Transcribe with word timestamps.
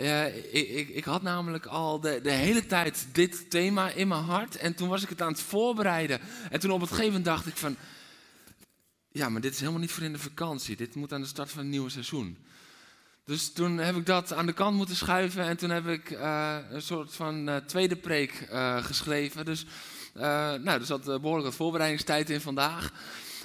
Eh, 0.00 0.36
ik, 0.36 0.68
ik, 0.68 0.88
ik 0.88 1.04
had 1.04 1.22
namelijk 1.22 1.66
al 1.66 2.00
de, 2.00 2.20
de 2.22 2.30
hele 2.30 2.66
tijd 2.66 3.06
dit 3.12 3.50
thema 3.50 3.90
in 3.90 4.08
mijn 4.08 4.22
hart. 4.22 4.56
En 4.56 4.74
toen 4.74 4.88
was 4.88 5.02
ik 5.02 5.08
het 5.08 5.22
aan 5.22 5.32
het 5.32 5.40
voorbereiden. 5.40 6.20
En 6.50 6.60
toen 6.60 6.70
op 6.70 6.80
het 6.80 6.88
gegeven 6.88 7.08
moment 7.08 7.24
dacht 7.24 7.46
ik 7.46 7.56
van... 7.56 7.76
Ja, 9.12 9.28
maar 9.28 9.40
dit 9.40 9.52
is 9.52 9.58
helemaal 9.60 9.80
niet 9.80 9.90
voor 9.90 10.04
in 10.04 10.12
de 10.12 10.18
vakantie. 10.18 10.76
Dit 10.76 10.94
moet 10.94 11.12
aan 11.12 11.20
de 11.20 11.26
start 11.26 11.50
van 11.50 11.58
het 11.58 11.68
nieuwe 11.70 11.90
seizoen. 11.90 12.38
Dus 13.24 13.52
toen 13.52 13.78
heb 13.78 13.96
ik 13.96 14.06
dat 14.06 14.32
aan 14.32 14.46
de 14.46 14.52
kant 14.52 14.76
moeten 14.76 14.96
schuiven. 14.96 15.44
En 15.44 15.56
toen 15.56 15.70
heb 15.70 15.86
ik 15.86 16.10
eh, 16.10 16.56
een 16.70 16.82
soort 16.82 17.14
van 17.14 17.48
eh, 17.48 17.56
tweede 17.56 17.96
preek 17.96 18.48
geschreven. 18.80 19.44
Dus 19.44 19.66
nou, 20.14 20.68
er 20.68 20.84
zat 20.84 21.08
eh, 21.08 21.18
behoorlijk 21.18 21.46
wat 21.46 21.54
voorbereidingstijd 21.54 22.30
in 22.30 22.40
vandaag. 22.40 22.92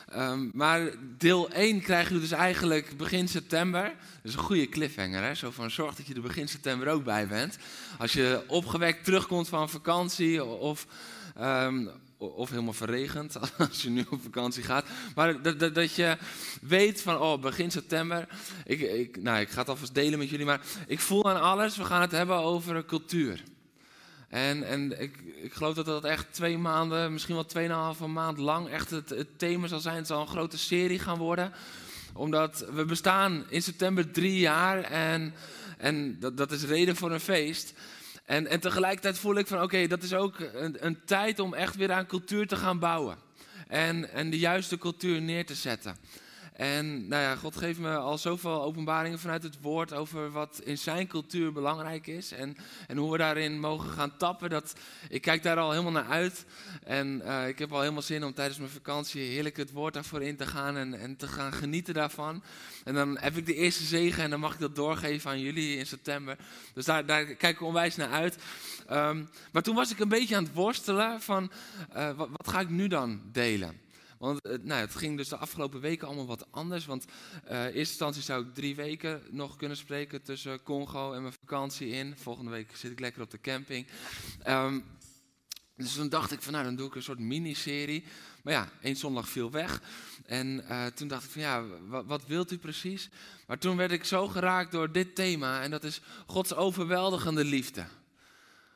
Ehm, 0.10 0.50
maar 0.54 0.90
deel 1.18 1.50
1 1.52 1.82
krijg 1.82 2.10
je 2.10 2.20
dus 2.20 2.32
eigenlijk 2.32 2.98
begin 2.98 3.28
september. 3.28 3.84
Dat 3.84 3.94
is 4.24 4.34
een 4.34 4.40
goede 4.40 4.70
cliffhanger, 4.70 5.24
hè? 5.24 5.36
Zo 5.36 5.52
van 5.52 5.72
zorg 5.72 5.96
dat 5.96 6.08
je 6.08 6.14
er 6.14 6.22
begin 6.22 6.48
september 6.48 6.88
ook 6.88 7.04
bij 7.04 7.28
bent. 7.28 7.58
Als 7.98 8.14
je 8.14 8.44
opgewekt 8.48 9.04
terugkomt 9.04 9.48
van 9.48 9.70
vakantie 9.70 10.44
of, 10.44 10.88
ehm, 11.36 11.88
of 12.18 12.50
helemaal 12.50 12.74
verregend 12.74 13.36
als 13.58 13.82
je 13.82 13.90
nu 13.90 14.06
op 14.10 14.22
vakantie 14.22 14.64
gaat. 14.64 14.86
Maar 15.16 15.42
dat, 15.42 15.60
dat, 15.60 15.76
dat 15.76 15.96
je 15.96 16.18
weet 16.62 17.02
van, 17.02 17.20
oh, 17.20 17.42
begin 17.42 17.72
september. 17.72 18.28
Ik, 18.66 18.80
ik, 18.80 19.22
nou, 19.22 19.40
ik 19.40 19.50
ga 19.50 19.60
het 19.60 19.70
alvast 19.70 19.96
delen 19.96 20.20
met 20.20 20.30
jullie, 20.30 20.46
maar 20.46 20.62
ik 20.88 21.00
voel 21.00 21.30
aan 21.30 21.42
alles. 21.42 21.78
We 21.78 21.84
gaan 21.86 22.02
het 22.02 22.12
hebben 22.12 22.38
over 22.38 22.86
cultuur. 22.86 23.44
En, 24.30 24.64
en 24.64 25.02
ik, 25.02 25.18
ik 25.42 25.54
geloof 25.54 25.76
dat 25.76 25.86
dat 25.86 26.04
echt 26.04 26.34
twee 26.34 26.58
maanden, 26.58 27.14
misschien 27.14 27.36
wel 27.36 27.46
tweeënhalve 27.46 28.08
maand 28.08 28.38
lang 28.38 28.70
echt 28.70 28.90
het, 28.90 29.28
thema 29.38 29.68
zal 29.68 29.80
zijn. 29.80 29.96
Het 29.96 30.08
zal 30.08 30.22
een 30.22 30.28
grote 30.28 30.58
serie 30.58 31.00
gaan 31.00 31.18
worden. 31.18 31.54
Omdat 32.14 32.66
we 32.74 32.86
bestaan 32.86 33.46
in 33.50 33.62
september 33.62 34.12
drie 34.12 34.40
jaar 34.40 34.84
en, 34.84 35.34
en 35.78 36.20
dat, 36.20 36.38
dat 36.38 36.52
is 36.52 36.64
reden 36.64 36.96
voor 36.96 37.12
een 37.12 37.20
feest. 37.20 37.74
En, 38.26 38.48
en 38.48 38.60
tegelijkertijd 38.60 39.20
voel 39.20 39.36
ik 39.36 39.48
van 39.48 39.62
oké, 39.62 39.88
dat 39.88 40.04
is 40.04 40.14
ook 40.14 40.40
een, 40.40 40.86
een 40.86 41.06
tijd 41.06 41.40
om 41.40 41.54
echt 41.54 41.76
weer 41.76 41.92
aan 41.92 42.06
cultuur 42.06 42.48
te 42.48 42.56
gaan 42.56 42.80
bouwen. 42.80 43.18
En, 43.68 44.12
en 44.12 44.30
de 44.30 44.40
juiste 44.40 44.78
cultuur 44.78 45.22
neer 45.22 45.46
te 45.46 45.56
zetten. 45.56 45.98
En 46.56 47.08
nou 47.08 47.22
ja, 47.22 47.36
God 47.36 47.56
geeft 47.56 47.80
me 47.80 47.96
al 47.96 48.18
zoveel 48.18 48.64
openbaringen 48.64 49.20
vanuit 49.20 49.44
het 49.44 49.62
woord 49.62 49.94
over 49.94 50.32
wat 50.32 50.62
in 50.64 50.78
zijn 50.78 51.08
cultuur 51.08 51.52
belangrijk 51.52 52.08
is. 52.08 52.32
En, 52.32 52.58
en 52.88 52.98
hoe 52.98 53.12
we 53.12 53.18
daarin 53.18 53.60
mogen 53.60 53.90
gaan 53.90 54.18
tappen. 54.18 54.50
Dat, 54.50 54.74
ik 55.10 55.22
kijk 55.22 55.44
daar 55.44 55.58
al 55.58 55.72
helemaal 55.72 55.92
naar 55.92 56.10
uit. 56.10 56.46
En 56.84 57.22
eh, 57.22 57.48
ik 57.48 57.60
heb 57.60 57.74
al 57.74 57.80
helemaal 57.80 58.02
zin 58.02 58.24
om 58.24 58.34
tijdens 58.34 58.58
mijn 58.58 58.70
vakantie 58.70 59.22
heerlijk 59.22 59.58
het 59.58 59.72
woord 59.72 59.94
daarvoor 59.94 60.22
in 60.22 60.36
te 60.36 60.46
gaan 60.46 60.78
en, 60.78 61.00
en 61.00 61.16
te 61.16 61.28
gaan 61.28 61.54
genieten 61.54 61.94
daarvan. 61.94 62.44
En 62.84 62.94
dan 62.94 63.18
heb 63.20 63.38
ik 63.38 63.46
de 63.46 63.56
eerste 63.56 63.84
zegen 63.84 64.24
en 64.24 64.30
dan 64.30 64.40
mag 64.40 64.54
ik 64.54 64.60
dat 64.60 64.76
doorgeven 64.76 65.30
aan 65.32 65.40
jullie 65.40 65.78
in 65.78 65.86
september. 65.86 66.38
Dus 66.74 66.86
daar, 66.86 67.06
daar 67.06 67.26
kijk 67.26 67.56
ik 67.56 67.62
onwijs 67.62 67.96
naar 67.96 68.12
uit. 68.12 68.38
Ehm, 68.88 69.24
maar 69.52 69.62
toen 69.62 69.76
was 69.76 69.92
ik 69.92 70.00
een 70.00 70.10
beetje 70.10 70.36
aan 70.36 70.44
het 70.44 70.54
worstelen 70.54 71.22
van 71.22 71.52
eh, 71.94 72.12
wat, 72.18 72.30
wat 72.32 72.48
ga 72.48 72.60
ik 72.60 72.70
nu 72.70 72.88
dan 72.88 73.22
delen? 73.32 73.85
Want 74.18 74.42
eh, 74.42 74.58
nou, 74.62 74.82
het 74.82 74.96
ging 74.96 75.18
dus 75.18 75.30
de 75.30 75.38
afgelopen 75.38 75.80
weken 75.80 76.08
allemaal 76.08 76.26
wat 76.26 76.52
anders. 76.52 76.86
Want 76.86 77.06
eh, 77.44 77.60
in 77.60 77.66
eerste 77.66 77.80
instantie 77.80 78.22
zou 78.22 78.46
ik 78.46 78.54
drie 78.54 78.76
weken 78.76 79.22
nog 79.30 79.56
kunnen 79.56 79.78
spreken 79.78 80.22
tussen 80.22 80.64
Congo 80.64 81.14
en 81.14 81.22
mijn 81.22 81.34
vakantie 81.34 81.90
in. 81.90 82.18
Volgende 82.18 82.52
week 82.52 82.76
zit 82.76 82.92
ik 82.92 83.00
lekker 83.00 83.22
op 83.22 83.32
de 83.32 83.42
camping. 83.42 83.88
Ehm, 84.44 84.80
dus 85.78 85.94
toen 85.94 86.10
dacht 86.10 86.32
ik 86.32 86.42
van 86.42 86.54
nou, 86.54 86.66
dan 86.66 86.76
doe 86.76 86.88
ik 86.88 86.96
een 86.96 87.04
soort 87.04 87.20
miniserie. 87.20 88.04
Maar 88.44 88.54
ja, 88.54 88.70
één 88.82 88.96
zondag 88.96 89.30
viel 89.30 89.52
weg. 89.52 89.82
En 90.26 90.68
eh, 90.68 90.86
toen 90.86 91.08
dacht 91.08 91.24
ik 91.24 91.30
van 91.30 91.42
ja, 91.42 91.64
wat, 91.88 92.06
wat 92.06 92.26
wilt 92.26 92.52
u 92.52 92.58
precies? 92.58 93.10
Maar 93.48 93.58
toen 93.58 93.78
werd 93.78 93.92
ik 93.92 94.04
zo 94.04 94.28
geraakt 94.28 94.72
door 94.72 94.92
dit 94.92 95.16
thema. 95.16 95.62
En 95.62 95.72
dat 95.72 95.84
is 95.84 96.02
Gods 96.26 96.54
overweldigende 96.54 97.44
liefde. 97.44 97.86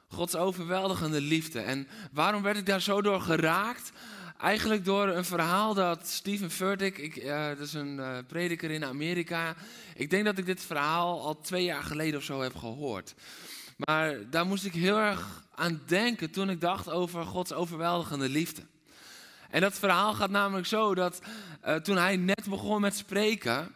Gods 0.08 0.36
overweldigende 0.36 1.22
liefde. 1.22 1.60
En 1.60 1.88
waarom 2.12 2.42
werd 2.42 2.58
ik 2.58 2.66
daar 2.66 2.82
zo 2.82 3.02
door 3.02 3.22
geraakt? 3.22 3.92
Eigenlijk 4.40 4.86
door 4.86 5.08
een 5.08 5.26
verhaal 5.26 5.74
dat 5.74 6.08
Steven 6.08 6.52
Furtick, 6.52 6.98
ik, 6.98 7.16
eh, 7.16 7.48
dat 7.48 7.60
is 7.60 7.74
een 7.74 8.00
eh, 8.00 8.18
prediker 8.28 8.72
in 8.72 8.86
Amerika. 8.86 9.56
Ik 9.96 10.10
denk 10.10 10.26
dat 10.26 10.38
ik 10.38 10.46
dit 10.46 10.62
verhaal 10.62 11.22
al 11.22 11.42
twee 11.42 11.64
jaar 11.64 11.84
geleden 11.84 12.20
of 12.20 12.26
zo 12.26 12.42
heb 12.42 12.56
gehoord. 12.56 13.16
Maar 13.78 14.30
daar 14.30 14.46
moest 14.46 14.66
ik 14.66 14.74
heel 14.74 14.98
erg 14.98 15.44
aan 15.56 15.82
denken 15.86 16.32
toen 16.32 16.50
ik 16.50 16.62
dacht 16.62 16.90
over 16.90 17.26
Gods 17.26 17.54
overweldigende 17.54 18.30
liefde. 18.30 18.62
En 19.50 19.62
dat 19.62 19.80
verhaal 19.80 20.14
gaat 20.14 20.30
namelijk 20.30 20.68
zo 20.68 20.96
dat 20.96 21.22
eh, 21.62 21.76
toen 21.76 21.98
hij 21.98 22.18
net 22.18 22.46
begon 22.50 22.82
met 22.82 22.96
spreken, 22.96 23.72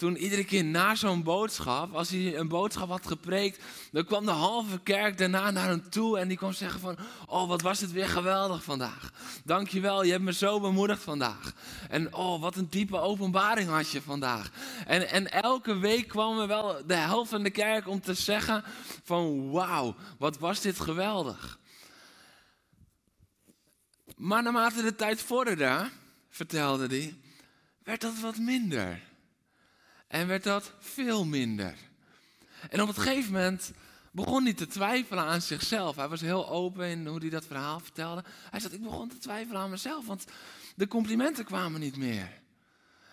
toen 0.00 0.16
iedere 0.16 0.44
keer 0.44 0.64
na 0.64 0.94
zo'n 0.94 1.22
boodschap, 1.22 1.94
als 1.94 2.10
hij 2.10 2.36
een 2.36 2.48
boodschap 2.48 2.88
had 2.88 3.06
gepreekt, 3.06 3.64
dan 3.92 4.04
kwam 4.04 4.24
de 4.24 4.30
halve 4.30 4.80
kerk 4.82 5.18
daarna 5.18 5.50
naar 5.50 5.68
hem 5.68 5.90
toe 5.90 6.18
en 6.18 6.28
die 6.28 6.36
kwam 6.36 6.52
zeggen 6.52 6.80
van, 6.80 6.96
oh 7.26 7.48
wat 7.48 7.62
was 7.62 7.80
het 7.80 7.92
weer 7.92 8.08
geweldig 8.08 8.64
vandaag. 8.64 9.12
Dankjewel, 9.44 10.02
je 10.02 10.10
hebt 10.10 10.24
me 10.24 10.32
zo 10.32 10.60
bemoedigd 10.60 11.02
vandaag. 11.02 11.52
En 11.88 12.14
oh 12.14 12.40
wat 12.40 12.56
een 12.56 12.66
diepe 12.70 13.00
openbaring 13.00 13.68
had 13.68 13.90
je 13.90 14.02
vandaag. 14.02 14.50
En, 14.86 15.08
en 15.08 15.30
elke 15.30 15.78
week 15.78 16.08
kwam 16.08 16.38
er 16.38 16.46
wel 16.46 16.86
de 16.86 16.94
helft 16.94 17.30
van 17.30 17.42
de 17.42 17.50
kerk 17.50 17.88
om 17.88 18.00
te 18.00 18.14
zeggen 18.14 18.64
van, 19.04 19.50
wauw, 19.50 19.94
wat 20.18 20.38
was 20.38 20.60
dit 20.60 20.80
geweldig. 20.80 21.58
Maar 24.16 24.42
naarmate 24.42 24.82
de 24.82 24.94
tijd 24.94 25.22
vorderde, 25.22 25.90
vertelde 26.30 26.86
hij, 26.86 27.14
werd 27.82 28.00
dat 28.00 28.18
wat 28.20 28.38
minder. 28.38 29.08
En 30.10 30.26
werd 30.26 30.42
dat 30.42 30.72
veel 30.78 31.24
minder. 31.24 31.74
En 32.70 32.80
op 32.82 32.88
het 32.88 32.98
gegeven 32.98 33.32
moment 33.32 33.72
begon 34.10 34.44
hij 34.44 34.52
te 34.52 34.66
twijfelen 34.66 35.24
aan 35.24 35.42
zichzelf. 35.42 35.96
Hij 35.96 36.08
was 36.08 36.20
heel 36.20 36.48
open 36.48 36.86
in 36.86 37.06
hoe 37.06 37.18
hij 37.18 37.28
dat 37.28 37.44
verhaal 37.46 37.80
vertelde. 37.80 38.24
Hij 38.50 38.60
zei, 38.60 38.74
ik 38.74 38.82
begon 38.82 39.08
te 39.08 39.18
twijfelen 39.18 39.60
aan 39.60 39.70
mezelf, 39.70 40.06
want 40.06 40.24
de 40.74 40.86
complimenten 40.86 41.44
kwamen 41.44 41.80
niet 41.80 41.96
meer. 41.96 42.28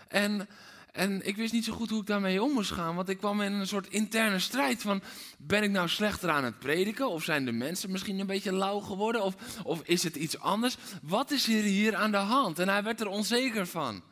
En, 0.07 0.47
en 0.91 1.27
ik 1.27 1.35
wist 1.35 1.53
niet 1.53 1.65
zo 1.65 1.73
goed 1.73 1.89
hoe 1.89 2.01
ik 2.01 2.07
daarmee 2.07 2.43
om 2.43 2.51
moest 2.51 2.71
gaan, 2.71 2.95
want 2.95 3.09
ik 3.09 3.17
kwam 3.17 3.41
in 3.41 3.53
een 3.53 3.67
soort 3.67 3.87
interne 3.87 4.39
strijd 4.39 4.81
van, 4.81 5.01
ben 5.37 5.63
ik 5.63 5.71
nou 5.71 5.87
slechter 5.89 6.29
aan 6.29 6.43
het 6.43 6.59
prediken? 6.59 7.09
Of 7.09 7.23
zijn 7.23 7.45
de 7.45 7.51
mensen 7.51 7.91
misschien 7.91 8.19
een 8.19 8.27
beetje 8.27 8.53
lauw 8.53 8.79
geworden? 8.79 9.23
Of, 9.23 9.35
of 9.63 9.81
is 9.83 10.03
het 10.03 10.15
iets 10.15 10.39
anders? 10.39 10.77
Wat 11.01 11.31
is 11.31 11.45
hier, 11.45 11.63
hier 11.63 11.95
aan 11.95 12.11
de 12.11 12.17
hand? 12.17 12.59
En 12.59 12.69
hij 12.69 12.83
werd 12.83 13.01
er 13.01 13.07
onzeker 13.07 13.67
van. 13.67 14.03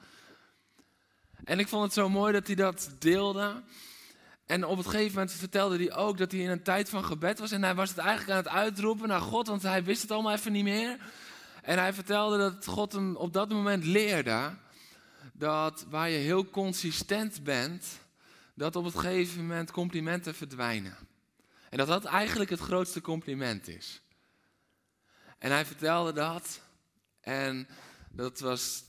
En 1.46 1.60
ik 1.60 1.68
vond 1.68 1.84
het 1.84 1.94
zo 1.94 2.10
mooi 2.10 2.34
dat 2.34 2.48
hij 2.48 2.56
dat 2.56 2.90
deelde. 3.00 3.64
En 4.46 4.66
op 4.66 4.78
het 4.78 4.88
gegeven 4.88 5.14
moment 5.14 5.32
vertelde 5.32 5.78
hij 5.78 5.94
ook 5.94 6.18
dat 6.18 6.32
hij 6.32 6.42
in 6.42 6.50
een 6.50 6.64
tijd 6.64 6.90
van 6.90 7.06
gebed 7.06 7.40
was. 7.40 7.52
En 7.52 7.64
hij 7.64 7.76
was 7.76 7.90
het 7.90 7.98
eigenlijk 7.98 8.32
aan 8.32 8.44
het 8.44 8.48
uitroepen 8.48 9.08
naar 9.08 9.22
God, 9.22 9.48
want 9.48 9.62
hij 9.62 9.84
wist 9.84 10.02
het 10.02 10.12
allemaal 10.12 10.34
even 10.34 10.52
niet 10.52 10.64
meer. 10.64 10.98
En 11.62 11.78
hij 11.78 11.94
vertelde 11.94 12.38
dat 12.38 12.66
God 12.66 12.92
hem 12.92 13.16
op 13.16 13.34
dat 13.34 13.50
moment 13.50 13.84
leerde 13.84 14.54
dat 15.34 15.86
waar 15.90 16.10
je 16.10 16.18
heel 16.18 16.50
consistent 16.50 17.44
bent, 17.44 17.86
dat 18.54 18.76
op 18.76 18.84
het 18.84 18.96
gegeven 18.96 19.42
moment 19.42 19.72
complimenten 19.72 20.36
verdwijnen. 20.36 20.98
En 21.70 21.78
dat 21.78 21.88
dat 21.88 22.06
eigenlijk 22.06 22.50
het 22.50 22.60
grootste 22.60 23.02
compliment 23.02 23.68
is. 23.68 24.02
En 25.38 25.52
hij 25.52 25.66
vertelde 25.66 26.14
dat. 26.14 26.62
En 27.22 27.68
dat 28.10 28.40
was 28.40 28.84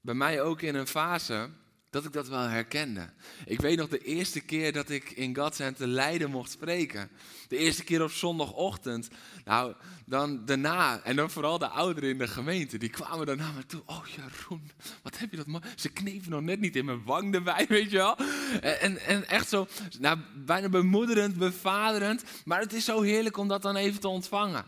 bij 0.00 0.14
mij 0.14 0.42
ook 0.42 0.62
in 0.62 0.74
een 0.74 0.86
fase 0.86 1.50
dat 1.90 2.04
ik 2.04 2.12
dat 2.12 2.28
wel 2.28 2.40
herkende. 2.40 3.08
Ik 3.44 3.60
weet 3.60 3.78
nog 3.78 3.88
de 3.88 3.98
eerste 3.98 4.40
keer 4.40 4.72
dat 4.72 4.90
ik 4.90 5.10
in 5.10 5.36
God 5.36 5.54
Center 5.54 5.86
Leiden 5.86 6.30
mocht 6.30 6.50
spreken. 6.50 7.10
De 7.48 7.56
eerste 7.56 7.84
keer 7.84 8.02
op 8.02 8.10
zondagochtend. 8.10 9.08
Nou, 9.44 9.74
dan 10.06 10.44
daarna, 10.44 11.00
en 11.02 11.16
dan 11.16 11.30
vooral 11.30 11.58
de 11.58 11.68
ouderen 11.68 12.10
in 12.10 12.18
de 12.18 12.28
gemeente, 12.28 12.78
die 12.78 12.88
kwamen 12.88 13.26
dan 13.26 13.36
naar 13.36 13.52
me 13.52 13.66
toe. 13.66 13.82
Oh 13.86 14.06
Jeroen, 14.06 14.70
wat 15.02 15.18
heb 15.18 15.30
je 15.30 15.36
dat 15.36 15.46
mooi. 15.46 15.64
Ze 15.76 15.88
knepen 15.88 16.30
nog 16.30 16.40
net 16.40 16.60
niet 16.60 16.76
in 16.76 16.84
mijn 16.84 17.04
wang 17.04 17.34
erbij, 17.34 17.66
weet 17.68 17.90
je 17.90 17.96
wel. 17.96 18.16
En, 18.60 18.98
en, 18.98 19.28
echt 19.28 19.48
zo, 19.48 19.66
nou, 19.98 20.18
bijna 20.34 20.68
bemoederend, 20.68 21.36
bevaderend. 21.36 22.24
Maar 22.44 22.60
het 22.60 22.72
is 22.72 22.84
zo 22.84 23.00
heerlijk 23.00 23.36
om 23.36 23.48
dat 23.48 23.62
dan 23.62 23.76
even 23.76 24.00
te 24.00 24.08
ontvangen. 24.08 24.64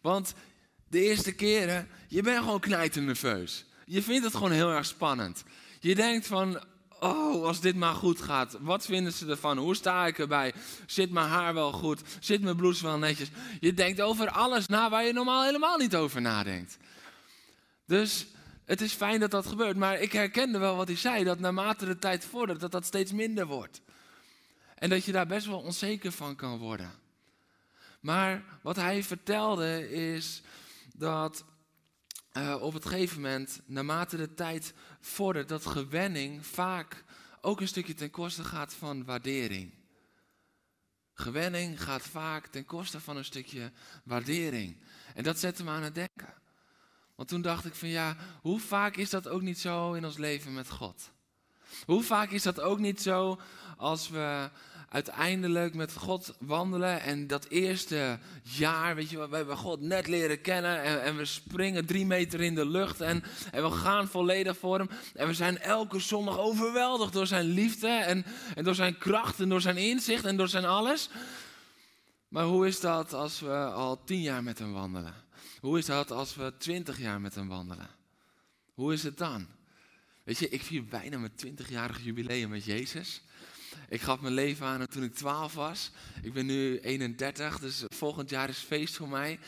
Want 0.00 0.34
de 0.88 1.00
eerste 1.00 1.32
keren, 1.32 1.88
je 2.08 2.22
bent 2.22 2.38
gewoon 2.38 2.60
knijtend 2.60 3.06
nerveus. 3.06 3.66
Je 3.88 4.02
vindt 4.02 4.24
het 4.24 4.34
gewoon 4.34 4.50
heel 4.50 4.70
erg 4.70 4.86
spannend. 4.86 5.44
Je 5.80 5.94
denkt 5.94 6.26
van, 6.26 6.62
oh, 7.00 7.44
als 7.44 7.60
dit 7.60 7.76
maar 7.76 7.94
goed 7.94 8.20
gaat. 8.20 8.56
Wat 8.60 8.84
vinden 8.84 9.12
ze 9.12 9.26
ervan? 9.26 9.58
Hoe 9.58 9.74
sta 9.74 10.06
ik 10.06 10.18
erbij? 10.18 10.52
Zit 10.86 11.10
mijn 11.10 11.28
haar 11.28 11.54
wel 11.54 11.72
goed? 11.72 12.00
Zit 12.20 12.42
mijn 12.42 12.56
blouse 12.56 12.82
wel 12.82 12.98
netjes? 12.98 13.28
Je 13.60 13.74
denkt 13.74 14.00
over 14.00 14.30
alles 14.30 14.66
na 14.66 14.90
waar 14.90 15.04
je 15.04 15.12
normaal 15.12 15.44
helemaal 15.44 15.76
niet 15.76 15.96
over 15.96 16.20
nadenkt. 16.20 16.78
Dus 17.86 18.26
het 18.64 18.80
is 18.80 18.92
fijn 18.92 19.20
dat 19.20 19.30
dat 19.30 19.46
gebeurt. 19.46 19.76
Maar 19.76 20.00
ik 20.00 20.12
herkende 20.12 20.58
wel 20.58 20.76
wat 20.76 20.88
hij 20.88 20.96
zei, 20.96 21.24
dat 21.24 21.38
naarmate 21.38 21.86
de 21.86 21.98
tijd 21.98 22.24
vordert, 22.24 22.60
dat 22.60 22.72
dat 22.72 22.86
steeds 22.86 23.12
minder 23.12 23.46
wordt. 23.46 23.80
En 24.74 24.88
dat 24.90 25.04
je 25.04 25.12
daar 25.12 25.26
best 25.26 25.46
wel 25.46 25.60
onzeker 25.60 26.12
van 26.12 26.36
kan 26.36 26.58
worden. 26.58 26.92
Maar 28.00 28.44
wat 28.62 28.76
hij 28.76 29.02
vertelde 29.02 29.90
is 29.90 30.42
dat 30.94 31.44
uh, 32.38 32.62
op 32.62 32.72
het 32.72 32.86
gegeven 32.86 33.20
moment, 33.20 33.60
naarmate 33.66 34.16
de 34.16 34.34
tijd 34.34 34.74
vordert, 35.00 35.48
dat 35.48 35.66
gewenning 35.66 36.46
vaak 36.46 37.04
ook 37.40 37.60
een 37.60 37.68
stukje 37.68 37.94
ten 37.94 38.10
koste 38.10 38.44
gaat 38.44 38.74
van 38.74 39.04
waardering. 39.04 39.72
Gewenning 41.14 41.82
gaat 41.82 42.02
vaak 42.02 42.46
ten 42.46 42.64
koste 42.64 43.00
van 43.00 43.16
een 43.16 43.24
stukje 43.24 43.72
waardering. 44.04 44.76
En 45.14 45.22
dat 45.22 45.38
zette 45.38 45.64
me 45.64 45.70
aan 45.70 45.82
het 45.82 45.94
denken. 45.94 46.34
Want 47.14 47.28
toen 47.28 47.42
dacht 47.42 47.64
ik 47.64 47.74
van 47.74 47.88
ja, 47.88 48.16
hoe 48.40 48.60
vaak 48.60 48.96
is 48.96 49.10
dat 49.10 49.28
ook 49.28 49.42
niet 49.42 49.58
zo 49.58 49.92
in 49.92 50.04
ons 50.04 50.16
leven 50.16 50.54
met 50.54 50.70
God? 50.70 51.10
Hoe 51.84 52.02
vaak 52.02 52.30
is 52.30 52.42
dat 52.42 52.60
ook 52.60 52.78
niet 52.78 53.02
zo 53.02 53.40
als 53.76 54.08
we 54.08 54.50
uiteindelijk 54.88 55.74
met 55.74 55.96
God 55.96 56.36
wandelen. 56.38 57.00
En 57.00 57.26
dat 57.26 57.46
eerste 57.48 58.18
jaar, 58.42 58.94
weet 58.94 59.10
je, 59.10 59.28
we 59.28 59.36
hebben 59.36 59.56
God 59.56 59.80
net 59.80 60.06
leren 60.06 60.40
kennen. 60.40 60.82
En, 60.82 61.02
en, 61.02 61.16
we 61.16 61.24
springen 61.24 61.86
drie 61.86 62.06
meter 62.06 62.40
in 62.40 62.54
de 62.54 62.66
lucht. 62.66 63.00
En, 63.00 63.24
en 63.50 63.62
we 63.62 63.70
gaan 63.70 64.08
volledig 64.08 64.58
voor 64.58 64.78
Hem. 64.78 64.90
En 65.14 65.26
we 65.26 65.34
zijn 65.34 65.58
elke 65.58 65.98
zondag 65.98 66.38
overweldigd 66.38 67.12
door 67.12 67.26
Zijn 67.26 67.46
liefde. 67.46 67.88
En, 67.88 68.24
en 68.54 68.64
door 68.64 68.74
Zijn 68.74 68.98
kracht 68.98 69.40
en 69.40 69.48
door 69.48 69.60
Zijn 69.60 69.76
inzicht 69.76 70.24
en 70.24 70.36
door 70.36 70.48
Zijn 70.48 70.64
alles. 70.64 71.08
Maar 72.28 72.44
hoe 72.44 72.66
is 72.66 72.80
dat 72.80 73.12
als 73.12 73.40
we 73.40 73.54
al 73.64 74.04
tien 74.04 74.20
jaar 74.20 74.42
met 74.42 74.58
Hem 74.58 74.72
wandelen? 74.72 75.14
Hoe 75.60 75.78
is 75.78 75.86
dat 75.86 76.10
als 76.10 76.34
we 76.34 76.52
twintig 76.58 76.98
jaar 76.98 77.20
met 77.20 77.34
Hem 77.34 77.48
wandelen? 77.48 77.90
Hoe 78.74 78.92
is 78.92 79.02
het 79.02 79.18
dan? 79.18 79.46
Weet 80.24 80.38
je, 80.38 80.48
ik 80.48 80.62
vier 80.62 80.84
bijna 80.84 81.18
mijn 81.18 81.34
twintigjarige 81.34 82.02
jubileum 82.02 82.48
met 82.48 82.64
Jezus. 82.64 83.22
Ik 83.88 84.00
gaf 84.00 84.20
mijn 84.20 84.34
leven 84.34 84.66
aan 84.66 84.86
toen 84.86 85.02
ik 85.02 85.14
12 85.14 85.54
was. 85.54 85.90
Ik 86.22 86.32
ben 86.32 86.46
nu 86.46 86.78
31, 86.78 87.58
dus 87.58 87.84
volgend 87.88 88.30
jaar 88.30 88.48
is 88.48 88.58
feest 88.58 88.96
voor 88.96 89.08
mij. 89.08 89.38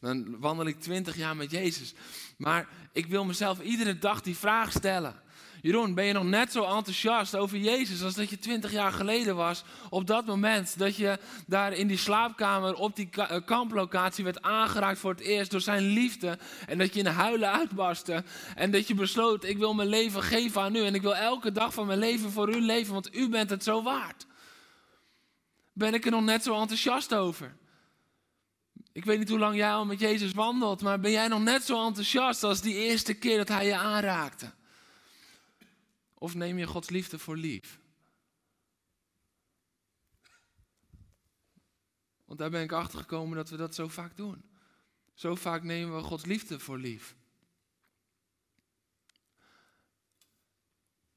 Dan 0.00 0.38
wandel 0.40 0.66
ik 0.66 0.80
20 0.80 1.16
jaar 1.16 1.36
met 1.36 1.50
Jezus. 1.50 1.94
Maar 2.36 2.68
ik 2.92 3.06
wil 3.06 3.24
mezelf 3.24 3.60
iedere 3.60 3.98
dag 3.98 4.22
die 4.22 4.36
vraag 4.36 4.72
stellen. 4.72 5.24
Jeroen, 5.66 5.94
ben 5.94 6.04
je 6.04 6.12
nog 6.12 6.24
net 6.24 6.52
zo 6.52 6.64
enthousiast 6.64 7.36
over 7.36 7.58
Jezus 7.58 8.02
als 8.02 8.14
dat 8.14 8.30
je 8.30 8.38
twintig 8.38 8.72
jaar 8.72 8.92
geleden 8.92 9.36
was? 9.36 9.64
Op 9.90 10.06
dat 10.06 10.26
moment 10.26 10.78
dat 10.78 10.96
je 10.96 11.18
daar 11.46 11.72
in 11.72 11.86
die 11.86 11.96
slaapkamer 11.96 12.74
op 12.74 12.96
die 12.96 13.08
eh, 13.10 13.36
kamplocatie 13.44 14.24
werd 14.24 14.42
aangeraakt 14.42 14.98
voor 14.98 15.10
het 15.10 15.20
eerst 15.20 15.50
door 15.50 15.60
zijn 15.60 15.82
liefde. 15.82 16.38
En 16.66 16.78
dat 16.78 16.94
je 16.94 17.00
in 17.00 17.06
huilen 17.06 17.52
uitbarstte. 17.52 18.24
En 18.54 18.70
dat 18.70 18.88
je 18.88 18.94
besloot, 18.94 19.44
ik 19.44 19.58
wil 19.58 19.74
mijn 19.74 19.88
leven 19.88 20.22
geven 20.22 20.60
aan 20.60 20.74
u. 20.74 20.84
En 20.84 20.94
ik 20.94 21.02
wil 21.02 21.16
elke 21.16 21.52
dag 21.52 21.74
van 21.74 21.86
mijn 21.86 21.98
leven 21.98 22.30
voor 22.30 22.54
u 22.54 22.60
leven, 22.60 22.92
want 22.92 23.14
u 23.14 23.28
bent 23.28 23.50
het 23.50 23.64
zo 23.64 23.82
waard. 23.82 24.26
Ben 25.72 25.94
ik 25.94 26.04
er 26.04 26.10
nog 26.10 26.24
net 26.24 26.42
zo 26.42 26.60
enthousiast 26.60 27.14
over? 27.14 27.56
Ik 28.92 29.04
weet 29.04 29.18
niet 29.18 29.28
hoe 29.28 29.38
lang 29.38 29.56
jij 29.56 29.72
al 29.72 29.84
met 29.84 30.00
Jezus 30.00 30.32
wandelt, 30.32 30.82
maar 30.82 31.00
ben 31.00 31.10
jij 31.10 31.28
nog 31.28 31.42
net 31.42 31.64
zo 31.64 31.86
enthousiast 31.86 32.42
als 32.42 32.60
die 32.60 32.74
eerste 32.74 33.14
keer 33.14 33.36
dat 33.36 33.48
hij 33.48 33.66
je 33.66 33.76
aanraakte? 33.76 34.52
Of 36.18 36.34
neem 36.34 36.58
je 36.58 36.66
Gods 36.66 36.88
liefde 36.88 37.18
voor 37.18 37.36
lief? 37.36 37.80
Want 42.24 42.38
daar 42.38 42.50
ben 42.50 42.62
ik 42.62 42.72
achter 42.72 42.98
gekomen 42.98 43.36
dat 43.36 43.50
we 43.50 43.56
dat 43.56 43.74
zo 43.74 43.88
vaak 43.88 44.16
doen. 44.16 44.44
Zo 45.14 45.34
vaak 45.34 45.62
nemen 45.62 45.96
we 45.96 46.02
Gods 46.02 46.24
liefde 46.24 46.58
voor 46.58 46.78
lief. 46.78 47.16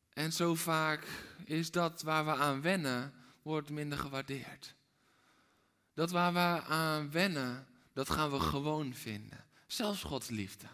En 0.09 0.33
zo 0.33 0.55
vaak 0.55 1.07
is 1.45 1.71
dat 1.71 2.01
waar 2.01 2.25
we 2.25 2.35
aan 2.35 2.61
wennen, 2.61 3.13
wordt 3.41 3.69
minder 3.69 3.97
gewaardeerd. 3.97 4.75
Dat 5.93 6.11
waar 6.11 6.33
we 6.33 6.63
aan 6.63 7.11
wennen, 7.11 7.67
dat 7.93 8.09
gaan 8.09 8.31
we 8.31 8.39
gewoon 8.39 8.93
vinden. 8.93 9.45
Zelfs 9.67 10.03
Gods 10.03 10.29
liefde. 10.29 10.67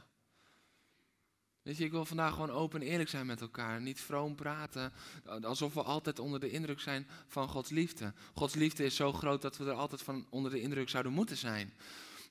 Weet 1.65 1.77
je, 1.77 1.83
ik 1.83 1.91
wil 1.91 2.05
vandaag 2.05 2.33
gewoon 2.33 2.51
open 2.51 2.81
en 2.81 2.87
eerlijk 2.87 3.09
zijn 3.09 3.25
met 3.25 3.41
elkaar. 3.41 3.81
Niet 3.81 4.01
vroom 4.01 4.35
praten, 4.35 4.93
alsof 5.41 5.73
we 5.73 5.83
altijd 5.83 6.19
onder 6.19 6.39
de 6.39 6.49
indruk 6.49 6.79
zijn 6.79 7.07
van 7.27 7.47
Gods 7.47 7.69
liefde. 7.69 8.13
Gods 8.33 8.53
liefde 8.53 8.83
is 8.83 8.95
zo 8.95 9.13
groot 9.13 9.41
dat 9.41 9.57
we 9.57 9.65
er 9.65 9.71
altijd 9.71 10.01
van 10.01 10.27
onder 10.29 10.51
de 10.51 10.61
indruk 10.61 10.89
zouden 10.89 11.11
moeten 11.11 11.37
zijn. 11.37 11.73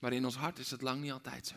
Maar 0.00 0.12
in 0.12 0.24
ons 0.24 0.36
hart 0.36 0.58
is 0.58 0.70
het 0.70 0.82
lang 0.82 1.00
niet 1.00 1.12
altijd 1.12 1.46
zo. 1.46 1.56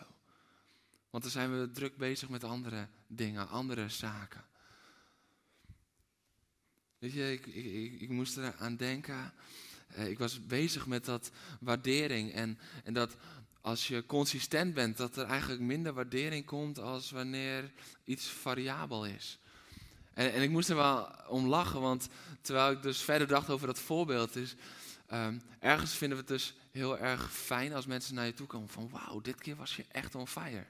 Want 1.09 1.24
dan 1.24 1.31
zijn 1.31 1.59
we 1.59 1.71
druk 1.71 1.97
bezig 1.97 2.29
met 2.29 2.44
andere 2.44 2.88
dingen, 3.07 3.50
andere 3.50 3.89
zaken. 3.89 4.45
Weet 7.00 7.13
je, 7.13 7.31
ik, 7.31 7.45
ik, 7.45 8.01
ik 8.01 8.09
moest 8.09 8.38
eraan 8.38 8.75
denken. 8.75 9.33
Eh, 9.88 10.09
ik 10.09 10.18
was 10.18 10.45
bezig 10.45 10.88
met 10.88 11.06
dat 11.06 11.31
waardering 11.59 12.33
en, 12.33 12.59
en 12.83 12.94
dat 12.94 13.15
als 13.67 13.87
je 13.87 14.05
consistent 14.05 14.73
bent, 14.73 14.97
dat 14.97 15.17
er 15.17 15.25
eigenlijk 15.25 15.61
minder 15.61 15.93
waardering 15.93 16.45
komt 16.45 16.79
als 16.79 17.11
wanneer 17.11 17.71
iets 18.03 18.27
variabel 18.27 19.05
is. 19.05 19.39
En, 20.13 20.33
en 20.33 20.41
ik 20.41 20.49
moest 20.49 20.69
er 20.69 20.75
wel 20.75 21.09
om 21.27 21.47
lachen, 21.47 21.81
want 21.81 22.07
terwijl 22.41 22.71
ik 22.71 22.81
dus 22.81 23.01
verder 23.01 23.27
dacht 23.27 23.49
over 23.49 23.67
dat 23.67 23.79
voorbeeld, 23.79 24.35
is 24.35 24.55
um, 25.13 25.41
ergens 25.59 25.93
vinden 25.93 26.17
we 26.17 26.23
het 26.23 26.33
dus 26.33 26.53
heel 26.71 26.97
erg 26.97 27.33
fijn 27.33 27.73
als 27.73 27.85
mensen 27.85 28.15
naar 28.15 28.25
je 28.25 28.33
toe 28.33 28.47
komen 28.47 28.69
van 28.69 28.89
wauw, 28.89 29.21
dit 29.21 29.41
keer 29.41 29.55
was 29.55 29.75
je 29.75 29.85
echt 29.91 30.15
on 30.15 30.27
fire. 30.27 30.65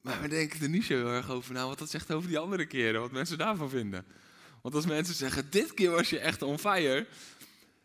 Maar 0.00 0.20
we 0.20 0.28
denken 0.28 0.60
er 0.60 0.68
niet 0.68 0.84
zo 0.84 0.94
heel 0.94 1.12
erg 1.12 1.30
over 1.30 1.52
na 1.52 1.66
wat 1.66 1.78
dat 1.78 1.90
zegt 1.90 2.12
over 2.12 2.28
die 2.28 2.38
andere 2.38 2.66
keren, 2.66 3.00
wat 3.00 3.12
mensen 3.12 3.38
daarvan 3.38 3.70
vinden. 3.70 4.06
Want 4.62 4.74
als 4.74 4.86
mensen 4.86 5.14
zeggen, 5.14 5.50
dit 5.50 5.74
keer 5.74 5.90
was 5.90 6.10
je 6.10 6.18
echt 6.18 6.42
on 6.42 6.58
fire, 6.58 7.06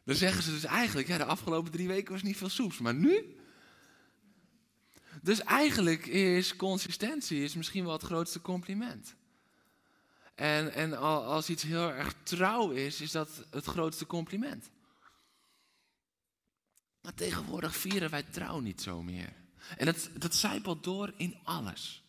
dan 0.08 0.16
zeggen 0.16 0.44
ze 0.44 0.52
dus 0.52 0.64
eigenlijk, 0.64 1.08
ja, 1.08 1.18
de 1.18 1.26
afgelopen 1.26 1.72
drie 1.72 1.88
weken 1.88 2.14
was 2.14 2.22
niet 2.22 2.38
veel 2.38 2.50
soeps, 2.50 2.78
maar 2.78 2.94
nu? 2.94 3.36
Dus 5.22 5.40
eigenlijk 5.40 6.06
is 6.06 6.56
consistentie 6.56 7.44
is 7.44 7.56
misschien 7.56 7.84
wel 7.84 7.94
het 7.94 8.04
grootste 8.04 8.42
compliment. 8.42 9.16
En, 10.36 10.74
en 10.74 11.00
als 11.26 11.50
iets 11.50 11.64
heel 11.64 11.92
erg 11.92 12.14
trouw 12.24 12.70
is, 12.70 13.02
is 13.02 13.12
dat 13.12 13.46
het 13.50 13.66
grootste 13.66 14.06
compliment. 14.06 14.70
Maar 17.02 17.14
tegenwoordig 17.14 17.76
vieren 17.76 18.10
wij 18.10 18.24
trouw 18.24 18.60
niet 18.60 18.82
zo 18.82 19.04
meer. 19.04 19.34
En 19.78 19.86
dat, 19.86 20.10
dat 20.18 20.36
zijpelt 20.36 20.84
door 20.84 21.14
in 21.18 21.38
alles. 21.44 22.04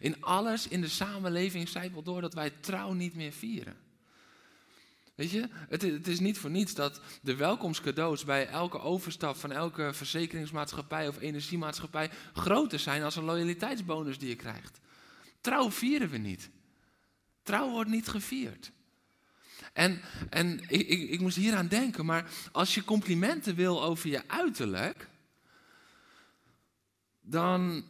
In 0.00 0.22
alles 0.22 0.68
in 0.68 0.80
de 0.80 0.88
samenleving 0.88 1.68
zijpelt 1.68 2.04
door 2.04 2.20
dat 2.20 2.34
wij 2.34 2.50
trouw 2.50 2.92
niet 2.92 3.14
meer 3.14 3.32
vieren. 3.32 3.76
Weet 5.18 5.30
je, 5.30 5.48
het, 5.68 5.82
het, 5.82 6.08
is 6.08 6.20
niet 6.20 6.38
voor 6.38 6.50
niets 6.50 6.74
dat 6.74 7.00
de 7.22 7.36
welkomstcadeaus 7.36 8.24
bij 8.24 8.48
elke 8.48 8.80
overstap 8.80 9.36
van 9.36 9.52
elke 9.52 9.90
verzekeringsmaatschappij 9.92 11.08
of 11.08 11.20
energiemaatschappij 11.20 12.10
groter 12.32 12.78
zijn 12.78 13.02
als 13.02 13.16
een 13.16 13.24
loyaliteitsbonus 13.24 14.18
die 14.18 14.28
je 14.28 14.36
krijgt. 14.36 14.80
Trouw 15.40 15.70
vieren 15.70 16.08
we 16.08 16.18
niet. 16.18 16.50
Trouw 17.42 17.70
wordt 17.70 17.90
niet 17.90 18.08
gevierd. 18.08 18.70
En, 19.72 20.00
en 20.30 20.60
ik, 20.68 20.88
ik, 20.88 21.10
ik 21.10 21.20
moest 21.20 21.36
hieraan 21.36 21.68
denken, 21.68 22.04
maar 22.04 22.30
als 22.52 22.74
je 22.74 22.84
complimenten 22.84 23.54
wil 23.54 23.82
over 23.82 24.10
je 24.10 24.28
uiterlijk, 24.28 25.08
dan 27.20 27.84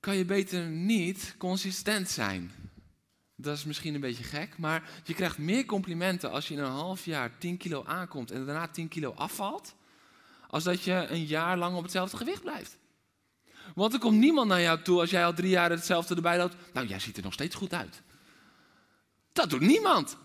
kan 0.00 0.16
je 0.16 0.24
beter 0.24 0.66
niet 0.66 1.34
consistent 1.38 2.08
zijn. 2.08 2.52
Dat 3.42 3.56
is 3.56 3.64
misschien 3.64 3.94
een 3.94 4.00
beetje 4.00 4.24
gek, 4.24 4.58
maar 4.58 4.90
je 5.04 5.14
krijgt 5.14 5.38
meer 5.38 5.64
complimenten 5.64 6.30
als 6.30 6.48
je 6.48 6.54
in 6.54 6.60
een 6.60 6.70
half 6.70 7.04
jaar 7.04 7.38
10 7.38 7.56
kilo 7.56 7.84
aankomt 7.84 8.30
en 8.30 8.46
daarna 8.46 8.68
10 8.68 8.88
kilo 8.88 9.12
afvalt, 9.12 9.74
als 10.48 10.64
dat 10.64 10.82
je 10.82 11.06
een 11.08 11.24
jaar 11.24 11.56
lang 11.56 11.76
op 11.76 11.82
hetzelfde 11.82 12.16
gewicht 12.16 12.42
blijft. 12.42 12.78
Want 13.74 13.92
er 13.92 13.98
komt 13.98 14.18
niemand 14.18 14.48
naar 14.48 14.60
jou 14.60 14.82
toe 14.82 15.00
als 15.00 15.10
jij 15.10 15.24
al 15.24 15.34
drie 15.34 15.50
jaar 15.50 15.70
hetzelfde 15.70 16.14
erbij 16.14 16.38
loopt. 16.38 16.56
Nou, 16.72 16.86
jij 16.86 16.98
ziet 16.98 17.16
er 17.16 17.22
nog 17.22 17.32
steeds 17.32 17.54
goed 17.54 17.74
uit. 17.74 18.02
Dat 19.32 19.50
doet 19.50 19.60
niemand. 19.60 20.16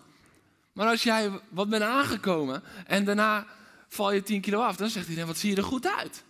Maar 0.72 0.88
als 0.88 1.02
jij 1.02 1.40
wat 1.48 1.68
bent 1.68 1.82
aangekomen 1.82 2.62
en 2.86 3.04
daarna 3.04 3.46
val 3.88 4.12
je 4.12 4.22
10 4.22 4.40
kilo 4.40 4.60
af, 4.60 4.76
dan 4.76 4.88
zegt 4.88 5.08
iedereen, 5.08 5.28
wat 5.28 5.38
zie 5.38 5.50
je 5.50 5.56
er 5.56 5.62
goed 5.62 5.86
uit. 5.86 6.24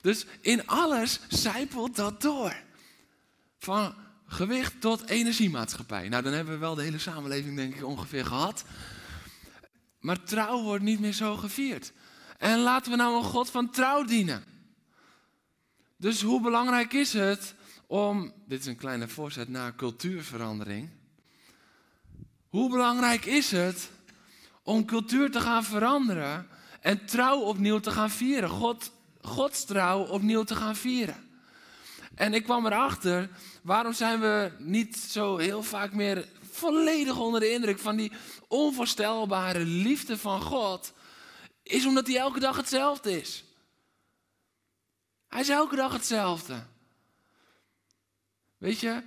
Dus 0.00 0.26
in 0.40 0.66
alles 0.66 1.20
zijpelt 1.28 1.96
dat 1.96 2.22
door. 2.22 2.56
Van 3.58 3.94
gewicht 4.28 4.80
tot 4.80 5.06
energiemaatschappij. 5.06 6.08
Nou, 6.08 6.22
dan 6.22 6.32
hebben 6.32 6.54
we 6.54 6.60
wel 6.60 6.74
de 6.74 6.82
hele 6.82 6.98
samenleving, 6.98 7.56
denk 7.56 7.74
ik, 7.74 7.84
ongeveer 7.84 8.24
gehad. 8.24 8.64
Maar 10.00 10.22
trouw 10.22 10.62
wordt 10.62 10.84
niet 10.84 11.00
meer 11.00 11.12
zo 11.12 11.36
gevierd. 11.36 11.92
En 12.38 12.58
laten 12.58 12.90
we 12.90 12.96
nou 12.96 13.16
een 13.16 13.30
God 13.30 13.50
van 13.50 13.70
trouw 13.70 14.04
dienen. 14.04 14.44
Dus 15.96 16.22
hoe 16.22 16.40
belangrijk 16.40 16.92
is 16.92 17.12
het 17.12 17.54
om, 17.86 18.32
dit 18.46 18.60
is 18.60 18.66
een 18.66 18.76
kleine 18.76 19.08
voorzet 19.08 19.48
naar 19.48 19.74
cultuurverandering. 19.74 20.88
Hoe 22.48 22.70
belangrijk 22.70 23.24
is 23.24 23.50
het 23.50 23.90
om 24.62 24.84
cultuur 24.84 25.30
te 25.30 25.40
gaan 25.40 25.64
veranderen 25.64 26.48
en 26.80 27.06
trouw 27.06 27.38
opnieuw 27.38 27.78
te 27.78 27.90
gaan 27.90 28.10
vieren? 28.10 28.48
God, 28.48 28.92
Gods 29.20 29.64
trouw 29.64 30.00
opnieuw 30.04 30.44
te 30.44 30.54
gaan 30.54 30.76
vieren. 30.76 31.27
En 32.18 32.34
ik 32.34 32.44
kwam 32.44 32.66
erachter, 32.66 33.30
waarom 33.62 33.92
zijn 33.92 34.20
we 34.20 34.52
niet 34.58 34.96
zo 34.96 35.36
heel 35.36 35.62
vaak 35.62 35.92
meer 35.92 36.28
volledig 36.50 37.18
onder 37.18 37.40
de 37.40 37.50
indruk 37.50 37.78
van 37.78 37.96
die 37.96 38.12
onvoorstelbare 38.48 39.64
liefde 39.64 40.18
van 40.18 40.42
God? 40.42 40.92
Is 41.62 41.86
omdat 41.86 42.06
hij 42.06 42.16
elke 42.16 42.40
dag 42.40 42.56
hetzelfde 42.56 43.20
is. 43.20 43.44
Hij 45.28 45.40
is 45.40 45.48
elke 45.48 45.76
dag 45.76 45.92
hetzelfde. 45.92 46.64
Weet 48.56 48.80
je, 48.80 49.02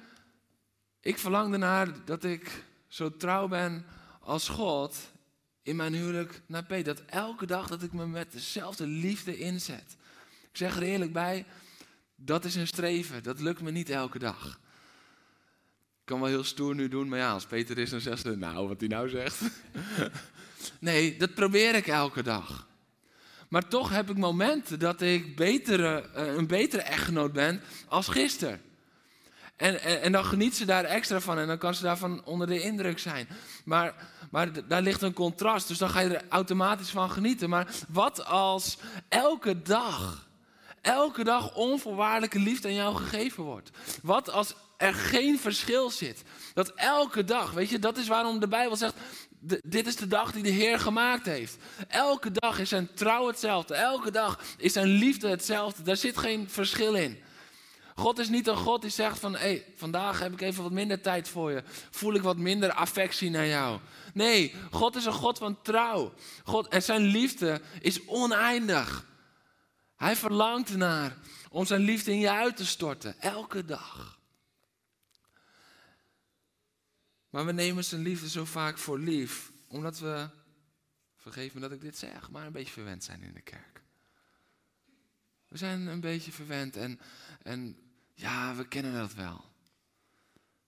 ik 0.99 1.17
verlang 1.17 1.53
ernaar 1.53 2.05
dat 2.05 2.23
ik 2.23 2.63
zo 2.87 3.17
trouw 3.17 3.47
ben 3.47 3.85
als 4.19 4.49
God 4.49 4.95
in 5.61 5.75
mijn 5.75 5.93
huwelijk 5.93 6.41
naar 6.45 6.65
Peter. 6.65 6.95
Dat 6.95 7.05
elke 7.05 7.45
dag 7.45 7.67
dat 7.67 7.83
ik 7.83 7.93
me 7.93 8.07
met 8.07 8.31
dezelfde 8.31 8.87
liefde 8.87 9.37
inzet. 9.37 9.97
Ik 10.51 10.57
zeg 10.57 10.75
er 10.75 10.83
eerlijk 10.83 11.13
bij, 11.13 11.45
dat 12.25 12.45
is 12.45 12.55
een 12.55 12.67
streven. 12.67 13.23
Dat 13.23 13.39
lukt 13.39 13.61
me 13.61 13.71
niet 13.71 13.89
elke 13.89 14.19
dag. 14.19 14.59
Ik 15.99 16.07
kan 16.07 16.19
wel 16.19 16.29
heel 16.29 16.43
stoer 16.43 16.75
nu 16.75 16.87
doen, 16.87 17.07
maar 17.09 17.19
ja, 17.19 17.31
als 17.31 17.45
Peter 17.45 17.77
is, 17.77 17.89
dan 17.89 17.99
zegt 17.99 18.21
ze, 18.21 18.35
nou, 18.35 18.67
wat 18.67 18.79
hij 18.79 18.89
nou 18.89 19.09
zegt. 19.09 19.41
nee, 20.79 21.17
dat 21.17 21.33
probeer 21.33 21.75
ik 21.75 21.87
elke 21.87 22.23
dag. 22.23 22.67
Maar 23.47 23.67
toch 23.67 23.89
heb 23.89 24.09
ik 24.09 24.17
momenten 24.17 24.79
dat 24.79 25.01
ik 25.01 25.35
betere, 25.35 26.09
eh, 26.13 26.33
een 26.33 26.47
betere 26.47 26.81
echtgenoot 26.81 27.33
ben 27.33 27.61
als 27.87 28.07
gisteren. 28.07 28.61
En, 29.55 29.81
en, 29.81 30.01
en, 30.01 30.11
dan 30.11 30.25
geniet 30.25 30.55
ze 30.55 30.65
daar 30.65 30.83
extra 30.83 31.19
van 31.19 31.37
en 31.37 31.47
dan 31.47 31.57
kan 31.57 31.75
ze 31.75 31.83
daarvan 31.83 32.25
onder 32.25 32.47
de 32.47 32.61
indruk 32.61 32.99
zijn. 32.99 33.27
Maar, 33.65 33.93
maar 34.31 34.67
daar 34.67 34.81
ligt 34.81 35.01
een 35.01 35.13
contrast, 35.13 35.67
dus 35.67 35.77
dan 35.77 35.89
ga 35.89 35.99
je 35.99 36.17
er 36.17 36.29
automatisch 36.29 36.89
van 36.89 37.11
genieten. 37.11 37.49
Maar 37.49 37.67
wat 37.87 38.25
als 38.25 38.77
elke 39.09 39.61
dag, 39.61 40.27
elke 40.81 41.23
dag 41.23 41.55
onvoorwaardelijke 41.55 42.39
liefde 42.39 42.67
aan 42.67 42.73
jou 42.73 42.95
gegeven 42.95 43.43
wordt? 43.43 43.69
Wat 44.01 44.29
als 44.29 44.53
er 44.77 44.93
geen 44.93 45.39
verschil 45.39 45.89
zit? 45.89 46.23
Dat 46.53 46.71
elke 46.75 47.23
dag, 47.23 47.51
weet 47.51 47.69
je, 47.69 47.79
dat 47.79 47.97
is 47.97 48.07
waarom 48.07 48.39
de 48.39 48.47
Bijbel 48.47 48.75
zegt, 48.75 48.95
dit 49.63 49.87
is 49.87 49.95
de 49.95 50.07
dag 50.07 50.31
die 50.31 50.43
de 50.43 50.49
Heer 50.49 50.79
gemaakt 50.79 51.25
heeft. 51.25 51.57
Elke 51.87 52.31
dag 52.31 52.59
is 52.59 52.69
zijn 52.69 52.93
trouw 52.93 53.27
hetzelfde. 53.27 53.75
Elke 53.75 54.11
dag 54.11 54.39
is 54.57 54.73
zijn 54.73 54.87
liefde 54.87 55.27
hetzelfde. 55.27 55.83
Daar 55.83 55.97
zit 55.97 56.17
geen 56.17 56.49
verschil 56.49 56.93
in. 56.93 57.19
God 57.95 58.19
is 58.19 58.29
niet 58.29 58.47
een 58.47 58.57
God 58.57 58.81
die 58.81 58.91
zegt 58.91 59.19
van, 59.19 59.35
hé, 59.35 59.63
vandaag 59.75 60.19
heb 60.19 60.33
ik 60.33 60.41
even 60.41 60.63
wat 60.63 60.71
minder 60.71 61.01
tijd 61.01 61.27
voor 61.27 61.51
je. 61.51 61.63
Voel 61.91 62.13
ik 62.13 62.21
wat 62.21 62.37
minder 62.37 62.71
affectie 62.71 63.29
naar 63.29 63.47
jou. 63.47 63.79
Nee, 64.13 64.55
God 64.71 64.95
is 64.95 65.05
een 65.05 65.13
God 65.13 65.37
van 65.37 65.61
trouw. 65.61 66.13
God, 66.43 66.67
en 66.67 66.83
zijn 66.83 67.01
liefde 67.01 67.61
is 67.79 68.07
oneindig. 68.07 69.05
Hij 70.01 70.15
verlangt 70.15 70.69
ernaar 70.69 71.17
om 71.49 71.65
zijn 71.65 71.81
liefde 71.81 72.11
in 72.11 72.19
je 72.19 72.31
uit 72.31 72.57
te 72.57 72.65
storten, 72.65 73.19
elke 73.19 73.65
dag. 73.65 74.19
Maar 77.29 77.45
we 77.45 77.51
nemen 77.51 77.83
zijn 77.83 78.01
liefde 78.01 78.29
zo 78.29 78.45
vaak 78.45 78.77
voor 78.77 78.99
lief, 78.99 79.51
omdat 79.67 79.99
we, 79.99 80.29
vergeef 81.15 81.53
me 81.53 81.59
dat 81.59 81.71
ik 81.71 81.81
dit 81.81 81.97
zeg, 81.97 82.29
maar 82.29 82.45
een 82.45 82.51
beetje 82.51 82.73
verwend 82.73 83.03
zijn 83.03 83.21
in 83.21 83.33
de 83.33 83.41
kerk. 83.41 83.81
We 85.47 85.57
zijn 85.57 85.87
een 85.87 86.01
beetje 86.01 86.31
verwend 86.31 86.75
en, 86.75 86.99
en 87.43 87.77
ja, 88.13 88.55
we 88.55 88.67
kennen 88.67 88.93
dat 88.93 89.13
wel. 89.13 89.45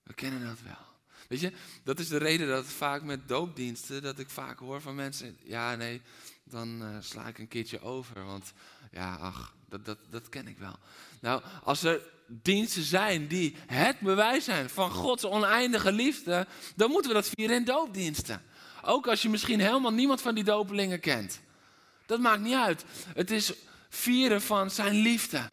We 0.04 0.14
kennen 0.14 0.46
dat 0.46 0.62
wel. 0.62 0.86
Weet 1.28 1.40
je, 1.40 1.54
dat 1.84 2.00
is 2.00 2.08
de 2.08 2.18
reden 2.18 2.48
dat 2.48 2.66
vaak 2.66 3.04
met 3.04 3.28
doopdiensten, 3.28 4.02
dat 4.02 4.20
ik 4.20 4.30
vaak 4.30 4.60
hoor 4.60 4.82
van 4.82 4.96
mensen, 4.96 5.38
ja 5.44 5.76
nee, 5.76 6.02
dan 6.44 6.82
uh, 6.82 6.98
sla 7.00 7.28
ik 7.28 7.38
een 7.38 7.48
keertje 7.48 7.82
over, 7.82 8.26
want 8.26 8.54
ja, 8.94 9.16
ach, 9.16 9.56
dat, 9.70 9.86
dat, 9.86 9.98
dat 10.10 10.30
ken 10.30 10.48
ik 10.48 10.58
wel. 10.58 10.76
Nou, 11.22 11.42
als 11.64 11.84
er 11.84 12.02
diensten 12.28 12.84
zijn 12.84 13.28
die 13.28 13.56
het 13.68 14.00
bewijs 14.00 14.44
zijn 14.44 14.70
van 14.70 14.92
Gods 14.92 15.26
oneindige 15.26 15.92
liefde, 15.92 16.48
dan 16.76 16.90
moeten 16.92 17.12
we 17.12 17.18
dat 17.18 17.30
vieren 17.36 17.56
in 17.56 17.66
doopdiensten. 17.66 18.42
Ook 18.82 19.08
als 19.08 19.22
je 19.22 19.30
misschien 19.30 19.60
helemaal 19.60 19.94
niemand 19.94 20.22
van 20.22 20.36
die 20.36 20.44
dopelingen 20.44 21.00
kent. 21.00 21.42
Dat 22.06 22.20
maakt 22.20 22.42
niet 22.42 22.56
uit. 22.56 22.86
Het 23.14 23.32
is 23.32 23.54
vieren 23.90 24.42
van 24.42 24.72
zijn 24.72 24.94
liefde. 24.96 25.50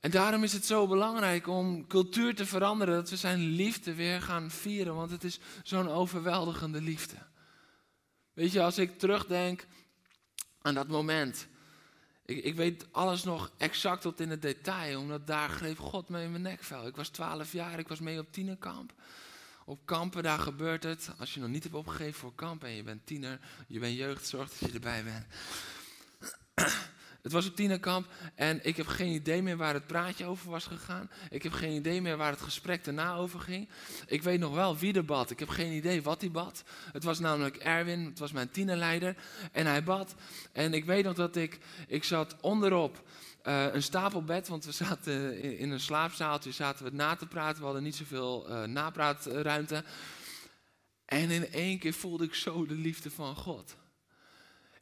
En 0.00 0.10
daarom 0.10 0.42
is 0.42 0.52
het 0.52 0.66
zo 0.66 0.86
belangrijk 0.86 1.48
om 1.48 1.86
cultuur 1.86 2.34
te 2.34 2.46
veranderen, 2.46 2.94
dat 2.94 3.10
we 3.10 3.16
zijn 3.16 3.38
liefde 3.38 3.94
weer 3.94 4.22
gaan 4.22 4.50
vieren, 4.50 4.94
want 4.94 5.10
het 5.10 5.24
is 5.24 5.38
zo'n 5.62 5.88
overweldigende 5.88 6.80
liefde. 6.80 7.16
Weet 8.32 8.52
je, 8.52 8.62
als 8.62 8.78
ik 8.78 8.98
terugdenk 8.98 9.66
aan 10.66 10.74
dat 10.74 10.88
moment, 10.88 11.46
ik, 12.24 12.44
ik, 12.44 12.54
weet 12.54 12.86
alles 12.90 13.24
nog 13.24 13.50
exact 13.56 14.02
tot 14.02 14.20
in 14.20 14.30
het 14.30 14.42
detail, 14.42 15.00
omdat 15.00 15.26
daar 15.26 15.48
greep 15.48 15.78
God 15.78 16.08
me 16.08 16.22
in 16.22 16.30
mijn 16.30 16.42
nekvel. 16.42 16.86
Ik 16.86 16.96
was 16.96 17.08
twaalf 17.08 17.52
jaar, 17.52 17.78
ik 17.78 17.88
was 17.88 18.00
mee 18.00 18.18
op 18.18 18.32
tienerkamp. 18.32 18.92
Op 19.64 19.80
kampen, 19.84 20.22
daar 20.22 20.38
gebeurt 20.38 20.82
het. 20.82 21.10
Als 21.18 21.34
je 21.34 21.40
nog 21.40 21.48
niet 21.48 21.62
hebt 21.62 21.74
opgegeven 21.74 22.14
voor 22.14 22.34
kamp 22.34 22.64
en 22.64 22.70
je 22.70 22.82
bent 22.82 23.06
tiener, 23.06 23.40
je 23.66 23.78
bent 23.78 23.96
jeugd, 23.96 24.26
zorg 24.26 24.50
dat 24.50 24.68
je 24.68 24.74
erbij 24.74 25.04
bent. 25.04 25.26
Het 27.26 27.34
was 27.34 27.46
op 27.46 27.56
tienerkamp 27.56 28.06
en 28.34 28.60
ik 28.62 28.76
heb 28.76 28.86
geen 28.86 29.12
idee 29.12 29.42
meer 29.42 29.56
waar 29.56 29.74
het 29.74 29.86
praatje 29.86 30.24
over 30.24 30.50
was 30.50 30.64
gegaan. 30.66 31.10
Ik 31.30 31.42
heb 31.42 31.52
geen 31.52 31.72
idee 31.72 32.02
meer 32.02 32.16
waar 32.16 32.30
het 32.30 32.40
gesprek 32.40 32.84
daarna 32.84 33.14
over 33.14 33.40
ging. 33.40 33.68
Ik 34.06 34.22
weet 34.22 34.40
nog 34.40 34.54
wel 34.54 34.76
wie 34.76 34.94
er 34.94 35.04
bad. 35.04 35.30
Ik 35.30 35.38
heb 35.38 35.48
geen 35.48 35.72
idee 35.72 36.02
wat 36.02 36.20
hij 36.20 36.30
bad. 36.30 36.64
Het 36.92 37.04
was 37.04 37.18
namelijk 37.18 37.56
Erwin, 37.56 38.04
het 38.04 38.18
was 38.18 38.32
mijn 38.32 38.50
tienerleider. 38.50 39.16
En 39.52 39.66
hij 39.66 39.84
bad. 39.84 40.14
En 40.52 40.74
ik 40.74 40.84
weet 40.84 41.04
nog 41.04 41.14
dat 41.14 41.36
ik, 41.36 41.58
ik 41.88 42.04
zat 42.04 42.36
onderop 42.40 43.02
uh, 43.44 43.74
een 43.74 43.82
stapelbed, 43.82 44.48
want 44.48 44.64
we 44.64 44.72
zaten 44.72 45.42
in, 45.58 45.70
een 45.70 45.80
slaapzaaltje, 45.80 46.52
zaten 46.52 46.84
we 46.84 46.90
na 46.90 47.14
te 47.14 47.26
praten. 47.26 47.58
We 47.58 47.64
hadden 47.64 47.82
niet 47.82 47.96
zoveel 47.96 48.50
uh, 48.50 48.62
napraatruimte. 48.62 49.84
En 51.04 51.30
in 51.30 51.52
één 51.52 51.78
keer 51.78 51.94
voelde 51.94 52.24
ik 52.24 52.34
zo 52.34 52.66
de 52.66 52.74
liefde 52.74 53.10
van 53.10 53.36
God 53.36 53.76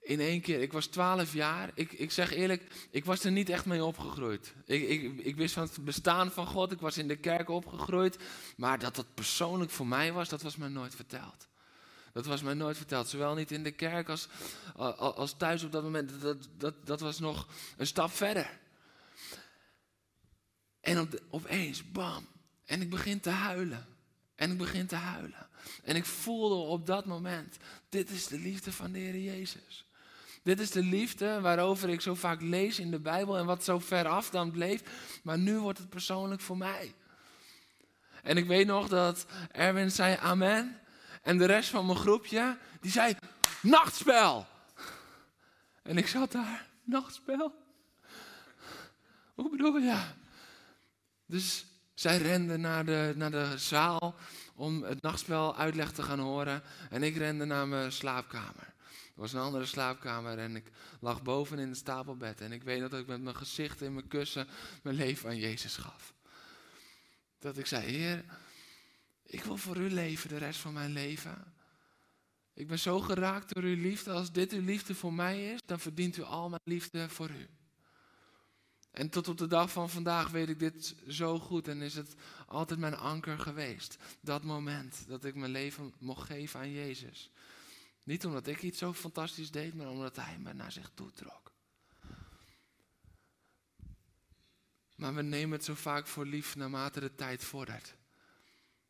in 0.04 0.20
één 0.20 0.40
keer. 0.40 0.60
Ik 0.60 0.72
was 0.72 0.86
twaalf 0.86 1.32
jaar. 1.32 1.70
Ik, 1.74 1.92
ik 1.92 2.10
zeg 2.10 2.32
eerlijk, 2.32 2.88
ik 2.90 3.04
was 3.04 3.24
er 3.24 3.30
niet 3.30 3.48
echt 3.48 3.64
mee 3.64 3.84
opgegroeid. 3.84 4.54
Ik, 4.64 4.88
ik, 4.88 5.18
ik 5.18 5.36
wist 5.36 5.54
van 5.54 5.62
het 5.62 5.84
bestaan 5.84 6.32
van 6.32 6.46
God. 6.46 6.72
Ik 6.72 6.80
was 6.80 6.98
in 6.98 7.08
de 7.08 7.16
kerk 7.16 7.48
opgegroeid. 7.48 8.18
Maar 8.56 8.78
dat 8.78 8.96
dat 8.96 9.14
persoonlijk 9.14 9.70
voor 9.70 9.86
mij 9.86 10.12
was, 10.12 10.28
dat 10.28 10.42
was 10.42 10.56
mij 10.56 10.68
nooit 10.68 10.94
verteld. 10.94 11.48
Dat 12.12 12.26
was 12.26 12.42
mij 12.42 12.54
nooit 12.54 12.76
verteld. 12.76 13.08
Zowel 13.08 13.34
niet 13.34 13.50
in 13.50 13.62
de 13.62 13.70
kerk 13.70 14.08
als, 14.08 14.28
als 14.96 15.36
thuis 15.36 15.62
op 15.62 15.72
dat 15.72 15.82
moment. 15.82 16.20
Dat, 16.20 16.48
dat, 16.56 16.86
dat 16.86 17.00
was 17.00 17.18
nog 17.18 17.48
een 17.76 17.86
stap 17.86 18.10
verder. 18.10 18.58
En 20.80 21.00
op 21.00 21.20
opeens, 21.30 21.90
bam. 21.90 22.26
En 22.64 22.80
ik 22.80 22.90
begin 22.90 23.20
te 23.20 23.30
huilen. 23.30 23.86
En 24.34 24.50
ik 24.50 24.58
begin 24.58 24.86
te 24.86 24.96
huilen. 24.96 25.48
En 25.82 25.96
ik 25.96 26.04
voelde 26.04 26.54
op 26.54 26.86
dat 26.86 27.04
moment, 27.04 27.56
dit 27.88 28.10
is 28.10 28.26
de 28.26 28.38
liefde 28.38 28.72
van 28.72 28.92
de 28.92 28.98
Heer 28.98 29.18
Jezus. 29.18 29.86
Dit 30.44 30.60
is 30.60 30.70
de 30.70 30.82
liefde 30.82 31.40
waarover 31.40 31.88
ik 31.88 32.00
zo 32.00 32.14
vaak 32.14 32.40
lees 32.40 32.78
in 32.78 32.90
de 32.90 33.00
Bijbel 33.00 33.38
en 33.38 33.46
wat 33.46 33.64
zo 33.64 33.78
ver 33.78 34.08
af 34.08 34.30
dan 34.30 34.50
bleef. 34.50 34.82
Maar 35.22 35.38
nu 35.38 35.58
wordt 35.58 35.78
het 35.78 35.88
persoonlijk 35.88 36.40
voor 36.40 36.56
mij. 36.56 36.94
En 38.22 38.36
ik 38.36 38.46
weet 38.46 38.66
nog 38.66 38.88
dat 38.88 39.26
Erwin 39.52 39.90
zei 39.90 40.16
amen. 40.20 40.80
En 41.22 41.38
de 41.38 41.44
rest 41.44 41.68
van 41.68 41.86
mijn 41.86 41.98
groepje, 41.98 42.58
die 42.80 42.90
zei 42.90 43.16
nachtspel. 43.62 44.46
En 45.82 45.96
ik 45.96 46.06
zat 46.06 46.32
daar, 46.32 46.66
nachtspel? 46.82 47.54
Hoe 49.34 49.50
bedoel 49.50 49.76
je? 49.76 50.00
Dus 51.26 51.66
zij 51.94 52.18
renden 52.18 52.60
naar 52.60 52.84
de, 52.84 53.12
naar 53.16 53.30
de 53.30 53.58
zaal 53.58 54.14
om 54.54 54.82
het 54.82 55.02
nachtspel 55.02 55.56
uitleg 55.56 55.92
te 55.92 56.02
gaan 56.02 56.18
horen. 56.18 56.62
En 56.90 57.02
ik 57.02 57.16
rende 57.16 57.44
naar 57.44 57.68
mijn 57.68 57.92
slaapkamer. 57.92 58.73
Er 59.14 59.20
was 59.20 59.32
een 59.32 59.40
andere 59.40 59.66
slaapkamer 59.66 60.38
en 60.38 60.56
ik 60.56 60.70
lag 61.00 61.22
boven 61.22 61.58
in 61.58 61.68
het 61.68 61.76
stapelbed. 61.76 62.40
En 62.40 62.52
ik 62.52 62.62
weet 62.62 62.80
dat 62.80 62.92
ik 62.92 63.06
met 63.06 63.20
mijn 63.20 63.36
gezicht 63.36 63.80
in 63.80 63.94
mijn 63.94 64.08
kussen 64.08 64.48
mijn 64.82 64.96
leven 64.96 65.28
aan 65.28 65.38
Jezus 65.38 65.76
gaf. 65.76 66.14
Dat 67.38 67.58
ik 67.58 67.66
zei, 67.66 67.86
Heer, 67.86 68.24
ik 69.22 69.44
wil 69.44 69.56
voor 69.56 69.76
u 69.76 69.90
leven 69.90 70.28
de 70.28 70.36
rest 70.36 70.60
van 70.60 70.72
mijn 70.72 70.92
leven. 70.92 71.54
Ik 72.54 72.68
ben 72.68 72.78
zo 72.78 73.00
geraakt 73.00 73.54
door 73.54 73.62
uw 73.62 73.80
liefde. 73.80 74.10
Als 74.10 74.32
dit 74.32 74.52
uw 74.52 74.64
liefde 74.64 74.94
voor 74.94 75.12
mij 75.12 75.52
is, 75.52 75.60
dan 75.66 75.80
verdient 75.80 76.16
u 76.16 76.22
al 76.22 76.48
mijn 76.48 76.62
liefde 76.64 77.08
voor 77.08 77.30
u. 77.30 77.48
En 78.90 79.08
tot 79.10 79.28
op 79.28 79.38
de 79.38 79.46
dag 79.46 79.70
van 79.70 79.90
vandaag 79.90 80.30
weet 80.30 80.48
ik 80.48 80.58
dit 80.58 80.94
zo 81.08 81.38
goed 81.38 81.68
en 81.68 81.82
is 81.82 81.94
het 81.94 82.14
altijd 82.46 82.78
mijn 82.78 82.96
anker 82.96 83.38
geweest. 83.38 83.96
Dat 84.20 84.42
moment 84.42 85.04
dat 85.08 85.24
ik 85.24 85.34
mijn 85.34 85.50
leven 85.50 85.92
mocht 85.98 86.26
geven 86.26 86.60
aan 86.60 86.72
Jezus. 86.72 87.30
Niet 88.04 88.26
omdat 88.26 88.46
ik 88.46 88.62
iets 88.62 88.78
zo 88.78 88.92
fantastisch 88.92 89.50
deed, 89.50 89.74
maar 89.74 89.88
omdat 89.88 90.16
Hij 90.16 90.38
me 90.38 90.52
naar 90.52 90.72
zich 90.72 90.90
toe 90.94 91.12
trok. 91.12 91.52
Maar 94.94 95.14
we 95.14 95.22
nemen 95.22 95.56
het 95.56 95.64
zo 95.64 95.74
vaak 95.74 96.06
voor 96.06 96.26
lief 96.26 96.56
naarmate 96.56 97.00
de 97.00 97.14
tijd 97.14 97.44
vordert. 97.44 97.94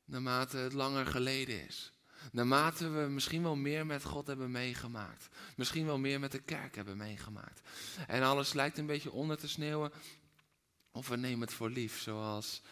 naarmate 0.04 0.56
het 0.56 0.73
langer 0.73 1.06
geleden 1.06 1.66
is. 1.66 1.92
Naarmate 2.33 2.88
we 2.88 3.09
misschien 3.09 3.42
wel 3.42 3.56
meer 3.56 3.87
met 3.87 4.04
God 4.04 4.26
hebben 4.26 4.50
meegemaakt. 4.50 5.28
Misschien 5.56 5.87
wel 5.87 5.99
meer 5.99 6.21
met 6.21 6.33
de 6.33 6.42
kerk 6.42 6.75
hebben 6.75 6.97
meegemaakt. 6.97 7.61
En 8.06 8.23
alles 8.23 8.52
lijkt 8.52 8.78
een 8.78 8.87
beetje 8.87 9.12
onder 9.12 9.38
te 9.38 9.49
sneeuwen. 9.49 9.92
Of 10.90 11.09
we 11.09 11.16
nemen 11.16 11.40
het 11.40 11.56
voor 11.56 11.71
lief, 11.71 12.00
zoals, 12.00 12.62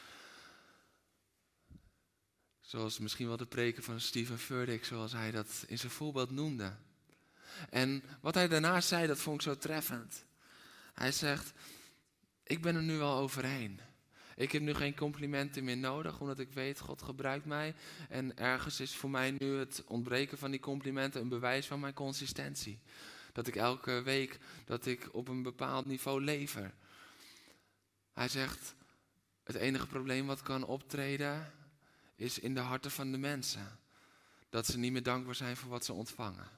zoals 2.73 2.99
misschien 2.99 3.26
wel 3.26 3.37
de 3.37 3.47
preken 3.47 3.83
van 3.83 4.00
Stephen 4.00 4.38
Furtick, 4.38 4.85
zoals 4.85 5.12
hij 5.12 5.31
dat 5.31 5.64
in 5.67 5.79
zijn 5.79 5.93
voorbeeld 5.93 6.31
noemde. 6.31 6.73
En 7.71 8.02
wat 8.21 8.35
hij 8.35 8.49
daarna 8.49 8.81
zei, 8.81 9.07
dat 9.07 9.19
vond 9.19 9.37
ik 9.37 9.43
zo 9.43 9.57
treffend. 9.59 10.25
Hij 10.95 11.12
zegt, 11.12 11.52
ik 12.43 12.62
ben 12.62 12.76
er 12.76 12.83
nu 12.83 13.00
al 13.00 13.19
overheen. 13.19 13.81
Ik 14.37 14.52
heb 14.52 14.62
nu 14.62 14.75
geen 14.75 14.95
complimenten 14.95 15.64
meer 15.64 15.76
nodig, 15.76 16.21
omdat 16.21 16.38
ik 16.38 16.52
weet, 16.52 16.81
God 16.81 17.02
gebruikt 17.02 17.45
mij. 17.45 17.75
En 18.09 18.37
ergens 18.37 18.81
is 18.81 18.95
voor 18.95 19.11
mij 19.11 19.31
nu 19.38 19.55
het 19.55 19.83
ontbreken 19.87 20.38
van 20.38 20.50
die 20.50 20.61
complimenten 20.61 21.21
een 21.21 21.29
bewijs 21.29 21.67
van 21.67 21.81
mijn 21.81 21.95
consistentie. 21.95 22.81
Dat 23.33 23.47
ik 23.47 23.57
elke 23.57 24.02
week, 24.02 24.38
dat 24.64 24.87
ik 24.87 25.09
op 25.12 25.29
een 25.29 25.43
bepaald 25.43 25.87
niveau 25.87 26.25
lever. 26.25 26.75
Hij 28.12 28.29
zegt, 28.29 28.75
het 29.45 29.57
enige 29.57 29.87
probleem 29.87 30.26
wat 30.26 30.43
kan 30.43 30.64
optreden, 30.64 31.52
is 32.23 32.38
in 32.38 32.55
de 32.55 32.61
harten 32.61 32.91
van 32.91 33.12
de 33.12 33.19
mensen. 33.19 33.79
Dat 34.49 34.67
ze 34.67 34.79
niet 34.79 34.93
meer 34.93 35.02
dankbaar 35.02 35.35
zijn 35.35 35.57
voor 35.57 35.71
wat 35.71 35.85
ze 35.85 35.93
ontvangen. 35.93 36.49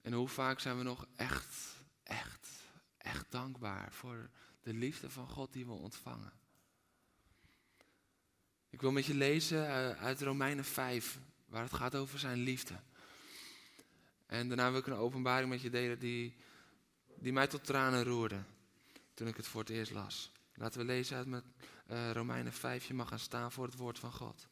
En 0.00 0.12
hoe 0.12 0.28
vaak 0.28 0.60
zijn 0.60 0.76
we 0.76 0.82
nog 0.82 1.06
echt, 1.16 1.76
echt, 2.02 2.48
echt 2.96 3.26
dankbaar 3.30 3.92
voor 3.92 4.30
de 4.62 4.72
liefde 4.74 5.10
van 5.10 5.28
God 5.28 5.52
die 5.52 5.66
we 5.66 5.72
ontvangen. 5.72 6.32
Ik 8.70 8.80
wil 8.80 8.92
met 8.92 9.06
je 9.06 9.14
lezen 9.14 9.68
eh, 9.68 10.02
uit 10.02 10.20
Romeinen 10.20 10.64
5, 10.64 11.18
waar 11.46 11.62
het 11.62 11.72
gaat 11.72 11.94
over 11.94 12.18
zijn 12.18 12.38
liefde. 12.38 12.74
En 14.26 14.48
daarna 14.48 14.70
wil 14.70 14.80
ik 14.80 14.86
een 14.86 14.92
openbaring 14.92 15.50
met 15.50 15.60
je 15.60 15.70
delen 15.70 15.98
die, 15.98 16.34
die 17.14 17.32
mij 17.32 17.46
tot 17.46 17.64
tranen 17.64 18.04
roerde 18.04 18.42
toen 19.14 19.28
ik 19.28 19.36
het 19.36 19.46
voor 19.46 19.60
het 19.60 19.70
eerst 19.70 19.92
las. 19.92 20.30
Laten 20.60 20.80
we 20.80 20.86
lezen 20.86 21.16
uit 21.16 21.26
met, 21.26 21.44
uh, 21.90 22.10
Romeinen 22.12 22.52
5, 22.52 22.86
je 22.86 22.94
mag 22.94 23.08
gaan 23.08 23.18
staan 23.18 23.52
voor 23.52 23.64
het 23.64 23.76
woord 23.76 23.98
van 23.98 24.12
God. 24.12 24.46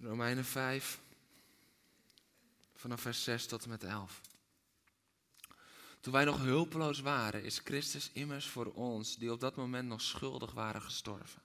Romeinen 0.00 0.44
5, 0.44 1.00
vanaf 2.74 3.00
vers 3.00 3.24
6 3.24 3.46
tot 3.46 3.62
en 3.62 3.68
met 3.68 3.84
11. 3.84 4.20
Toen 6.00 6.12
wij 6.12 6.24
nog 6.24 6.38
hulpeloos 6.38 7.00
waren, 7.00 7.44
is 7.44 7.58
Christus 7.58 8.10
immers 8.12 8.46
voor 8.46 8.72
ons, 8.72 9.16
die 9.16 9.32
op 9.32 9.40
dat 9.40 9.56
moment 9.56 9.88
nog 9.88 10.00
schuldig 10.00 10.52
waren, 10.52 10.82
gestorven. 10.82 11.42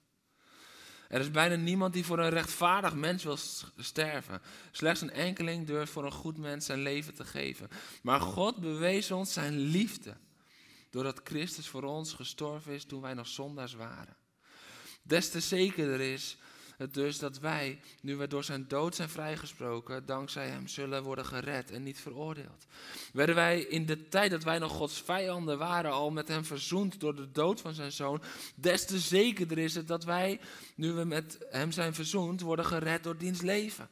Er 1.13 1.19
is 1.19 1.31
bijna 1.31 1.55
niemand 1.55 1.93
die 1.93 2.05
voor 2.05 2.19
een 2.19 2.29
rechtvaardig 2.29 2.95
mens 2.95 3.23
wil 3.23 3.37
sterven. 3.77 4.41
Slechts 4.71 5.01
een 5.01 5.11
enkeling 5.11 5.67
durft 5.67 5.91
voor 5.91 6.05
een 6.05 6.11
goed 6.11 6.37
mens 6.37 6.65
zijn 6.65 6.81
leven 6.81 7.13
te 7.13 7.25
geven. 7.25 7.69
Maar 8.01 8.21
God 8.21 8.57
bewees 8.57 9.11
ons 9.11 9.33
zijn 9.33 9.59
liefde, 9.59 10.13
doordat 10.89 11.21
Christus 11.23 11.67
voor 11.67 11.83
ons 11.83 12.13
gestorven 12.13 12.73
is 12.73 12.83
toen 12.83 13.01
wij 13.01 13.13
nog 13.13 13.27
zondaars 13.27 13.73
waren. 13.73 14.15
Des 15.01 15.29
te 15.29 15.39
zekerder 15.39 15.99
is 15.99 16.37
het 16.77 16.93
dus 16.93 17.19
dat 17.19 17.39
wij, 17.39 17.79
nu 18.01 18.15
we 18.15 18.27
door 18.27 18.43
zijn 18.43 18.67
dood 18.67 18.95
zijn 18.95 19.09
vrijgesproken, 19.09 20.05
dankzij 20.05 20.47
hem 20.47 20.67
zullen 20.67 21.03
worden 21.03 21.25
gered 21.25 21.71
en 21.71 21.83
niet 21.83 21.99
veroordeeld. 21.99 22.65
Werden 23.13 23.35
wij 23.35 23.61
in 23.61 23.85
de 23.85 24.07
tijd 24.07 24.31
dat 24.31 24.43
wij 24.43 24.59
nog 24.59 24.71
Gods 24.71 25.01
vijanden 25.01 25.57
waren, 25.57 25.91
al 25.91 26.11
met 26.11 26.27
hem 26.27 26.45
verzoend 26.45 26.99
door 26.99 27.15
de 27.15 27.31
dood 27.31 27.61
van 27.61 27.73
zijn 27.73 27.91
zoon, 27.91 28.21
des 28.55 28.85
te 28.85 28.99
zekerder 28.99 29.57
is 29.57 29.75
het 29.75 29.87
dat 29.87 30.03
wij, 30.03 30.39
nu 30.75 30.91
we 30.91 31.03
met 31.03 31.45
hem 31.49 31.71
zijn 31.71 31.93
verzoend, 31.93 32.41
worden 32.41 32.65
gered 32.65 33.03
door 33.03 33.17
diens 33.17 33.41
leven. 33.41 33.89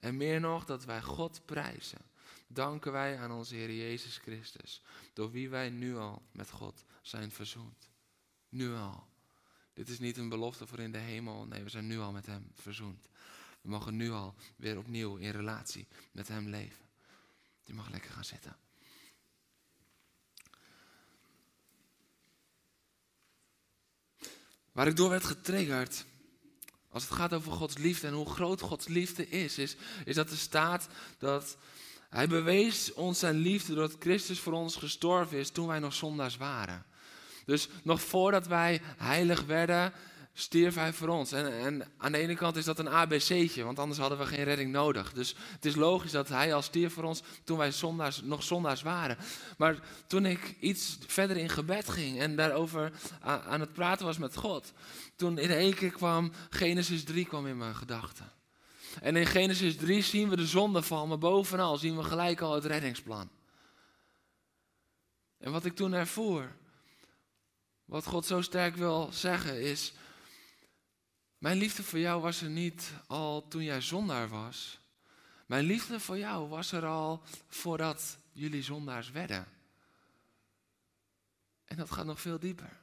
En 0.00 0.16
meer 0.16 0.40
nog, 0.40 0.64
dat 0.64 0.84
wij 0.84 1.02
God 1.02 1.40
prijzen. 1.44 1.98
Danken 2.46 2.92
wij 2.92 3.18
aan 3.18 3.32
onze 3.32 3.54
Heer 3.54 3.72
Jezus 3.72 4.16
Christus, 4.18 4.82
door 5.12 5.30
wie 5.30 5.48
wij 5.48 5.70
nu 5.70 5.96
al 5.96 6.22
met 6.32 6.50
God 6.50 6.84
zijn 7.02 7.30
verzoend. 7.30 7.90
Nu 8.48 8.74
al. 8.74 9.07
Dit 9.78 9.88
is 9.88 9.98
niet 9.98 10.16
een 10.16 10.28
belofte 10.28 10.66
voor 10.66 10.78
in 10.78 10.92
de 10.92 10.98
hemel. 10.98 11.46
Nee, 11.46 11.62
we 11.62 11.68
zijn 11.68 11.86
nu 11.86 11.98
al 11.98 12.12
met 12.12 12.26
Hem 12.26 12.50
verzoend. 12.54 13.08
We 13.60 13.68
mogen 13.68 13.96
nu 13.96 14.10
al 14.10 14.34
weer 14.56 14.78
opnieuw 14.78 15.16
in 15.16 15.30
relatie 15.30 15.86
met 16.12 16.28
Hem 16.28 16.48
leven. 16.48 16.84
Je 17.64 17.74
mag 17.74 17.90
lekker 17.90 18.10
gaan 18.10 18.24
zitten. 18.24 18.56
Waar 24.72 24.86
ik 24.86 24.96
door 24.96 25.10
werd 25.10 25.24
getriggerd, 25.24 26.04
als 26.88 27.02
het 27.02 27.12
gaat 27.12 27.32
over 27.32 27.52
Gods 27.52 27.76
liefde 27.76 28.06
en 28.06 28.12
hoe 28.14 28.30
groot 28.30 28.60
Gods 28.60 28.86
liefde 28.86 29.28
is, 29.28 29.58
is, 29.58 29.76
is 30.04 30.14
dat 30.14 30.30
er 30.30 30.36
staat 30.36 30.88
dat 31.18 31.56
Hij 32.08 32.28
bewees 32.28 32.92
ons 32.92 33.18
zijn 33.18 33.36
liefde 33.36 33.74
doordat 33.74 34.00
Christus 34.00 34.40
voor 34.40 34.52
ons 34.52 34.76
gestorven 34.76 35.38
is 35.38 35.50
toen 35.50 35.66
wij 35.66 35.78
nog 35.78 35.94
zondaars 35.94 36.36
waren. 36.36 36.86
Dus 37.48 37.68
nog 37.82 38.00
voordat 38.00 38.46
wij 38.46 38.80
heilig 38.96 39.44
werden, 39.44 39.92
stierf 40.32 40.74
hij 40.74 40.92
voor 40.92 41.08
ons. 41.08 41.32
En, 41.32 41.60
en, 41.60 41.92
aan 41.96 42.12
de 42.12 42.18
ene 42.18 42.34
kant 42.34 42.56
is 42.56 42.64
dat 42.64 42.78
een 42.78 42.88
ABC'tje, 42.88 43.64
want 43.64 43.78
anders 43.78 43.98
hadden 43.98 44.18
we 44.18 44.26
geen 44.26 44.44
redding 44.44 44.72
nodig. 44.72 45.12
Dus 45.12 45.34
het 45.52 45.64
is 45.64 45.74
logisch 45.74 46.10
dat 46.10 46.28
hij 46.28 46.54
al 46.54 46.62
stierf 46.62 46.92
voor 46.92 47.04
ons 47.04 47.22
toen 47.44 47.58
wij 47.58 47.72
zondaars, 47.72 48.22
nog 48.22 48.42
zondaars 48.42 48.82
waren. 48.82 49.16
Maar 49.58 49.76
toen 50.06 50.26
ik 50.26 50.56
iets 50.60 50.98
verder 51.06 51.36
in 51.36 51.48
gebed 51.48 51.88
ging 51.88 52.18
en 52.18 52.36
daarover 52.36 52.92
aan, 53.20 53.60
het 53.60 53.72
praten 53.72 54.06
was 54.06 54.18
met 54.18 54.36
God, 54.36 54.72
toen 55.16 55.38
in 55.38 55.50
één 55.50 55.74
keer 55.74 55.90
kwam 55.90 56.32
Genesis 56.50 57.04
3 57.04 57.26
kwam 57.26 57.46
in 57.46 57.56
mijn 57.56 57.74
gedachten. 57.74 58.32
En 59.00 59.16
in 59.16 59.26
Genesis 59.26 59.76
3 59.76 60.02
zien 60.02 60.28
we 60.28 60.36
de 60.36 60.46
zondeval, 60.46 61.06
maar 61.06 61.18
bovenal 61.18 61.76
zien 61.76 61.96
we 61.96 62.02
gelijk 62.02 62.40
al 62.40 62.54
het 62.54 62.64
reddingsplan. 62.64 63.28
En 65.38 65.52
wat 65.52 65.64
ik 65.64 65.74
toen 65.74 65.92
ervoer, 65.92 66.56
wat 67.88 68.06
God 68.06 68.26
zo 68.26 68.40
sterk 68.40 68.76
wil 68.76 69.08
zeggen 69.12 69.60
is, 69.60 69.92
mijn 71.38 71.56
liefde 71.56 71.82
voor 71.82 71.98
jou 71.98 72.22
was 72.22 72.42
er 72.42 72.50
niet 72.50 72.92
al 73.06 73.48
toen 73.48 73.62
jij 73.62 73.80
zondaar 73.80 74.28
was. 74.28 74.78
Mijn 75.46 75.64
liefde 75.64 76.00
voor 76.00 76.18
jou 76.18 76.48
was 76.48 76.72
er 76.72 76.86
al 76.86 77.22
voordat 77.48 78.18
jullie 78.32 78.62
zondaars 78.62 79.10
werden. 79.10 79.48
En 81.64 81.76
dat 81.76 81.90
gaat 81.90 82.06
nog 82.06 82.20
veel 82.20 82.38
dieper. 82.38 82.76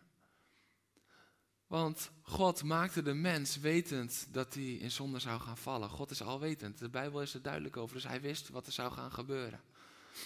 Want 1.68 2.12
God 2.22 2.64
maakte 2.64 3.02
de 3.02 3.14
mens 3.14 3.58
wetend 3.58 4.28
dat 4.32 4.54
hij 4.54 4.74
in 4.74 4.92
zonde 4.92 5.20
zou 5.20 5.40
gaan 5.40 5.58
vallen. 5.58 5.90
God 5.90 6.12
is 6.12 6.22
alwetend. 6.22 6.78
De 6.78 6.90
Bijbel 6.90 7.22
is 7.22 7.34
er 7.34 7.42
duidelijk 7.42 7.78
over. 7.78 7.96
Dus 7.96 8.08
hij 8.08 8.22
wist 8.22 8.50
wat 8.50 8.66
er 8.66 8.74
zou 8.74 8.92
gaan 8.92 9.12
gebeuren. 9.12 9.62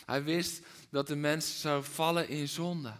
Hij 0.05 0.23
wist 0.23 0.65
dat 0.89 1.07
de 1.07 1.15
mens 1.15 1.61
zou 1.61 1.83
vallen 1.83 2.27
in 2.27 2.47
zonde. 2.47 2.93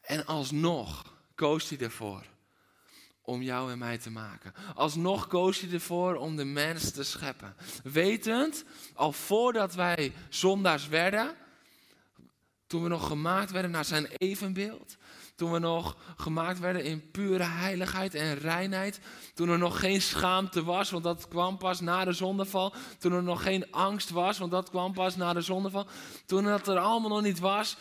En 0.00 0.26
alsnog 0.26 1.14
koos 1.34 1.68
hij 1.68 1.78
ervoor 1.78 2.26
om 3.22 3.42
jou 3.42 3.70
en 3.70 3.78
mij 3.78 3.98
te 3.98 4.10
maken. 4.10 4.54
Alsnog 4.74 5.26
koos 5.26 5.60
hij 5.60 5.72
ervoor 5.72 6.14
om 6.14 6.36
de 6.36 6.44
mens 6.44 6.90
te 6.90 7.02
scheppen. 7.02 7.56
Wetend, 7.82 8.64
al 8.94 9.12
voordat 9.12 9.74
wij 9.74 10.12
zondaars 10.28 10.88
werden, 10.88 11.36
toen 12.66 12.82
we 12.82 12.88
nog 12.88 13.06
gemaakt 13.06 13.50
werden 13.50 13.70
naar 13.70 13.84
zijn 13.84 14.06
evenbeeld, 14.06 14.96
toen 15.36 15.52
we 15.52 15.58
nog 15.58 15.96
gemaakt 16.16 16.58
werden 16.58 16.84
in 16.84 17.10
pure 17.10 17.42
heiligheid 17.42 18.14
en 18.14 18.38
reinheid. 18.38 19.00
Toen 19.34 19.48
er 19.48 19.58
nog 19.58 19.80
geen 19.80 20.02
schaamte 20.02 20.64
was, 20.64 20.90
want 20.90 21.04
dat 21.04 21.28
kwam 21.28 21.58
pas 21.58 21.80
na 21.80 22.04
de 22.04 22.12
zondeval. 22.12 22.74
Toen 22.98 23.12
er 23.12 23.22
nog 23.22 23.42
geen 23.42 23.72
angst 23.72 24.10
was, 24.10 24.38
want 24.38 24.50
dat 24.50 24.70
kwam 24.70 24.92
pas 24.92 25.16
na 25.16 25.32
de 25.32 25.40
zondeval. 25.40 25.86
Toen 26.26 26.44
dat 26.44 26.68
er 26.68 26.78
allemaal 26.78 27.10
nog 27.10 27.22
niet 27.22 27.38
was, 27.38 27.76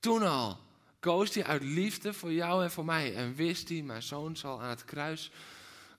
toen 0.00 0.22
al 0.22 0.58
koos 1.02 1.34
hij 1.34 1.44
uit 1.44 1.62
liefde 1.62 2.14
voor 2.14 2.32
jou 2.32 2.64
en 2.64 2.70
voor 2.70 2.84
mij. 2.84 3.14
En 3.14 3.34
wist 3.34 3.68
hij, 3.68 3.82
mijn 3.82 4.02
zoon 4.02 4.36
zal 4.36 4.62
aan 4.62 4.68
het 4.68 4.84
kruis 4.84 5.30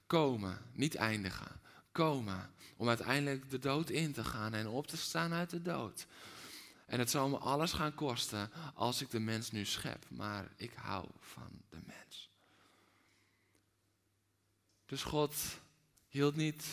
komen. 0.08 0.62
Niet 0.74 0.96
eindigen, 0.96 1.60
komen. 1.92 2.50
Om 2.78 2.88
uiteindelijk 2.88 3.50
de 3.50 3.60
dood 3.60 3.90
in 3.90 4.14
te 4.14 4.24
gaan 4.24 4.54
en 4.54 4.68
op 4.68 4.88
te 4.88 4.98
staan 4.98 5.34
uit 5.34 5.50
de 5.50 5.62
dood. 5.62 6.06
En 6.86 7.00
het 7.00 7.10
zal 7.10 7.30
me 7.30 7.38
alles 7.38 7.72
gaan 7.72 7.94
kosten 7.94 8.52
als 8.74 9.02
ik 9.02 9.10
de 9.10 9.20
mens 9.20 9.52
nu 9.52 9.66
schep. 9.66 10.06
Maar 10.10 10.52
ik 10.56 10.74
hou 10.76 11.06
van 11.20 11.62
de 11.70 11.80
mens. 11.86 12.30
Dus 14.86 15.04
God 15.04 15.36
hield 16.08 16.36
niet 16.36 16.66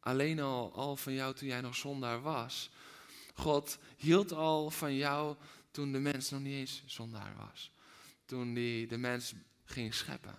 alleen 0.00 0.40
al, 0.40 0.72
al 0.74 0.96
van 0.96 1.12
jou 1.12 1.34
toen 1.34 1.48
jij 1.48 1.60
nog 1.60 1.76
zondaar 1.76 2.20
was. 2.20 2.70
God 3.34 3.78
hield 3.96 4.32
al 4.32 4.70
van 4.70 4.94
jou 4.94 5.36
toen 5.76 5.92
de 5.92 5.98
mens 5.98 6.30
nog 6.30 6.40
niet 6.40 6.54
eens 6.54 6.82
zondaar 6.86 7.34
was. 7.36 7.70
Toen 8.24 8.54
hij 8.54 8.86
de 8.88 8.96
mens 8.96 9.34
ging 9.64 9.94
scheppen. 9.94 10.38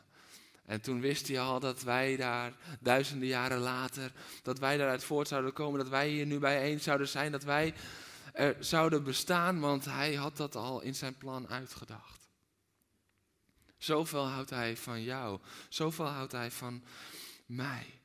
En 0.65 0.81
toen 0.81 0.99
wist 0.99 1.27
hij 1.27 1.39
al 1.39 1.59
dat 1.59 1.81
wij 1.81 2.15
daar 2.15 2.53
duizenden 2.79 3.27
jaren 3.27 3.57
later, 3.57 4.11
dat 4.43 4.59
wij 4.59 4.77
daaruit 4.77 5.03
voort 5.03 5.27
zouden 5.27 5.53
komen, 5.53 5.79
dat 5.79 5.89
wij 5.89 6.09
hier 6.09 6.25
nu 6.25 6.39
bijeen 6.39 6.79
zouden 6.79 7.07
zijn, 7.07 7.31
dat 7.31 7.43
wij 7.43 7.73
er 8.33 8.55
zouden 8.59 9.03
bestaan, 9.03 9.59
want 9.59 9.85
hij 9.85 10.13
had 10.13 10.37
dat 10.37 10.55
al 10.55 10.81
in 10.81 10.95
zijn 10.95 11.17
plan 11.17 11.47
uitgedacht. 11.47 12.27
Zoveel 13.77 14.27
houdt 14.27 14.49
hij 14.49 14.77
van 14.77 15.03
jou, 15.03 15.39
zoveel 15.69 16.05
houdt 16.07 16.31
hij 16.31 16.51
van 16.51 16.83
mij. 17.45 17.96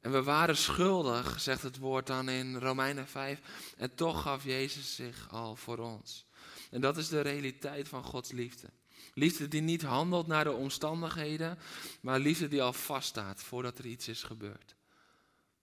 En 0.00 0.12
we 0.12 0.22
waren 0.22 0.56
schuldig, 0.56 1.40
zegt 1.40 1.62
het 1.62 1.78
woord 1.78 2.06
dan 2.06 2.28
in 2.28 2.56
Romeinen 2.56 3.08
5, 3.08 3.40
en 3.76 3.94
toch 3.94 4.22
gaf 4.22 4.44
Jezus 4.44 4.94
zich 4.94 5.28
al 5.30 5.56
voor 5.56 5.78
ons. 5.78 6.26
En 6.70 6.80
dat 6.80 6.96
is 6.96 7.08
de 7.08 7.20
realiteit 7.20 7.88
van 7.88 8.04
Gods 8.04 8.32
liefde. 8.32 8.70
Liefde 9.14 9.48
die 9.48 9.60
niet 9.60 9.82
handelt 9.82 10.26
naar 10.26 10.44
de 10.44 10.52
omstandigheden, 10.52 11.58
maar 12.00 12.18
liefde 12.18 12.48
die 12.48 12.62
al 12.62 12.72
vaststaat 12.72 13.42
voordat 13.42 13.78
er 13.78 13.86
iets 13.86 14.08
is 14.08 14.22
gebeurd. 14.22 14.74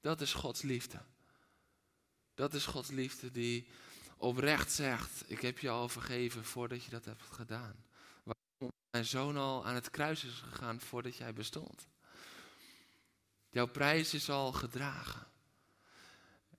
Dat 0.01 0.21
is 0.21 0.33
Gods 0.33 0.61
liefde. 0.61 0.99
Dat 2.35 2.53
is 2.53 2.65
Gods 2.65 2.89
liefde 2.89 3.31
die 3.31 3.67
oprecht 4.17 4.71
zegt: 4.71 5.23
Ik 5.27 5.41
heb 5.41 5.59
je 5.59 5.69
al 5.69 5.89
vergeven 5.89 6.45
voordat 6.45 6.83
je 6.83 6.89
dat 6.89 7.05
hebt 7.05 7.23
gedaan. 7.31 7.75
Waarom 8.23 8.77
mijn 8.89 9.05
zoon 9.05 9.37
al 9.37 9.65
aan 9.65 9.75
het 9.75 9.89
kruis 9.89 10.23
is 10.23 10.43
gegaan 10.49 10.79
voordat 10.79 11.15
jij 11.15 11.33
bestond. 11.33 11.87
Jouw 13.57 13.67
prijs 13.67 14.13
is 14.13 14.29
al 14.29 14.51
gedragen. 14.51 15.27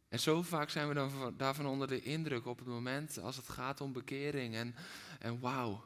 En 0.08 0.20
zo 0.20 0.42
vaak 0.42 0.70
zijn 0.70 0.88
we 0.88 0.94
dan 0.94 1.34
daarvan 1.37 1.66
onder 1.66 1.88
de 1.88 2.02
indruk 2.02 2.46
op 2.46 2.58
het 2.58 2.66
moment 2.66 3.18
als 3.18 3.37
het 3.37 3.48
gaat 3.48 3.80
om 3.80 3.92
bekering. 3.92 4.54
En, 4.54 4.74
en 5.18 5.40
wauw, 5.40 5.84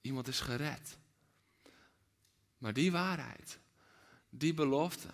iemand 0.00 0.28
is 0.28 0.40
gered. 0.40 0.98
Maar 2.58 2.72
die 2.72 2.92
waarheid, 2.92 3.58
die 4.30 4.54
belofte, 4.54 5.10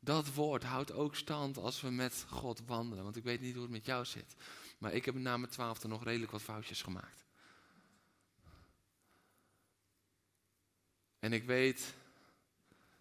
dat 0.00 0.34
woord 0.34 0.62
houdt 0.62 0.92
ook 0.92 1.16
stand 1.16 1.56
als 1.56 1.80
we 1.80 1.90
met 1.90 2.24
God 2.28 2.62
wandelen. 2.66 3.04
Want 3.04 3.16
ik 3.16 3.24
weet 3.24 3.40
niet 3.40 3.54
hoe 3.54 3.62
het 3.62 3.72
met 3.72 3.86
jou 3.86 4.04
zit. 4.04 4.34
Maar 4.78 4.92
ik 4.92 5.04
heb 5.04 5.14
na 5.14 5.36
mijn 5.36 5.52
twaalfde 5.52 5.88
nog 5.88 6.04
redelijk 6.04 6.32
wat 6.32 6.42
foutjes 6.42 6.82
gemaakt. 6.82 7.24
En 11.18 11.32
ik 11.32 11.44
weet 11.44 11.94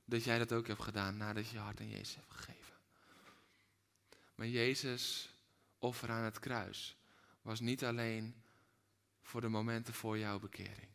dat 0.09 0.23
jij 0.23 0.37
dat 0.37 0.51
ook 0.51 0.67
hebt 0.67 0.81
gedaan 0.81 1.17
nadat 1.17 1.49
je 1.49 1.57
hart 1.57 1.79
aan 1.79 1.89
Jezus 1.89 2.15
hebt 2.15 2.31
gegeven. 2.33 2.73
Maar 4.35 4.47
Jezus 4.47 5.29
offer 5.77 6.09
aan 6.09 6.23
het 6.23 6.39
kruis 6.39 6.95
was 7.41 7.59
niet 7.59 7.83
alleen 7.83 8.35
voor 9.21 9.41
de 9.41 9.47
momenten 9.47 9.93
voor 9.93 10.17
jouw 10.17 10.39
bekering. 10.39 10.89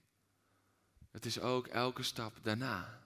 Het 1.10 1.24
is 1.24 1.40
ook 1.40 1.66
elke 1.66 2.02
stap 2.02 2.38
daarna. 2.42 3.02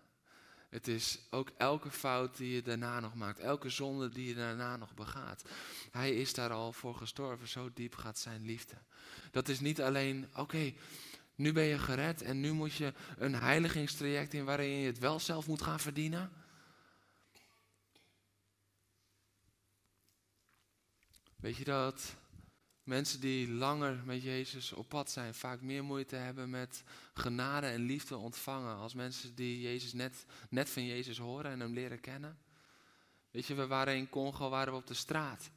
Het 0.68 0.88
is 0.88 1.18
ook 1.30 1.50
elke 1.56 1.90
fout 1.90 2.36
die 2.36 2.54
je 2.54 2.62
daarna 2.62 3.00
nog 3.00 3.14
maakt, 3.14 3.38
elke 3.38 3.68
zonde 3.68 4.08
die 4.08 4.28
je 4.28 4.34
daarna 4.34 4.76
nog 4.76 4.94
begaat. 4.94 5.44
Hij 5.90 6.14
is 6.14 6.34
daar 6.34 6.50
al 6.50 6.72
voor 6.72 6.94
gestorven, 6.94 7.48
zo 7.48 7.70
diep 7.74 7.94
gaat 7.94 8.18
zijn 8.18 8.42
liefde. 8.42 8.74
Dat 9.30 9.48
is 9.48 9.60
niet 9.60 9.80
alleen, 9.80 10.28
oké, 10.34 10.72
nu 11.38 11.52
ben 11.52 11.64
je 11.64 11.78
gered 11.78 12.22
en 12.22 12.40
nu 12.40 12.52
moet 12.52 12.74
je 12.74 12.92
een 13.16 13.34
heiligingstraject 13.34 14.34
in 14.34 14.44
waarin 14.44 14.68
je 14.68 14.86
het 14.86 14.98
wel 14.98 15.20
zelf 15.20 15.46
moet 15.46 15.62
gaan 15.62 15.80
verdienen. 15.80 16.30
Weet 21.36 21.56
je 21.56 21.64
dat 21.64 22.16
mensen 22.82 23.20
die 23.20 23.50
langer 23.50 24.02
met 24.04 24.22
Jezus 24.22 24.72
op 24.72 24.88
pad 24.88 25.10
zijn 25.10 25.34
vaak 25.34 25.60
meer 25.60 25.84
moeite 25.84 26.16
hebben 26.16 26.50
met 26.50 26.82
genade 27.14 27.66
en 27.66 27.80
liefde 27.80 28.16
ontvangen 28.16 28.76
als 28.76 28.94
mensen 28.94 29.34
die 29.34 29.60
Jezus 29.60 29.92
net, 29.92 30.24
net 30.50 30.70
van 30.70 30.84
Jezus 30.84 31.18
horen 31.18 31.50
en 31.50 31.60
hem 31.60 31.72
leren 31.72 32.00
kennen? 32.00 32.38
Weet 33.30 33.46
je, 33.46 33.54
we 33.54 33.66
waren 33.66 33.96
in 33.96 34.08
Congo, 34.08 34.48
waren 34.48 34.72
we 34.72 34.78
op 34.78 34.86
de 34.86 34.94
straat. 34.94 35.50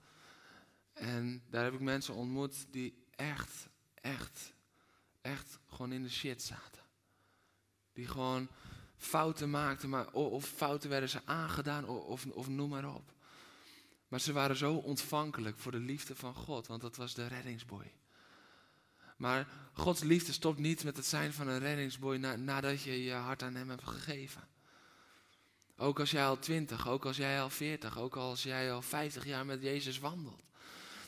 En 0.93 1.43
daar 1.49 1.63
heb 1.63 1.73
ik 1.73 1.79
mensen 1.79 2.13
ontmoet 2.13 2.65
die 2.71 3.05
echt, 3.15 3.67
echt 3.93 4.53
echt 5.21 5.59
gewoon 5.67 5.91
in 5.91 6.03
de 6.03 6.09
shit 6.09 6.41
zaten. 6.41 6.81
Die 7.93 8.07
gewoon 8.07 8.47
fouten 8.97 9.49
maakten, 9.49 9.89
maar, 9.89 10.11
of 10.11 10.45
fouten 10.45 10.89
werden 10.89 11.09
ze 11.09 11.21
aangedaan, 11.25 11.87
of, 11.87 12.25
of, 12.25 12.47
noem 12.47 12.69
maar 12.69 12.95
op. 12.95 13.13
Maar 14.07 14.19
ze 14.19 14.33
waren 14.33 14.55
zo 14.55 14.73
ontvankelijk 14.73 15.57
voor 15.57 15.71
de 15.71 15.79
liefde 15.79 16.15
van 16.15 16.35
God, 16.35 16.67
want 16.67 16.81
dat 16.81 16.95
was 16.95 17.13
de 17.13 17.27
reddingsboy. 17.27 17.93
Maar 19.17 19.47
Gods 19.73 20.01
liefde 20.01 20.31
stopt 20.31 20.59
niet 20.59 20.83
met 20.83 20.97
het 20.97 21.05
zijn 21.05 21.33
van 21.33 21.47
een 21.47 21.59
reddingsboy 21.59 22.15
nadat 22.17 22.81
je 22.81 23.03
je 23.03 23.13
hart 23.13 23.43
aan 23.43 23.55
hem 23.55 23.69
hebt 23.69 23.87
gegeven. 23.87 24.47
Ook 25.75 25.99
als 25.99 26.11
jij 26.11 26.25
al 26.25 26.39
twintig, 26.39 26.87
ook 26.87 27.05
als 27.05 27.17
jij 27.17 27.41
al 27.41 27.49
veertig, 27.49 27.97
ook 27.97 28.15
als 28.15 28.43
jij 28.43 28.73
al 28.73 28.81
vijftig 28.81 29.25
jaar 29.25 29.45
met 29.45 29.61
Jezus 29.61 29.99
wandelt 29.99 30.50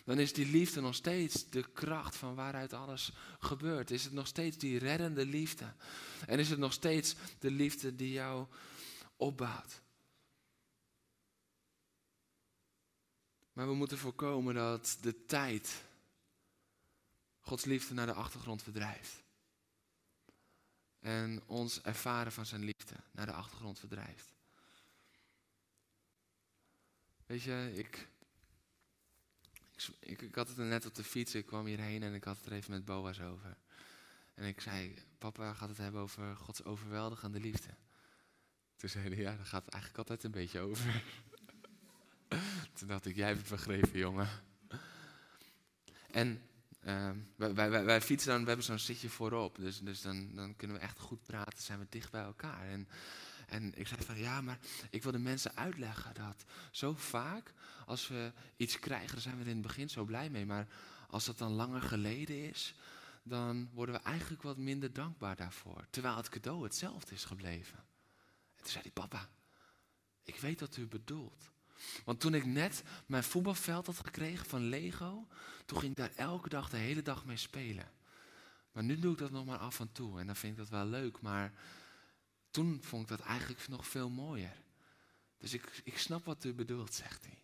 dan 0.03 0.19
is 0.19 0.33
die 0.33 0.45
liefde 0.45 0.81
nog 0.81 0.95
steeds 0.95 1.49
de 1.49 1.71
kracht 1.71 2.15
van 2.15 2.35
waaruit 2.35 2.73
alles 2.73 3.11
gebeurt. 3.39 3.91
Is 3.91 4.03
het 4.03 4.13
nog 4.13 4.27
steeds 4.27 4.57
die 4.57 4.79
reddende 4.79 5.25
liefde. 5.25 5.73
En 6.27 6.39
is 6.39 6.49
het 6.49 6.59
nog 6.59 6.73
steeds 6.73 7.15
de 7.39 7.51
liefde 7.51 7.95
die 7.95 8.11
jou 8.11 8.47
opbouwt. 9.15 9.81
Maar 13.53 13.67
we 13.67 13.73
moeten 13.73 13.97
voorkomen 13.97 14.55
dat 14.55 14.97
de 15.01 15.25
tijd 15.25 15.83
Gods 17.39 17.65
liefde 17.65 17.93
naar 17.93 18.05
de 18.05 18.13
achtergrond 18.13 18.63
verdrijft. 18.63 19.23
En 20.99 21.43
ons 21.45 21.81
ervaren 21.81 22.31
van 22.31 22.45
zijn 22.45 22.63
liefde 22.63 22.95
naar 23.11 23.25
de 23.25 23.31
achtergrond 23.31 23.79
verdrijft. 23.79 24.33
Weet 27.25 27.41
je, 27.41 27.71
ik 27.75 28.07
ik, 30.00 30.22
ik, 30.22 30.36
had 30.36 30.48
het 30.48 30.58
net 30.58 30.86
op 30.86 30.96
de 30.96 31.04
fiets, 31.04 31.36
ik 31.36 31.46
kwam 31.46 31.65
hierheen 31.65 32.04
en 32.04 32.13
ik 32.13 32.24
had 32.24 32.38
het 32.38 32.46
er 32.46 32.52
even 32.52 32.72
met 32.72 32.86
Boas 32.86 33.22
over. 33.22 33.58
En 34.34 34.46
ik 34.46 34.62
zei, 34.62 34.93
papa 35.17 35.54
gaat 35.54 35.69
het 35.69 35.78
hebben 35.78 36.02
over 36.02 36.36
Gods 36.36 36.63
overweldigende 36.63 37.39
liefde. 37.39 37.69
Toen 38.76 38.89
zei 38.89 39.08
hij, 39.08 39.17
ja, 39.17 39.36
daar 39.36 39.46
gaat 39.46 39.65
het 39.65 39.74
eigenlijk 39.74 39.98
altijd 39.98 40.24
een 40.24 40.39
beetje 40.39 40.60
over. 40.60 41.04
Toen 42.74 42.88
dacht 42.88 43.06
ik, 43.06 43.15
jij 43.15 43.28
hebt 43.28 43.39
het 43.39 43.50
begrepen, 43.50 44.00
jongen. 44.00 44.30
En 46.12 46.41
uh, 46.86 47.10
wij, 47.36 47.54
wij, 47.54 47.86
wij, 47.86 48.02
fietsen 48.02 48.32
dan, 48.32 48.41
we 48.41 48.48
hebben 48.48 48.65
zo'n 48.65 48.80
zitje 48.80 49.10
voorop. 49.10 49.56
Dus, 49.56 49.80
dus 49.80 50.02
dan, 50.02 50.36
dan 50.36 50.56
kunnen 50.56 50.78
we 50.78 50.84
echt 50.84 51.00
goed 51.00 51.24
praten, 51.24 51.62
zijn 51.62 51.80
we 51.80 51.86
dicht 51.89 52.12
bij 52.12 52.24
elkaar. 52.24 52.67
En, 52.67 52.88
en 53.47 53.79
ik 53.79 53.88
zei 53.88 54.03
van, 54.03 54.17
ja, 54.17 54.41
maar 54.41 54.60
ik 54.89 55.03
wil 55.03 55.12
de 55.12 55.19
mensen 55.19 55.56
uitleggen 55.56 56.13
dat 56.13 56.43
zo 56.71 56.93
vaak 56.93 57.53
als 57.86 58.08
we 58.08 58.32
iets 58.58 58.79
krijgen, 58.79 59.12
dan 59.12 59.21
zijn 59.21 59.38
we 59.38 59.43
in 59.43 59.49
het 59.49 59.62
begin 59.62 59.89
zo 59.89 60.03
blij 60.03 60.29
mee. 60.29 60.45
Maar 60.45 60.67
als 61.10 61.25
dat 61.25 61.38
dan 61.38 61.51
langer 61.51 61.82
geleden 61.82 62.49
is, 62.49 62.75
dan 63.23 63.69
worden 63.73 63.95
we 63.95 64.01
eigenlijk 64.01 64.41
wat 64.41 64.58
minder 64.58 64.93
dankbaar 64.93 65.36
daarvoor. 65.36 65.86
Terwijl 65.89 66.15
het 66.15 66.29
cadeau 66.29 66.63
hetzelfde 66.63 67.13
is 67.13 67.25
gebleven. 67.25 67.77
En 68.56 68.62
toen 68.62 68.71
zei 68.71 68.84
hij, 68.84 68.91
papa, 68.91 69.29
ik 70.23 70.36
weet 70.36 70.60
wat 70.60 70.77
u 70.77 70.88
bedoelt. 70.88 71.51
Want 72.06 72.19
toen 72.19 72.34
ik 72.34 72.45
net 72.45 72.84
mijn 73.06 73.23
voetbalveld 73.23 73.86
had 73.86 73.97
gekregen 73.97 74.45
van 74.45 74.62
Lego, 74.62 75.27
toen 75.65 75.79
ging 75.79 75.91
ik 75.91 75.97
daar 75.97 76.15
elke 76.15 76.49
dag 76.49 76.69
de 76.69 76.77
hele 76.77 77.01
dag 77.01 77.25
mee 77.25 77.38
spelen. 77.38 77.91
Maar 78.71 78.84
nu 78.84 78.99
doe 78.99 79.13
ik 79.13 79.19
dat 79.19 79.32
nog 79.32 79.45
maar 79.45 79.58
af 79.58 79.79
en 79.79 79.91
toe 79.91 80.19
en 80.19 80.25
dan 80.25 80.36
vind 80.36 80.53
ik 80.53 80.60
dat 80.60 80.69
wel 80.69 80.86
leuk. 80.86 81.21
Maar 81.21 81.53
toen 82.53 82.79
vond 82.83 83.03
ik 83.03 83.17
dat 83.17 83.27
eigenlijk 83.27 83.67
nog 83.67 83.87
veel 83.87 84.09
mooier. 84.09 84.55
Dus 85.37 85.53
ik, 85.53 85.81
ik 85.83 85.97
snap 85.97 86.25
wat 86.25 86.43
u 86.43 86.53
bedoelt, 86.53 86.93
zegt 86.93 87.25
hij. 87.25 87.39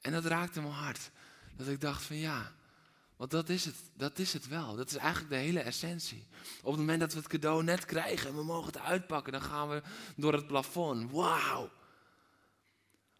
En 0.00 0.12
dat 0.12 0.24
raakte 0.24 0.60
mijn 0.60 0.72
hart. 0.72 1.10
Dat 1.56 1.68
ik 1.68 1.80
dacht 1.80 2.02
van 2.02 2.16
ja, 2.16 2.52
want 3.16 3.30
dat 3.30 3.48
is 3.48 3.64
het, 3.64 3.76
dat 3.94 4.18
is 4.18 4.32
het 4.32 4.48
wel. 4.48 4.76
Dat 4.76 4.90
is 4.90 4.96
eigenlijk 4.96 5.30
de 5.30 5.38
hele 5.38 5.60
essentie. 5.60 6.26
Op 6.62 6.70
het 6.70 6.80
moment 6.80 7.00
dat 7.00 7.12
we 7.12 7.18
het 7.18 7.28
cadeau 7.28 7.64
net 7.64 7.84
krijgen 7.84 8.28
en 8.28 8.36
we 8.36 8.44
mogen 8.44 8.66
het 8.66 8.78
uitpakken, 8.78 9.32
dan 9.32 9.42
gaan 9.42 9.68
we 9.68 9.82
door 10.16 10.32
het 10.32 10.46
plafond. 10.46 11.10
Wauw. 11.10 11.70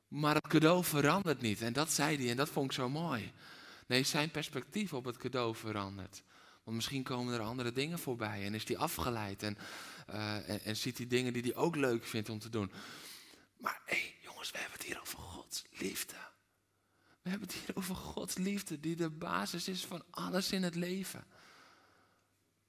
Maar 0.09 0.35
het 0.35 0.47
cadeau 0.47 0.85
verandert 0.85 1.41
niet. 1.41 1.61
En 1.61 1.73
dat 1.73 1.93
zei 1.93 2.17
hij 2.17 2.31
en 2.31 2.37
dat 2.37 2.49
vond 2.49 2.67
ik 2.67 2.73
zo 2.73 2.89
mooi. 2.89 3.33
Nee, 3.87 4.03
zijn 4.03 4.31
perspectief 4.31 4.93
op 4.93 5.05
het 5.05 5.17
cadeau 5.17 5.55
verandert. 5.55 6.23
Want 6.65 6.77
misschien 6.77 7.03
komen 7.03 7.35
er 7.35 7.41
andere 7.41 7.73
dingen 7.73 7.99
voorbij 7.99 8.45
en 8.45 8.55
is 8.55 8.69
hij 8.69 8.77
afgeleid 8.77 9.43
en, 9.43 9.59
uh, 10.11 10.49
en, 10.49 10.61
en, 10.65 10.77
ziet 10.77 10.97
hij 10.97 11.07
dingen 11.07 11.33
die 11.33 11.43
hij 11.43 11.55
ook 11.55 11.77
leuk 11.77 12.05
vindt 12.05 12.29
om 12.29 12.39
te 12.39 12.49
doen. 12.49 12.73
Maar 13.57 13.81
hé, 13.85 13.97
hey, 13.97 14.15
jongens, 14.23 14.51
we 14.51 14.59
hebben 14.59 14.79
het 14.79 14.87
hier 14.87 15.01
over 15.01 15.19
Gods 15.19 15.65
liefde. 15.71 16.17
We 17.23 17.31
hebben 17.31 17.49
het 17.49 17.57
hier 17.57 17.77
over 17.77 17.95
Gods 17.95 18.37
liefde, 18.37 18.81
die 18.81 18.97
de 18.97 19.11
basis 19.11 19.69
is 19.69 19.85
van 19.85 20.05
alles 20.11 20.53
in 20.53 20.63
het 20.63 20.75
leven. 20.75 21.25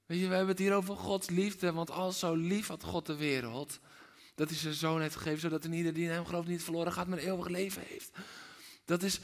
Weet 0.06 0.20
je, 0.20 0.28
we 0.28 0.34
hebben 0.34 0.54
het 0.54 0.58
hier 0.58 0.74
over 0.74 0.96
Gods 0.96 1.30
liefde, 1.30 1.72
want 1.72 1.90
al 1.90 2.12
zo 2.12 2.34
lief 2.34 2.66
had 2.66 2.84
God 2.84 3.06
de 3.06 3.16
wereld, 3.16 3.80
dat 4.34 4.48
hij 4.48 4.58
zijn 4.58 4.74
zoon 4.74 5.00
heeft 5.00 5.16
gegeven, 5.16 5.40
zodat 5.40 5.64
een 5.64 5.72
ieder 5.72 5.92
die 5.92 6.04
in 6.04 6.10
hem 6.10 6.26
gelooft 6.26 6.48
niet 6.48 6.62
verloren 6.62 6.92
gaat, 6.92 7.06
maar 7.06 7.18
eeuwig 7.18 7.48
leven 7.48 7.82
heeft. 7.86 8.10
Dat 8.84 9.02
is 9.02 9.20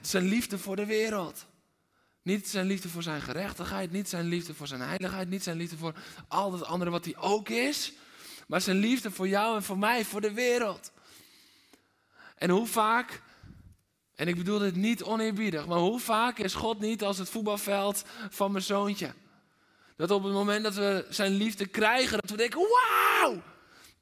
zijn 0.00 0.24
liefde 0.24 0.58
voor 0.58 0.76
de 0.76 0.86
wereld. 0.86 1.46
Niet 2.22 2.48
zijn 2.48 2.66
liefde 2.66 2.88
voor 2.88 3.02
zijn 3.02 3.20
gerechtigheid, 3.20 3.92
niet 3.92 4.08
zijn 4.08 4.26
liefde 4.26 4.54
voor 4.54 4.66
zijn 4.66 4.80
heiligheid, 4.80 5.28
niet 5.28 5.42
zijn 5.42 5.56
liefde 5.56 5.76
voor 5.76 5.94
al 6.28 6.52
het 6.52 6.64
andere 6.64 6.90
wat 6.90 7.04
hij 7.04 7.16
ook 7.16 7.48
is, 7.48 7.92
maar 8.46 8.60
zijn 8.60 8.76
liefde 8.76 9.10
voor 9.10 9.28
jou 9.28 9.56
en 9.56 9.62
voor 9.62 9.78
mij, 9.78 10.04
voor 10.04 10.20
de 10.20 10.32
wereld. 10.32 10.92
En 12.36 12.50
hoe 12.50 12.66
vaak 12.66 13.22
En 14.14 14.28
ik 14.28 14.36
bedoel 14.36 14.58
dit 14.58 14.76
niet 14.76 15.02
oneerbiedig, 15.02 15.66
maar 15.66 15.78
hoe 15.78 16.00
vaak 16.00 16.38
is 16.38 16.54
God 16.54 16.80
niet 16.80 17.02
als 17.02 17.18
het 17.18 17.28
voetbalveld 17.28 18.04
van 18.30 18.52
mijn 18.52 18.64
zoontje? 18.64 19.14
Dat 19.96 20.10
op 20.10 20.22
het 20.22 20.32
moment 20.32 20.62
dat 20.62 20.74
we 20.74 21.06
zijn 21.08 21.32
liefde 21.32 21.66
krijgen, 21.66 22.18
dat 22.20 22.30
we 22.30 22.36
denken, 22.36 22.60
wauw, 22.60 23.42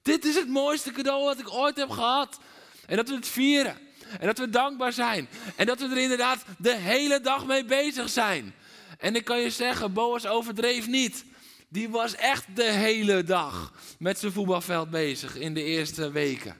dit 0.02 0.24
is 0.24 0.34
het 0.34 0.48
mooiste 0.48 0.90
cadeau 0.90 1.24
wat 1.24 1.38
ik 1.38 1.52
ooit 1.52 1.76
heb 1.76 1.90
gehad. 1.90 2.40
En 2.86 2.96
dat 2.96 3.08
we 3.08 3.14
het 3.14 3.26
vieren. 3.26 3.76
En 4.18 4.26
dat 4.26 4.38
we 4.38 4.48
dankbaar 4.48 4.92
zijn. 4.92 5.28
En 5.56 5.66
dat 5.66 5.80
we 5.80 5.88
er 5.88 5.98
inderdaad 5.98 6.44
de 6.58 6.76
hele 6.76 7.20
dag 7.20 7.46
mee 7.46 7.64
bezig 7.64 8.08
zijn. 8.08 8.54
En 8.98 9.14
ik 9.14 9.24
kan 9.24 9.40
je 9.40 9.50
zeggen, 9.50 9.92
Boas 9.92 10.26
overdreef 10.26 10.86
niet. 10.86 11.24
Die 11.68 11.88
was 11.88 12.14
echt 12.14 12.44
de 12.54 12.70
hele 12.72 13.24
dag 13.24 13.72
met 13.98 14.18
zijn 14.18 14.32
voetbalveld 14.32 14.90
bezig 14.90 15.36
in 15.36 15.54
de 15.54 15.62
eerste 15.62 16.10
weken. 16.10 16.56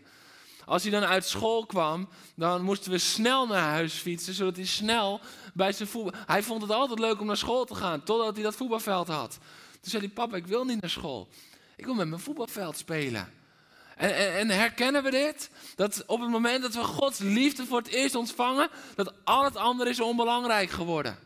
Als 0.64 0.82
hij 0.82 0.90
dan 0.90 1.04
uit 1.04 1.24
school 1.24 1.66
kwam, 1.66 2.08
dan 2.34 2.62
moesten 2.62 2.90
we 2.90 2.98
snel 2.98 3.46
naar 3.46 3.70
huis 3.70 3.94
fietsen, 3.94 4.34
zodat 4.34 4.56
hij 4.56 4.66
snel 4.66 5.20
bij 5.54 5.72
zijn 5.72 5.88
voetbal... 5.88 6.20
Hij 6.26 6.42
vond 6.42 6.62
het 6.62 6.70
altijd 6.70 6.98
leuk 6.98 7.20
om 7.20 7.26
naar 7.26 7.36
school 7.36 7.64
te 7.64 7.74
gaan, 7.74 8.02
totdat 8.02 8.34
hij 8.34 8.44
dat 8.44 8.54
voetbalveld 8.54 9.08
had. 9.08 9.38
Toen 9.70 9.90
zei 9.90 10.02
hij, 10.02 10.12
papa, 10.12 10.36
ik 10.36 10.46
wil 10.46 10.64
niet 10.64 10.80
naar 10.80 10.90
school. 10.90 11.28
Ik 11.76 11.84
wil 11.84 11.94
met 11.94 12.08
mijn 12.08 12.20
voetbalveld 12.20 12.76
spelen. 12.76 13.39
En, 14.00 14.14
en, 14.16 14.34
en, 14.34 14.48
herkennen 14.48 15.02
we 15.02 15.10
dit? 15.10 15.50
Dat 15.76 16.06
op 16.06 16.20
het 16.20 16.30
moment 16.30 16.62
dat 16.62 16.74
we 16.74 16.84
Gods 16.84 17.18
liefde 17.18 17.66
voor 17.66 17.78
het 17.78 17.88
eerst 17.88 18.14
ontvangen, 18.14 18.70
dat 18.94 19.14
al 19.24 19.44
het 19.44 19.56
andere 19.56 19.90
is 19.90 20.00
onbelangrijk 20.00 20.70
geworden. 20.70 21.18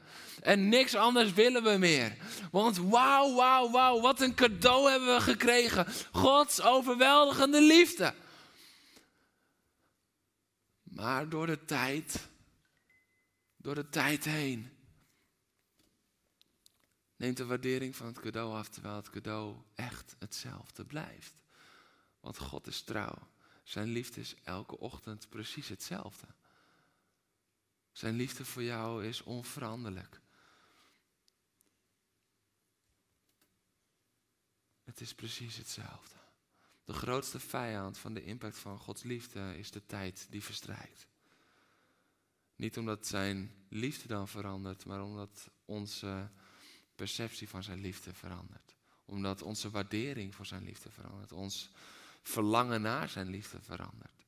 En 0.42 0.68
niks 0.68 0.94
anders 0.94 1.32
willen 1.32 1.62
we 1.62 1.76
meer. 1.78 2.16
Want 2.50 2.76
wauw, 2.76 3.34
wauw, 3.34 3.70
wauw, 3.70 4.00
wat 4.00 4.20
een 4.20 4.34
cadeau 4.34 4.90
hebben 4.90 5.14
we 5.14 5.20
gekregen. 5.20 5.86
Gods 6.12 6.62
overweldigende 6.62 7.60
liefde. 7.60 8.14
Maar 10.82 11.28
door 11.28 11.46
de 11.46 11.64
tijd, 11.64 12.28
door 13.56 13.74
de 13.74 13.88
tijd 13.88 14.24
heen, 14.24 14.70
neemt 17.16 17.36
de 17.36 17.46
waardering 17.46 17.96
van 17.96 18.06
het 18.06 18.20
cadeau 18.20 18.54
af, 18.54 18.68
terwijl 18.68 18.96
het 18.96 19.10
cadeau 19.10 19.56
echt 19.74 20.16
hetzelfde 20.18 20.84
blijft. 20.84 21.43
Want 22.24 22.38
God 22.38 22.66
is 22.66 22.82
trouw. 22.82 23.28
Zijn 23.62 23.88
liefde 23.88 24.20
is 24.20 24.34
elke 24.42 24.78
ochtend 24.78 25.28
precies 25.28 25.68
hetzelfde. 25.68 26.26
Zijn 27.92 28.14
liefde 28.14 28.44
voor 28.44 28.62
jou 28.62 29.06
is 29.06 29.22
onveranderlijk. 29.22 30.20
Het 34.84 35.00
is 35.00 35.14
precies 35.14 35.56
hetzelfde. 35.56 36.16
De 36.84 36.92
grootste 36.92 37.40
vijand 37.40 37.98
van 37.98 38.14
de 38.14 38.24
impact 38.24 38.58
van 38.58 38.78
Gods 38.78 39.02
liefde 39.02 39.58
is 39.58 39.70
de 39.70 39.86
tijd 39.86 40.26
die 40.30 40.42
verstrijkt. 40.42 41.06
Niet 42.56 42.78
omdat 42.78 43.06
zijn 43.06 43.66
liefde 43.68 44.08
dan 44.08 44.28
verandert, 44.28 44.84
maar 44.84 45.02
omdat 45.02 45.50
onze 45.64 46.30
perceptie 46.94 47.48
van 47.48 47.62
zijn 47.62 47.80
liefde 47.80 48.14
verandert. 48.14 48.76
Omdat 49.04 49.42
onze 49.42 49.70
waardering 49.70 50.34
voor 50.34 50.46
zijn 50.46 50.64
liefde 50.64 50.90
verandert. 50.90 51.32
Ons 51.32 51.70
verlangen 52.24 52.82
naar 52.82 53.08
zijn 53.08 53.28
liefde 53.28 53.60
verandert. 53.60 54.26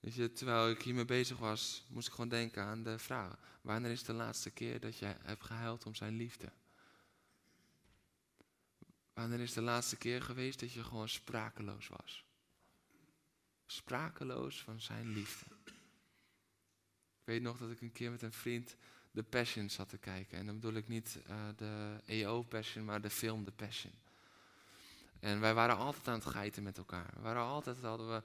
Weet 0.00 0.14
je, 0.14 0.32
terwijl 0.32 0.70
ik 0.70 0.82
hiermee 0.82 1.04
bezig 1.04 1.38
was, 1.38 1.84
moest 1.88 2.06
ik 2.06 2.12
gewoon 2.12 2.28
denken 2.28 2.62
aan 2.62 2.82
de 2.82 2.98
vraag: 2.98 3.36
wanneer 3.60 3.90
is 3.90 4.04
de 4.04 4.12
laatste 4.12 4.50
keer 4.50 4.80
dat 4.80 4.98
jij 4.98 5.16
hebt 5.22 5.44
gehuild 5.44 5.86
om 5.86 5.94
zijn 5.94 6.16
liefde? 6.16 6.52
Wanneer 9.12 9.40
is 9.40 9.52
de 9.52 9.62
laatste 9.62 9.96
keer 9.96 10.22
geweest 10.22 10.60
dat 10.60 10.72
je 10.72 10.84
gewoon 10.84 11.08
sprakeloos 11.08 11.88
was? 11.88 12.24
Sprakeloos 13.66 14.62
van 14.62 14.80
zijn 14.80 15.08
liefde. 15.08 15.54
Ik 17.20 17.30
weet 17.30 17.42
nog 17.42 17.58
dat 17.58 17.70
ik 17.70 17.80
een 17.80 17.92
keer 17.92 18.10
met 18.10 18.22
een 18.22 18.32
vriend 18.32 18.76
The 19.14 19.22
Passion 19.22 19.70
zat 19.70 19.88
te 19.88 19.98
kijken. 19.98 20.38
En 20.38 20.46
dan 20.46 20.54
bedoel 20.54 20.74
ik 20.74 20.88
niet 20.88 21.18
uh, 21.28 21.36
de 21.56 22.00
EO 22.06 22.42
Passion, 22.42 22.84
maar 22.84 23.00
de 23.00 23.10
film 23.10 23.44
The 23.44 23.52
Passion. 23.52 23.92
En 25.20 25.40
wij 25.40 25.54
waren 25.54 25.76
altijd 25.76 26.08
aan 26.08 26.14
het 26.14 26.26
geiten 26.26 26.62
met 26.62 26.78
elkaar. 26.78 27.10
We 27.14 27.20
waren 27.20 27.42
altijd, 27.42 27.80
hadden 27.80 28.08
we 28.08 28.22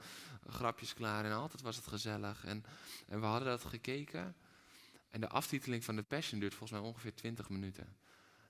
grapjes 0.52 0.94
klaar 0.94 1.26
en 1.26 1.32
altijd 1.32 1.62
was 1.62 1.76
het 1.76 1.88
gezellig. 1.88 2.46
En, 2.46 2.66
en 3.08 3.20
we 3.20 3.26
hadden 3.26 3.48
dat 3.48 3.64
gekeken. 3.64 4.36
En 5.10 5.22
de 5.22 5.30
aftiteling 5.30 5.84
van 5.84 5.96
The 5.96 6.04
Passion 6.04 6.40
duurt 6.40 6.54
volgens 6.54 6.80
mij 6.80 6.90
ongeveer 6.90 7.14
20 7.14 7.50
minuten. 7.50 7.96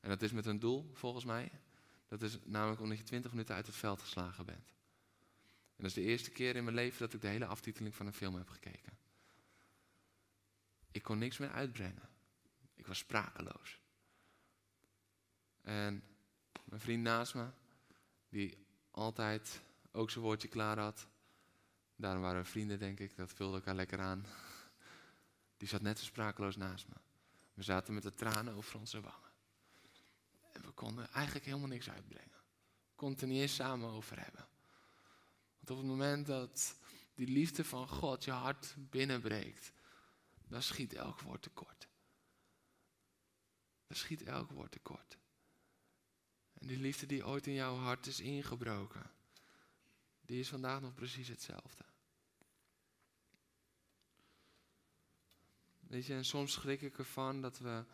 En 0.01 0.09
dat 0.09 0.21
is 0.21 0.31
met 0.31 0.45
een 0.45 0.59
doel, 0.59 0.91
volgens 0.93 1.25
mij. 1.25 1.51
Dat 2.07 2.21
is 2.21 2.37
namelijk 2.45 2.81
omdat 2.81 2.97
je 2.97 3.03
20 3.03 3.31
minuten 3.31 3.55
uit 3.55 3.65
het 3.65 3.75
veld 3.75 4.01
geslagen 4.01 4.45
bent. 4.45 4.67
En 5.75 5.85
dat 5.85 5.85
is 5.85 5.93
de 5.93 6.01
eerste 6.01 6.31
keer 6.31 6.55
in 6.55 6.63
mijn 6.63 6.75
leven 6.75 6.99
dat 6.99 7.13
ik 7.13 7.21
de 7.21 7.27
hele 7.27 7.45
aftiteling 7.45 7.95
van 7.95 8.05
een 8.05 8.13
film 8.13 8.35
heb 8.35 8.49
gekeken. 8.49 8.97
Ik 10.91 11.03
kon 11.03 11.17
niks 11.17 11.37
meer 11.37 11.51
uitbrengen. 11.51 12.09
Was 12.89 12.97
sprakeloos. 12.97 13.79
En 15.61 16.03
mijn 16.63 16.81
vriend 16.81 17.03
naast 17.03 17.33
me, 17.33 17.47
die 18.29 18.65
altijd 18.91 19.61
ook 19.91 20.09
zijn 20.09 20.23
woordje 20.23 20.47
klaar 20.47 20.79
had. 20.79 21.07
Daarom 21.95 22.21
waren 22.21 22.41
we 22.41 22.47
vrienden, 22.47 22.79
denk 22.79 22.99
ik. 22.99 23.15
Dat 23.15 23.33
vulde 23.33 23.55
elkaar 23.55 23.75
lekker 23.75 23.99
aan. 23.99 24.25
Die 25.57 25.67
zat 25.67 25.81
net 25.81 25.99
zo 25.99 26.05
sprakeloos 26.05 26.55
naast 26.55 26.87
me. 26.87 26.95
We 27.53 27.63
zaten 27.63 27.93
met 27.93 28.03
de 28.03 28.13
tranen 28.13 28.53
over 28.53 28.79
onze 28.79 29.01
wangen. 29.01 29.31
En 30.51 30.61
we 30.61 30.71
konden 30.71 31.09
eigenlijk 31.11 31.45
helemaal 31.45 31.67
niks 31.67 31.89
uitbrengen. 31.89 32.37
We 32.89 32.95
konden 32.95 33.19
er 33.19 33.27
niet 33.27 33.41
eens 33.41 33.55
samen 33.55 33.89
over 33.89 34.23
hebben. 34.23 34.47
Want 35.57 35.69
op 35.69 35.77
het 35.77 35.85
moment 35.85 36.25
dat 36.25 36.75
die 37.15 37.27
liefde 37.27 37.65
van 37.65 37.87
God 37.87 38.23
je 38.23 38.31
hart 38.31 38.75
binnenbreekt, 38.77 39.71
dan 40.47 40.61
schiet 40.61 40.93
elk 40.93 41.21
woord 41.21 41.41
tekort. 41.41 41.88
Dan 43.89 43.97
schiet 43.97 44.23
elk 44.23 44.51
woord 44.51 44.71
tekort. 44.71 45.17
En 46.53 46.67
die 46.67 46.77
liefde 46.77 47.05
die 47.05 47.25
ooit 47.25 47.47
in 47.47 47.53
jouw 47.53 47.75
hart 47.75 48.07
is 48.07 48.19
ingebroken, 48.19 49.11
die 50.21 50.39
is 50.39 50.49
vandaag 50.49 50.81
nog 50.81 50.93
precies 50.93 51.27
hetzelfde. 51.27 51.85
Weet 55.79 56.05
je, 56.05 56.13
en 56.13 56.25
soms 56.25 56.51
schrik 56.51 56.81
ik 56.81 56.97
ervan 56.97 57.41
dat 57.41 57.59
we 57.59 57.85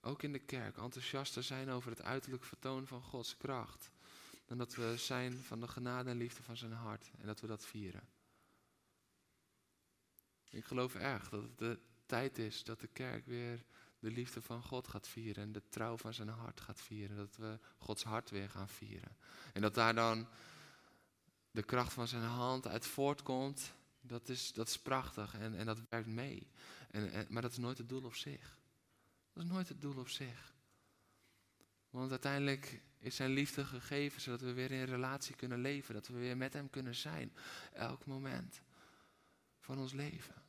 ook 0.00 0.22
in 0.22 0.32
de 0.32 0.38
kerk 0.38 0.76
enthousiaster 0.76 1.42
zijn 1.42 1.70
over 1.70 1.90
het 1.90 2.02
uiterlijk 2.02 2.44
vertoon 2.44 2.86
van 2.86 3.02
Gods 3.02 3.36
kracht. 3.36 3.90
Dan 4.44 4.58
dat 4.58 4.74
we 4.74 4.96
zijn 4.96 5.42
van 5.42 5.60
de 5.60 5.68
genade 5.68 6.10
en 6.10 6.16
liefde 6.16 6.42
van 6.42 6.56
zijn 6.56 6.72
hart 6.72 7.10
en 7.18 7.26
dat 7.26 7.40
we 7.40 7.46
dat 7.46 7.66
vieren. 7.66 8.08
Ik 10.50 10.64
geloof 10.64 10.94
erg 10.94 11.28
dat 11.28 11.42
het 11.42 11.58
de 11.58 11.78
tijd 12.06 12.38
is 12.38 12.64
dat 12.64 12.80
de 12.80 12.88
kerk 12.88 13.26
weer 13.26 13.64
de 14.02 14.10
liefde 14.10 14.42
van 14.42 14.62
God 14.62 14.88
gaat 14.88 15.08
vieren 15.08 15.42
en 15.42 15.52
de 15.52 15.62
trouw 15.68 15.96
van 15.96 16.14
zijn 16.14 16.28
hart 16.28 16.60
gaat 16.60 16.80
vieren. 16.80 17.16
Dat 17.16 17.36
we 17.36 17.58
Gods 17.78 18.02
hart 18.02 18.30
weer 18.30 18.50
gaan 18.50 18.68
vieren. 18.68 19.16
En 19.52 19.60
dat 19.60 19.74
daar 19.74 19.94
dan 19.94 20.28
de 21.50 21.62
kracht 21.62 21.92
van 21.92 22.08
zijn 22.08 22.22
hand 22.22 22.66
uit 22.66 22.86
voortkomt, 22.86 23.74
dat 24.00 24.28
is, 24.28 24.52
dat 24.52 24.68
is 24.68 24.78
prachtig 24.78 25.34
en, 25.34 25.54
en 25.54 25.66
dat 25.66 25.78
werkt 25.88 26.08
mee. 26.08 26.50
En, 26.90 27.26
maar 27.28 27.42
dat 27.42 27.50
is 27.50 27.58
nooit 27.58 27.78
het 27.78 27.88
doel 27.88 28.04
op 28.04 28.14
zich. 28.14 28.58
Dat 29.32 29.44
is 29.44 29.50
nooit 29.50 29.68
het 29.68 29.80
doel 29.80 29.98
op 29.98 30.08
zich. 30.08 30.54
Want 31.90 32.10
uiteindelijk 32.10 32.82
is 32.98 33.16
zijn 33.16 33.30
liefde 33.30 33.64
gegeven 33.64 34.20
zodat 34.20 34.40
we 34.40 34.52
weer 34.52 34.70
in 34.70 34.84
relatie 34.84 35.36
kunnen 35.36 35.60
leven. 35.60 35.94
Dat 35.94 36.06
we 36.06 36.18
weer 36.18 36.36
met 36.36 36.52
hem 36.52 36.70
kunnen 36.70 36.94
zijn. 36.94 37.32
Elk 37.72 38.06
moment 38.06 38.62
van 39.60 39.78
ons 39.78 39.92
leven. 39.92 40.41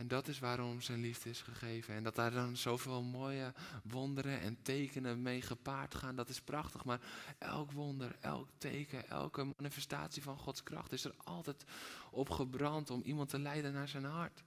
En 0.00 0.08
dat 0.08 0.28
is 0.28 0.38
waarom 0.38 0.80
zijn 0.80 1.00
liefde 1.00 1.30
is 1.30 1.42
gegeven. 1.42 1.94
En 1.94 2.02
dat 2.02 2.14
daar 2.14 2.30
dan 2.30 2.56
zoveel 2.56 3.02
mooie 3.02 3.52
wonderen 3.82 4.40
en 4.40 4.62
tekenen 4.62 5.22
mee 5.22 5.42
gepaard 5.42 5.94
gaan, 5.94 6.16
dat 6.16 6.28
is 6.28 6.40
prachtig. 6.40 6.84
Maar 6.84 7.00
elk 7.38 7.72
wonder, 7.72 8.16
elk 8.20 8.48
teken, 8.58 9.08
elke 9.08 9.44
manifestatie 9.56 10.22
van 10.22 10.38
Gods 10.38 10.62
kracht 10.62 10.92
is 10.92 11.04
er 11.04 11.14
altijd 11.16 11.64
op 12.10 12.30
gebrand 12.30 12.90
om 12.90 13.02
iemand 13.02 13.28
te 13.28 13.38
leiden 13.38 13.72
naar 13.72 13.88
zijn 13.88 14.04
hart. 14.04 14.42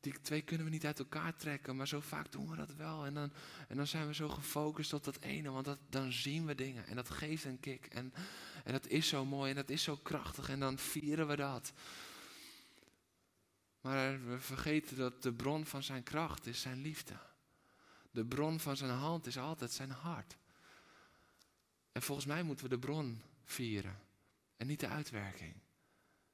Die 0.00 0.20
twee 0.20 0.42
kunnen 0.42 0.66
we 0.66 0.72
niet 0.72 0.86
uit 0.86 0.98
elkaar 0.98 1.36
trekken, 1.36 1.76
maar 1.76 1.88
zo 1.88 2.00
vaak 2.00 2.32
doen 2.32 2.50
we 2.50 2.56
dat 2.56 2.74
wel. 2.74 3.06
En 3.06 3.14
dan, 3.14 3.32
en 3.68 3.76
dan 3.76 3.86
zijn 3.86 4.06
we 4.06 4.14
zo 4.14 4.28
gefocust 4.28 4.92
op 4.92 5.04
dat 5.04 5.20
ene, 5.20 5.50
want 5.50 5.76
dan 5.88 6.12
zien 6.12 6.46
we 6.46 6.54
dingen 6.54 6.86
en 6.86 6.96
dat 6.96 7.10
geeft 7.10 7.44
een 7.44 7.60
kick. 7.60 7.86
En, 7.86 8.12
en 8.64 8.72
dat 8.72 8.86
is 8.86 9.08
zo 9.08 9.24
mooi 9.24 9.50
en 9.50 9.56
dat 9.56 9.70
is 9.70 9.82
zo 9.82 9.96
krachtig 9.96 10.48
en 10.48 10.60
dan 10.60 10.78
vieren 10.78 11.26
we 11.26 11.36
dat. 11.36 11.72
Maar 13.82 14.26
we 14.26 14.40
vergeten 14.40 14.96
dat 14.96 15.22
de 15.22 15.32
bron 15.32 15.66
van 15.66 15.82
zijn 15.82 16.02
kracht 16.02 16.46
is 16.46 16.60
zijn 16.60 16.80
liefde. 16.80 17.18
De 18.10 18.24
bron 18.24 18.60
van 18.60 18.76
zijn 18.76 18.90
hand 18.90 19.26
is 19.26 19.38
altijd 19.38 19.70
zijn 19.70 19.90
hart. 19.90 20.36
En 21.92 22.02
volgens 22.02 22.26
mij 22.26 22.42
moeten 22.42 22.64
we 22.64 22.70
de 22.70 22.78
bron 22.78 23.22
vieren 23.44 23.98
en 24.56 24.66
niet 24.66 24.80
de 24.80 24.88
uitwerking. 24.88 25.54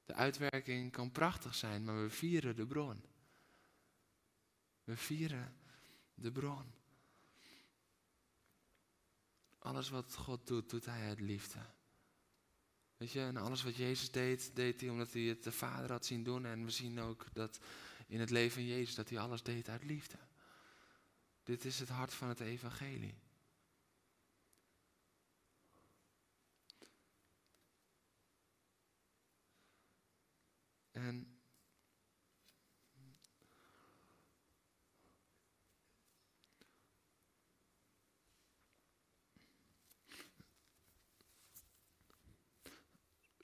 De 0.05 0.13
uitwerking 0.13 0.91
kan 0.91 1.11
prachtig 1.11 1.55
zijn, 1.55 1.83
maar 1.83 2.01
we 2.01 2.09
vieren 2.09 2.55
de 2.55 2.65
bron. 2.65 3.01
We 4.83 4.97
vieren 4.97 5.55
de 6.13 6.31
bron. 6.31 6.73
Alles 9.59 9.89
wat 9.89 10.15
God 10.15 10.47
doet, 10.47 10.69
doet 10.69 10.85
Hij 10.85 11.07
uit 11.07 11.19
liefde. 11.19 11.59
Weet 12.99 13.11
je, 13.11 13.19
en 13.19 13.37
alles 13.37 13.63
wat 13.63 13.75
Jezus 13.75 14.11
deed, 14.11 14.55
deed 14.55 14.81
hij 14.81 14.89
omdat 14.89 15.13
hij 15.13 15.21
het 15.21 15.43
de 15.43 15.51
Vader 15.51 15.91
had 15.91 16.05
zien 16.05 16.23
doen. 16.23 16.45
En 16.45 16.65
we 16.65 16.71
zien 16.71 16.99
ook 16.99 17.25
dat 17.33 17.59
in 18.07 18.19
het 18.19 18.29
leven 18.29 18.51
van 18.51 18.65
Jezus 18.65 18.95
dat 18.95 19.09
hij 19.09 19.19
alles 19.19 19.43
deed 19.43 19.69
uit 19.69 19.83
liefde. 19.83 20.17
Dit 21.43 21.65
is 21.65 21.79
het 21.79 21.89
hart 21.89 22.13
van 22.13 22.27
het 22.27 22.39
evangelie. 22.39 23.15
En 30.91 31.38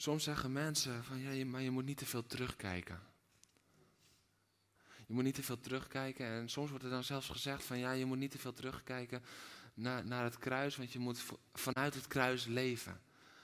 Soms 0.06 0.24
zeggen 0.24 0.52
mensen 0.52 1.04
van 1.04 1.20
ja, 1.20 1.46
maar 1.46 1.62
je 1.62 1.72
moet 1.72 1.86
niet 1.86 1.98
te 1.98 2.06
veel 2.06 2.24
terugkijken. 2.24 3.00
Je 5.08 5.13
moet 5.13 5.24
niet 5.24 5.36
te 5.36 5.44
veel 5.44 5.60
terugkijken. 5.60 6.26
En 6.26 6.50
soms 6.50 6.70
wordt 6.70 6.84
er 6.84 6.89
dan 6.89 7.04
zelfs 7.04 7.30
gezegd 7.30 7.63
van 7.63 7.78
ja, 7.78 7.91
je 7.91 8.06
moet 8.06 8.18
niet 8.18 8.32
te 8.32 8.38
veel 8.38 8.54
terugkijken 8.54 9.24
naar, 9.74 10.06
naar 10.06 10.24
het 10.24 10.38
kruis, 10.38 10.76
want 10.76 10.91
je 10.91 11.00
moet 11.00 11.24
vanuit 11.54 11.94
het 11.94 12.08
kruis 12.08 12.46
leven. 12.46 13.02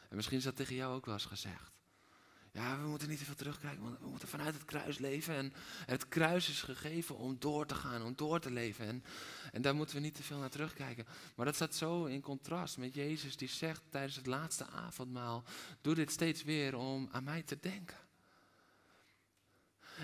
En 0.09 0.15
misschien 0.15 0.37
is 0.37 0.43
dat 0.43 0.55
tegen 0.55 0.75
jou 0.75 0.95
ook 0.95 1.05
wel 1.05 1.13
eens 1.13 1.25
gezegd. 1.25 1.70
Ja, 2.53 2.79
we 2.81 2.87
moeten 2.87 3.09
niet 3.09 3.17
te 3.17 3.25
veel 3.25 3.35
terugkijken, 3.35 3.83
want 3.83 3.99
we 3.99 4.07
moeten 4.07 4.27
vanuit 4.27 4.53
het 4.53 4.65
kruis 4.65 4.97
leven. 4.97 5.35
En 5.35 5.53
het 5.85 6.07
kruis 6.07 6.49
is 6.49 6.61
gegeven 6.61 7.17
om 7.17 7.35
door 7.39 7.65
te 7.65 7.75
gaan, 7.75 8.03
om 8.03 8.13
door 8.15 8.39
te 8.39 8.51
leven. 8.51 8.85
En, 8.87 9.03
en 9.51 9.61
daar 9.61 9.75
moeten 9.75 9.95
we 9.95 10.01
niet 10.01 10.15
te 10.15 10.23
veel 10.23 10.37
naar 10.37 10.49
terugkijken. 10.49 11.05
Maar 11.35 11.45
dat 11.45 11.55
staat 11.55 11.75
zo 11.75 12.05
in 12.05 12.21
contrast 12.21 12.77
met 12.77 12.93
Jezus 12.93 13.37
die 13.37 13.47
zegt 13.47 13.81
tijdens 13.89 14.15
het 14.15 14.25
laatste 14.25 14.67
avondmaal, 14.67 15.43
doe 15.81 15.95
dit 15.95 16.11
steeds 16.11 16.43
weer 16.43 16.75
om 16.75 17.09
aan 17.11 17.23
mij 17.23 17.41
te 17.41 17.57
denken. 17.61 17.97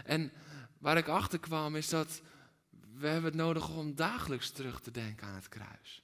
En 0.04 0.32
waar 0.78 0.98
ik 0.98 1.08
achter 1.08 1.40
kwam 1.40 1.76
is 1.76 1.90
dat 1.90 2.22
we 2.94 3.08
hebben 3.08 3.32
het 3.32 3.40
nodig 3.40 3.70
om 3.70 3.96
dagelijks 3.96 4.50
terug 4.50 4.82
te 4.82 4.92
denken 4.92 5.28
aan 5.28 5.36
het 5.36 5.50
kruis. 5.50 6.02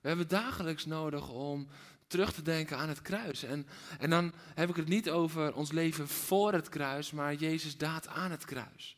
We 0.00 0.08
hebben 0.08 0.28
dagelijks 0.28 0.84
nodig 0.84 1.28
om 1.28 1.68
terug 2.12 2.32
te 2.32 2.42
denken 2.42 2.76
aan 2.76 2.88
het 2.88 3.02
kruis. 3.02 3.42
En, 3.42 3.66
en 3.98 4.10
dan 4.10 4.32
heb 4.54 4.68
ik 4.68 4.76
het 4.76 4.88
niet 4.88 5.10
over 5.10 5.54
ons 5.54 5.72
leven 5.72 6.08
voor 6.08 6.52
het 6.52 6.68
kruis, 6.68 7.10
maar 7.10 7.34
Jezus 7.34 7.76
daad 7.76 8.08
aan 8.08 8.30
het 8.30 8.44
kruis. 8.44 8.96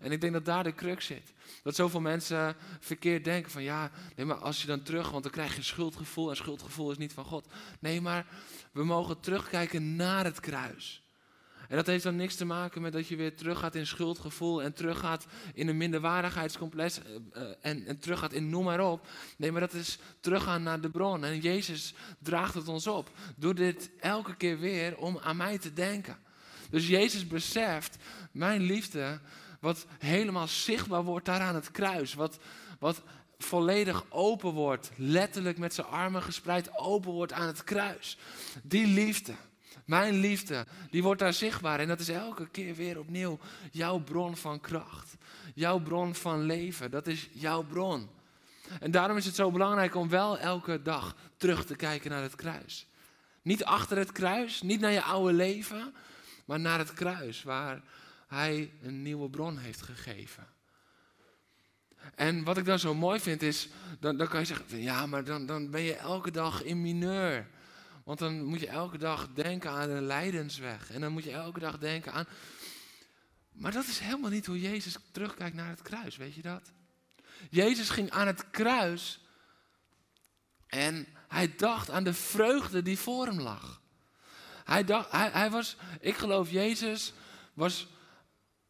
En 0.00 0.12
ik 0.12 0.20
denk 0.20 0.32
dat 0.32 0.44
daar 0.44 0.64
de 0.64 0.74
crux 0.74 1.06
zit. 1.06 1.32
Dat 1.62 1.74
zoveel 1.74 2.00
mensen 2.00 2.56
verkeerd 2.80 3.24
denken 3.24 3.50
van 3.50 3.62
ja, 3.62 3.90
nee 4.16 4.26
maar 4.26 4.36
als 4.36 4.60
je 4.60 4.66
dan 4.66 4.82
terug, 4.82 5.10
want 5.10 5.22
dan 5.22 5.32
krijg 5.32 5.56
je 5.56 5.62
schuldgevoel 5.62 6.30
en 6.30 6.36
schuldgevoel 6.36 6.90
is 6.90 6.98
niet 6.98 7.12
van 7.12 7.24
God. 7.24 7.46
Nee, 7.80 8.00
maar 8.00 8.26
we 8.72 8.84
mogen 8.84 9.20
terugkijken 9.20 9.96
naar 9.96 10.24
het 10.24 10.40
kruis. 10.40 11.07
En 11.68 11.76
dat 11.76 11.86
heeft 11.86 12.04
dan 12.04 12.16
niks 12.16 12.34
te 12.34 12.44
maken 12.44 12.82
met 12.82 12.92
dat 12.92 13.08
je 13.08 13.16
weer 13.16 13.36
teruggaat 13.36 13.74
in 13.74 13.86
schuldgevoel 13.86 14.62
en 14.62 14.72
teruggaat 14.72 15.26
in 15.54 15.68
een 15.68 15.76
minderwaardigheidscomplex 15.76 17.00
uh, 17.00 17.42
en, 17.60 17.86
en 17.86 17.98
teruggaat 17.98 18.32
in 18.32 18.50
noem 18.50 18.64
maar 18.64 18.80
op. 18.80 19.06
Nee, 19.36 19.52
maar 19.52 19.60
dat 19.60 19.72
is 19.72 19.98
teruggaan 20.20 20.62
naar 20.62 20.80
de 20.80 20.90
bron. 20.90 21.24
En 21.24 21.40
Jezus 21.40 21.94
draagt 22.18 22.54
het 22.54 22.68
ons 22.68 22.86
op. 22.86 23.10
Doe 23.36 23.54
dit 23.54 23.90
elke 24.00 24.36
keer 24.36 24.58
weer 24.58 24.96
om 24.96 25.18
aan 25.18 25.36
mij 25.36 25.58
te 25.58 25.72
denken. 25.72 26.16
Dus 26.70 26.88
Jezus 26.88 27.26
beseft 27.26 27.96
mijn 28.32 28.60
liefde, 28.60 29.20
wat 29.60 29.86
helemaal 29.98 30.48
zichtbaar 30.48 31.04
wordt 31.04 31.26
daar 31.26 31.40
aan 31.40 31.54
het 31.54 31.70
kruis. 31.70 32.14
Wat, 32.14 32.38
wat 32.78 33.02
volledig 33.38 34.04
open 34.08 34.52
wordt, 34.52 34.90
letterlijk 34.96 35.58
met 35.58 35.74
zijn 35.74 35.86
armen 35.86 36.22
gespreid 36.22 36.78
open 36.78 37.12
wordt 37.12 37.32
aan 37.32 37.46
het 37.46 37.64
kruis. 37.64 38.18
Die 38.62 38.86
liefde. 38.86 39.32
Mijn 39.88 40.14
liefde, 40.14 40.66
die 40.90 41.02
wordt 41.02 41.20
daar 41.20 41.32
zichtbaar. 41.32 41.80
En 41.80 41.88
dat 41.88 42.00
is 42.00 42.08
elke 42.08 42.48
keer 42.48 42.74
weer 42.74 42.98
opnieuw 42.98 43.38
jouw 43.70 43.98
bron 43.98 44.36
van 44.36 44.60
kracht. 44.60 45.16
Jouw 45.54 45.78
bron 45.78 46.14
van 46.14 46.42
leven. 46.42 46.90
Dat 46.90 47.06
is 47.06 47.28
jouw 47.32 47.62
bron. 47.62 48.08
En 48.80 48.90
daarom 48.90 49.16
is 49.16 49.24
het 49.24 49.34
zo 49.34 49.50
belangrijk 49.50 49.94
om 49.94 50.08
wel 50.08 50.38
elke 50.38 50.82
dag 50.82 51.16
terug 51.36 51.64
te 51.64 51.76
kijken 51.76 52.10
naar 52.10 52.22
het 52.22 52.34
kruis. 52.34 52.86
Niet 53.42 53.64
achter 53.64 53.98
het 53.98 54.12
kruis, 54.12 54.62
niet 54.62 54.80
naar 54.80 54.92
je 54.92 55.02
oude 55.02 55.32
leven, 55.32 55.94
maar 56.44 56.60
naar 56.60 56.78
het 56.78 56.92
kruis 56.92 57.42
waar 57.42 57.82
hij 58.26 58.72
een 58.82 59.02
nieuwe 59.02 59.30
bron 59.30 59.58
heeft 59.58 59.82
gegeven. 59.82 60.46
En 62.14 62.44
wat 62.44 62.56
ik 62.56 62.64
dan 62.64 62.78
zo 62.78 62.94
mooi 62.94 63.20
vind 63.20 63.42
is, 63.42 63.68
dan, 64.00 64.16
dan 64.16 64.28
kan 64.28 64.40
je 64.40 64.46
zeggen, 64.46 64.82
ja, 64.82 65.06
maar 65.06 65.24
dan, 65.24 65.46
dan 65.46 65.70
ben 65.70 65.82
je 65.82 65.94
elke 65.94 66.30
dag 66.30 66.62
in 66.62 66.82
mineur. 66.82 67.46
Want 68.08 68.20
dan 68.20 68.44
moet 68.44 68.60
je 68.60 68.66
elke 68.66 68.98
dag 68.98 69.28
denken 69.34 69.70
aan 69.70 69.90
een 69.90 70.06
lijdensweg. 70.06 70.90
En 70.90 71.00
dan 71.00 71.12
moet 71.12 71.24
je 71.24 71.30
elke 71.30 71.60
dag 71.60 71.78
denken 71.78 72.12
aan. 72.12 72.26
Maar 73.52 73.72
dat 73.72 73.86
is 73.86 73.98
helemaal 73.98 74.30
niet 74.30 74.46
hoe 74.46 74.60
Jezus 74.60 74.96
terugkijkt 75.12 75.56
naar 75.56 75.68
het 75.68 75.82
kruis, 75.82 76.16
weet 76.16 76.34
je 76.34 76.42
dat? 76.42 76.72
Jezus 77.50 77.90
ging 77.90 78.10
aan 78.10 78.26
het 78.26 78.50
kruis 78.50 79.20
en 80.66 81.06
hij 81.28 81.56
dacht 81.56 81.90
aan 81.90 82.04
de 82.04 82.14
vreugde 82.14 82.82
die 82.82 82.98
voor 82.98 83.26
hem 83.26 83.40
lag. 83.40 83.80
Hij, 84.64 84.84
dacht, 84.84 85.10
hij, 85.10 85.30
hij 85.30 85.50
was, 85.50 85.76
ik 86.00 86.16
geloof, 86.16 86.50
Jezus 86.50 87.12
was 87.54 87.88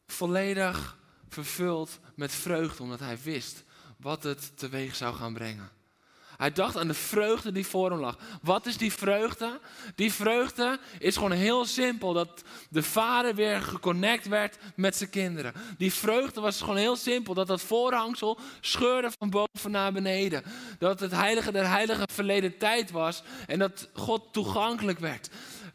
volledig 0.06 0.98
vervuld 1.28 1.98
met 2.14 2.32
vreugde, 2.32 2.82
omdat 2.82 3.00
hij 3.00 3.18
wist 3.18 3.64
wat 3.96 4.22
het 4.22 4.58
teweeg 4.58 4.96
zou 4.96 5.14
gaan 5.14 5.34
brengen. 5.34 5.77
Hij 6.38 6.52
dacht 6.52 6.76
aan 6.76 6.88
de 6.88 6.94
vreugde 6.94 7.52
die 7.52 7.66
voor 7.66 7.90
hem 7.90 8.00
lag. 8.00 8.18
Wat 8.42 8.66
is 8.66 8.76
die 8.76 8.92
vreugde? 8.92 9.60
Die 9.94 10.12
vreugde 10.12 10.78
is 10.98 11.14
gewoon 11.14 11.32
heel 11.32 11.64
simpel. 11.64 12.12
Dat 12.12 12.42
de 12.70 12.82
vader 12.82 13.34
weer 13.34 13.62
geconnect 13.62 14.28
werd 14.28 14.58
met 14.76 14.96
zijn 14.96 15.10
kinderen. 15.10 15.52
Die 15.78 15.92
vreugde 15.92 16.40
was 16.40 16.60
gewoon 16.60 16.76
heel 16.76 16.96
simpel. 16.96 17.34
Dat 17.34 17.46
dat 17.46 17.60
voorhangsel 17.60 18.38
scheurde 18.60 19.10
van 19.18 19.30
boven 19.30 19.70
naar 19.70 19.92
beneden. 19.92 20.42
Dat 20.78 21.00
het 21.00 21.12
heilige 21.12 21.52
der 21.52 21.68
heiligen 21.68 22.08
verleden 22.12 22.58
tijd 22.58 22.90
was. 22.90 23.22
En 23.46 23.58
dat 23.58 23.88
God 23.92 24.32
toegankelijk 24.32 24.98
werd 24.98 25.28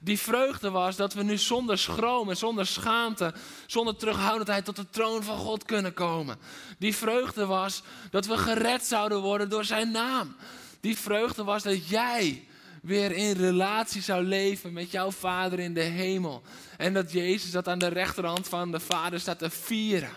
die 0.04 0.20
vreugde 0.20 0.70
was 0.70 0.96
dat 0.96 1.14
we 1.14 1.24
nu 1.24 1.38
zonder 1.38 1.78
schroom 1.78 2.30
en 2.30 2.38
zonder 2.38 2.68
schaamte, 2.68 3.34
zonder 3.68 3.96
terughoudendheid 3.96 4.66
tot 4.66 4.76
de 4.76 4.90
troon 4.90 5.24
van 5.24 5.38
God 5.38 5.66
kunnen 5.66 5.94
komen. 5.94 6.38
Die 6.78 6.96
vreugde 6.96 7.46
was 7.46 7.84
dat 8.12 8.26
we 8.26 8.38
gered 8.38 8.86
zouden 8.86 9.22
worden 9.22 9.50
door 9.50 9.66
zijn 9.66 9.92
naam. 9.92 10.36
Die 10.80 10.98
vreugde 10.98 11.44
was 11.44 11.64
dat 11.64 11.88
jij 11.88 12.48
weer 12.82 13.12
in 13.12 13.32
relatie 13.32 14.02
zou 14.02 14.24
leven 14.24 14.74
met 14.74 14.92
jouw 14.92 15.12
Vader 15.12 15.60
in 15.60 15.74
de 15.74 15.82
hemel. 15.82 16.42
En 16.78 16.94
dat 16.94 17.12
Jezus 17.12 17.52
dat 17.52 17.68
aan 17.68 17.80
de 17.80 17.88
rechterhand 17.88 18.48
van 18.48 18.72
de 18.72 18.80
Vader 18.80 19.20
staat 19.20 19.40
te 19.40 19.50
vieren. 19.50 20.12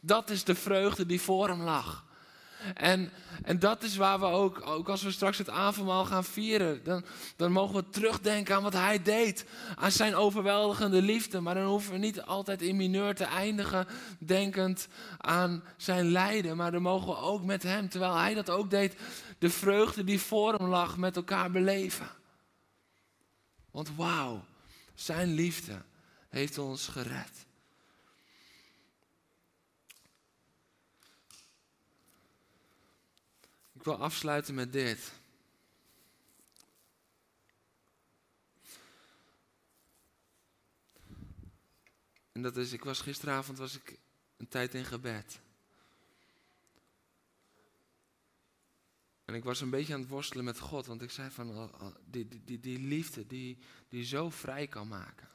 Dat 0.00 0.30
is 0.30 0.44
de 0.44 0.54
vreugde 0.54 1.06
die 1.06 1.20
voor 1.20 1.48
hem 1.48 1.62
lag. 1.62 2.05
En, 2.74 3.10
en 3.42 3.58
dat 3.58 3.82
is 3.82 3.96
waar 3.96 4.20
we 4.20 4.26
ook, 4.26 4.66
ook 4.66 4.88
als 4.88 5.02
we 5.02 5.10
straks 5.10 5.38
het 5.38 5.50
avondmaal 5.50 6.04
gaan 6.04 6.24
vieren, 6.24 6.84
dan, 6.84 7.04
dan 7.36 7.52
mogen 7.52 7.74
we 7.74 7.88
terugdenken 7.90 8.54
aan 8.54 8.62
wat 8.62 8.72
hij 8.72 9.02
deed. 9.02 9.44
Aan 9.74 9.90
zijn 9.90 10.14
overweldigende 10.14 11.02
liefde. 11.02 11.40
Maar 11.40 11.54
dan 11.54 11.66
hoeven 11.66 11.92
we 11.92 11.98
niet 11.98 12.22
altijd 12.22 12.62
in 12.62 12.76
mineur 12.76 13.14
te 13.14 13.24
eindigen, 13.24 13.86
denkend 14.18 14.88
aan 15.18 15.62
zijn 15.76 16.10
lijden. 16.10 16.56
Maar 16.56 16.72
dan 16.72 16.82
mogen 16.82 17.08
we 17.08 17.16
ook 17.16 17.44
met 17.44 17.62
hem, 17.62 17.88
terwijl 17.88 18.16
hij 18.16 18.34
dat 18.34 18.50
ook 18.50 18.70
deed, 18.70 18.96
de 19.38 19.50
vreugde 19.50 20.04
die 20.04 20.20
voor 20.20 20.54
hem 20.54 20.68
lag 20.68 20.96
met 20.96 21.16
elkaar 21.16 21.50
beleven. 21.50 22.08
Want 23.70 23.94
wauw, 23.96 24.44
zijn 24.94 25.34
liefde 25.34 25.82
heeft 26.28 26.58
ons 26.58 26.88
gered. 26.88 27.45
Wil 33.86 34.02
afsluiten 34.02 34.54
met 34.54 34.72
dit. 34.72 35.12
En 42.32 42.42
dat 42.42 42.56
is, 42.56 42.72
ik 42.72 42.84
was 42.84 43.00
gisteravond 43.00 43.58
was 43.58 43.76
ik 43.76 43.98
een 44.36 44.48
tijd 44.48 44.74
in 44.74 44.84
gebed. 44.84 45.40
En 49.24 49.34
ik 49.34 49.44
was 49.44 49.60
een 49.60 49.70
beetje 49.70 49.94
aan 49.94 50.00
het 50.00 50.08
worstelen 50.08 50.44
met 50.44 50.58
God, 50.58 50.86
want 50.86 51.02
ik 51.02 51.10
zei 51.10 51.30
van, 51.30 51.50
oh, 51.50 51.82
oh, 51.82 51.94
die, 52.04 52.28
die, 52.28 52.44
die, 52.44 52.60
die 52.60 52.78
liefde 52.78 53.26
die, 53.26 53.58
die 53.88 54.04
zo 54.04 54.30
vrij 54.30 54.66
kan 54.66 54.88
maken. 54.88 55.28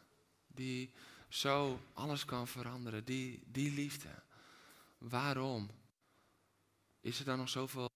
Die 0.48 0.94
zo 1.28 1.80
alles 1.94 2.26
kan 2.26 2.48
veranderen. 2.48 3.06
Die, 3.06 3.44
die 3.46 3.72
liefde. 3.72 4.24
Waarom 4.98 5.70
is 7.02 7.20
er 7.20 7.26
dan 7.26 7.38
nog 7.38 7.50
zoveel 7.50 7.91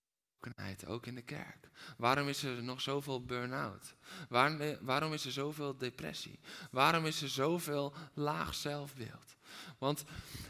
ook 0.88 1.06
in 1.06 1.16
de 1.16 1.22
kerk? 1.22 1.70
Waarom 1.98 2.28
is 2.28 2.44
er 2.44 2.64
nog 2.64 2.82
zoveel 2.82 3.26
burn-out? 3.26 3.94
Waarom, 4.30 4.78
waarom 4.82 5.14
is 5.14 5.26
er 5.26 5.32
zoveel 5.32 5.78
depressie? 5.78 6.40
Waarom 6.72 7.06
is 7.06 7.22
er 7.22 7.30
zoveel 7.30 7.94
laag 8.14 8.56
zelfbeeld? 8.56 9.36
Want 9.78 10.04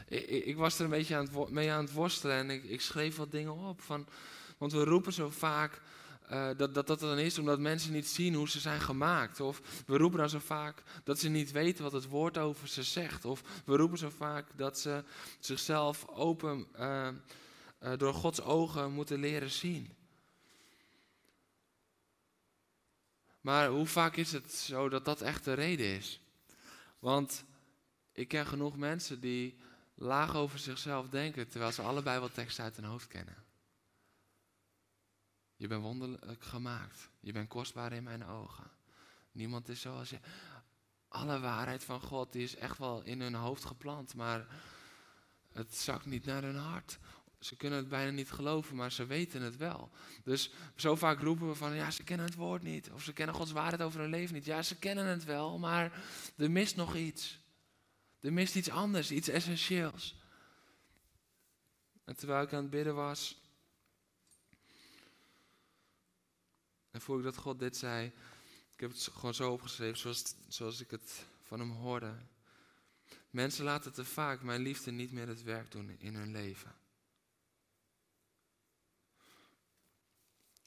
ik, 0.07 0.27
ik 0.27 0.57
was 0.57 0.77
er 0.77 0.83
een 0.83 0.89
beetje 0.89 1.15
aan 1.15 1.29
mee 1.49 1.71
aan 1.71 1.83
het 1.83 1.93
worstelen 1.93 2.35
en 2.35 2.49
ik, 2.49 2.63
ik 2.63 2.81
schreef 2.81 3.15
wat 3.15 3.31
dingen 3.31 3.53
op. 3.53 3.81
Van, 3.81 4.07
want 4.57 4.71
we 4.71 4.83
roepen 4.83 5.13
zo 5.13 5.29
vaak 5.29 5.81
uh, 6.31 6.47
dat, 6.57 6.73
dat 6.73 6.87
dat 6.87 6.99
dan 6.99 7.17
is 7.17 7.39
omdat 7.39 7.59
mensen 7.59 7.91
niet 7.91 8.07
zien 8.07 8.33
hoe 8.33 8.49
ze 8.49 8.59
zijn 8.59 8.81
gemaakt. 8.81 9.39
Of 9.39 9.61
we 9.85 9.97
roepen 9.97 10.19
dan 10.19 10.29
zo 10.29 10.39
vaak 10.39 10.83
dat 11.03 11.19
ze 11.19 11.29
niet 11.29 11.51
weten 11.51 11.83
wat 11.83 11.91
het 11.91 12.07
woord 12.07 12.37
over 12.37 12.67
ze 12.67 12.83
zegt. 12.83 13.25
Of 13.25 13.41
we 13.65 13.75
roepen 13.75 13.97
zo 13.97 14.09
vaak 14.09 14.45
dat 14.55 14.79
ze 14.79 15.03
zichzelf 15.39 16.07
open 16.07 16.67
uh, 16.79 17.07
door 17.79 18.13
Gods 18.13 18.41
ogen 18.41 18.91
moeten 18.91 19.19
leren 19.19 19.51
zien. 19.51 19.95
Maar 23.41 23.67
hoe 23.67 23.85
vaak 23.85 24.15
is 24.15 24.31
het 24.31 24.51
zo 24.51 24.89
dat 24.89 25.05
dat 25.05 25.21
echt 25.21 25.43
de 25.43 25.53
reden 25.53 25.85
is? 25.85 26.19
Want 26.99 27.45
ik 28.11 28.27
ken 28.27 28.45
genoeg 28.45 28.77
mensen 28.77 29.19
die 29.19 29.57
laag 29.95 30.35
over 30.35 30.59
zichzelf 30.59 31.09
denken, 31.09 31.47
terwijl 31.47 31.71
ze 31.71 31.81
allebei 31.81 32.19
wel 32.19 32.31
teksten 32.31 32.63
uit 32.63 32.75
hun 32.75 32.85
hoofd 32.85 33.07
kennen. 33.07 33.43
Je 35.55 35.67
bent 35.67 35.81
wonderlijk 35.81 36.43
gemaakt. 36.43 37.09
Je 37.19 37.31
bent 37.31 37.49
kostbaar 37.49 37.93
in 37.93 38.03
mijn 38.03 38.25
ogen. 38.25 38.71
Niemand 39.31 39.69
is 39.69 39.81
zoals 39.81 40.09
je. 40.09 40.19
Alle 41.07 41.39
waarheid 41.39 41.83
van 41.83 42.01
God 42.01 42.35
is 42.35 42.55
echt 42.55 42.77
wel 42.77 43.01
in 43.01 43.21
hun 43.21 43.33
hoofd 43.33 43.65
geplant, 43.65 44.15
maar 44.15 44.47
het 45.51 45.75
zakt 45.75 46.05
niet 46.05 46.25
naar 46.25 46.41
hun 46.41 46.55
hart. 46.55 46.97
Ze 47.39 47.55
kunnen 47.55 47.79
het 47.79 47.89
bijna 47.89 48.11
niet 48.11 48.31
geloven, 48.31 48.75
maar 48.75 48.91
ze 48.91 49.05
weten 49.05 49.41
het 49.41 49.57
wel. 49.57 49.91
Dus 50.23 50.51
zo 50.75 50.95
vaak 50.95 51.19
roepen 51.19 51.47
we 51.47 51.55
van, 51.55 51.75
ja, 51.75 51.91
ze 51.91 52.03
kennen 52.03 52.25
het 52.25 52.35
woord 52.35 52.63
niet. 52.63 52.91
Of 52.91 53.03
ze 53.03 53.13
kennen 53.13 53.35
Gods 53.35 53.51
waarheid 53.51 53.81
over 53.81 53.99
hun 53.99 54.09
leven 54.09 54.35
niet. 54.35 54.45
Ja, 54.45 54.61
ze 54.61 54.75
kennen 54.75 55.05
het 55.05 55.23
wel, 55.23 55.59
maar 55.59 56.03
er 56.37 56.51
mist 56.51 56.75
nog 56.75 56.95
iets. 56.95 57.39
Er 58.19 58.33
mist 58.33 58.55
iets 58.55 58.69
anders, 58.69 59.11
iets 59.11 59.27
essentieels. 59.27 60.15
En 62.05 62.15
terwijl 62.15 62.43
ik 62.43 62.53
aan 62.53 62.61
het 62.61 62.69
bidden 62.69 62.95
was, 62.95 63.37
en 66.91 67.01
voel 67.01 67.17
ik 67.17 67.23
dat 67.23 67.37
God 67.37 67.59
dit 67.59 67.77
zei, 67.77 68.05
ik 68.73 68.79
heb 68.79 68.91
het 68.91 69.09
gewoon 69.13 69.33
zo 69.33 69.51
opgeschreven 69.51 69.97
zoals, 69.97 70.35
zoals 70.47 70.79
ik 70.79 70.91
het 70.91 71.25
van 71.43 71.59
hem 71.59 71.71
hoorde. 71.71 72.15
Mensen 73.29 73.63
laten 73.63 73.93
te 73.93 74.05
vaak 74.05 74.41
mijn 74.41 74.61
liefde 74.61 74.91
niet 74.91 75.11
meer 75.11 75.27
het 75.27 75.43
werk 75.43 75.71
doen 75.71 75.89
in 75.99 76.15
hun 76.15 76.31
leven. 76.31 76.75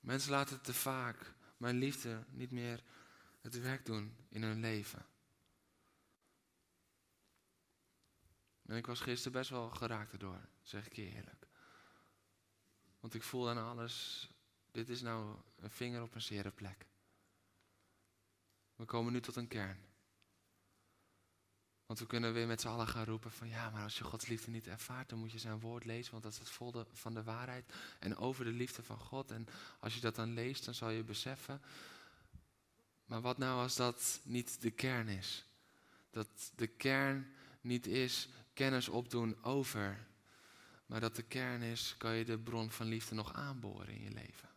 Mensen 0.09 0.31
laten 0.31 0.61
te 0.61 0.75
vaak 0.75 1.35
mijn 1.57 1.77
liefde 1.77 2.25
niet 2.31 2.51
meer 2.51 2.83
het 3.41 3.61
werk 3.61 3.87
doen 3.87 4.17
in 4.29 4.43
hun 4.43 4.61
leven. 4.61 5.07
En 8.63 8.77
ik 8.77 8.87
was 8.87 9.01
gisteren 9.01 9.33
best 9.33 9.51
wel 9.51 9.71
geraakt 9.71 10.13
erdoor, 10.13 10.49
zeg 10.63 10.87
ik 10.87 10.93
je 10.93 11.15
eerlijk. 11.15 11.47
Want 13.01 13.15
ik 13.15 13.23
voel 13.23 13.49
aan 13.49 13.59
alles, 13.59 14.29
dit 14.71 14.89
is 14.89 15.01
nou 15.01 15.37
een 15.57 15.71
vinger 15.71 16.03
op 16.03 16.15
een 16.15 16.23
zere 16.23 16.51
plek. 16.51 16.87
We 18.77 18.85
komen 18.85 19.13
nu 19.13 19.21
tot 19.21 19.37
een 19.37 19.49
kern. 19.49 19.88
Want 21.89 22.01
we 22.01 22.07
kunnen 22.07 22.33
weer 22.33 22.47
met 22.47 22.61
z'n 22.61 22.69
allen 22.69 22.89
gaan 22.89 23.05
roepen 23.05 23.31
van 23.31 23.49
ja, 23.49 23.71
maar 23.71 23.83
als 23.83 23.99
je 23.99 24.05
Gods 24.05 24.27
liefde 24.27 24.51
niet 24.51 24.67
ervaart, 24.67 25.09
dan 25.09 25.19
moet 25.19 25.33
je 25.33 25.39
zijn 25.39 25.61
woord 25.61 25.85
lezen, 25.85 26.11
want 26.11 26.23
dat 26.23 26.33
is 26.33 26.39
het 26.39 26.49
volle 26.49 26.87
van 26.93 27.15
de 27.15 27.23
waarheid 27.23 27.73
en 27.99 28.17
over 28.17 28.45
de 28.45 28.51
liefde 28.51 28.83
van 28.83 28.99
God. 28.99 29.31
En 29.31 29.49
als 29.81 29.95
je 29.95 30.01
dat 30.01 30.15
dan 30.15 30.35
leest, 30.35 30.65
dan 30.65 30.75
zal 30.75 30.91
je 30.91 31.03
beseffen. 31.03 31.61
Maar 33.05 33.21
wat 33.21 33.39
nou 33.39 33.61
als 33.63 33.77
dat 33.77 34.21
niet 34.23 34.61
de 34.61 34.71
kern 34.71 35.09
is? 35.09 35.45
Dat 36.11 36.29
de 36.55 36.67
kern 36.67 37.33
niet 37.61 37.87
is 37.87 38.29
kennis 38.53 38.89
opdoen 38.89 39.45
over, 39.45 40.07
maar 40.87 41.01
dat 41.01 41.17
de 41.17 41.23
kern 41.23 41.63
is, 41.63 41.95
kan 41.99 42.15
je 42.15 42.25
de 42.25 42.39
bron 42.39 42.71
van 42.71 42.87
liefde 42.87 43.15
nog 43.15 43.33
aanboren 43.33 43.89
in 43.89 44.03
je 44.03 44.11
leven. 44.11 44.49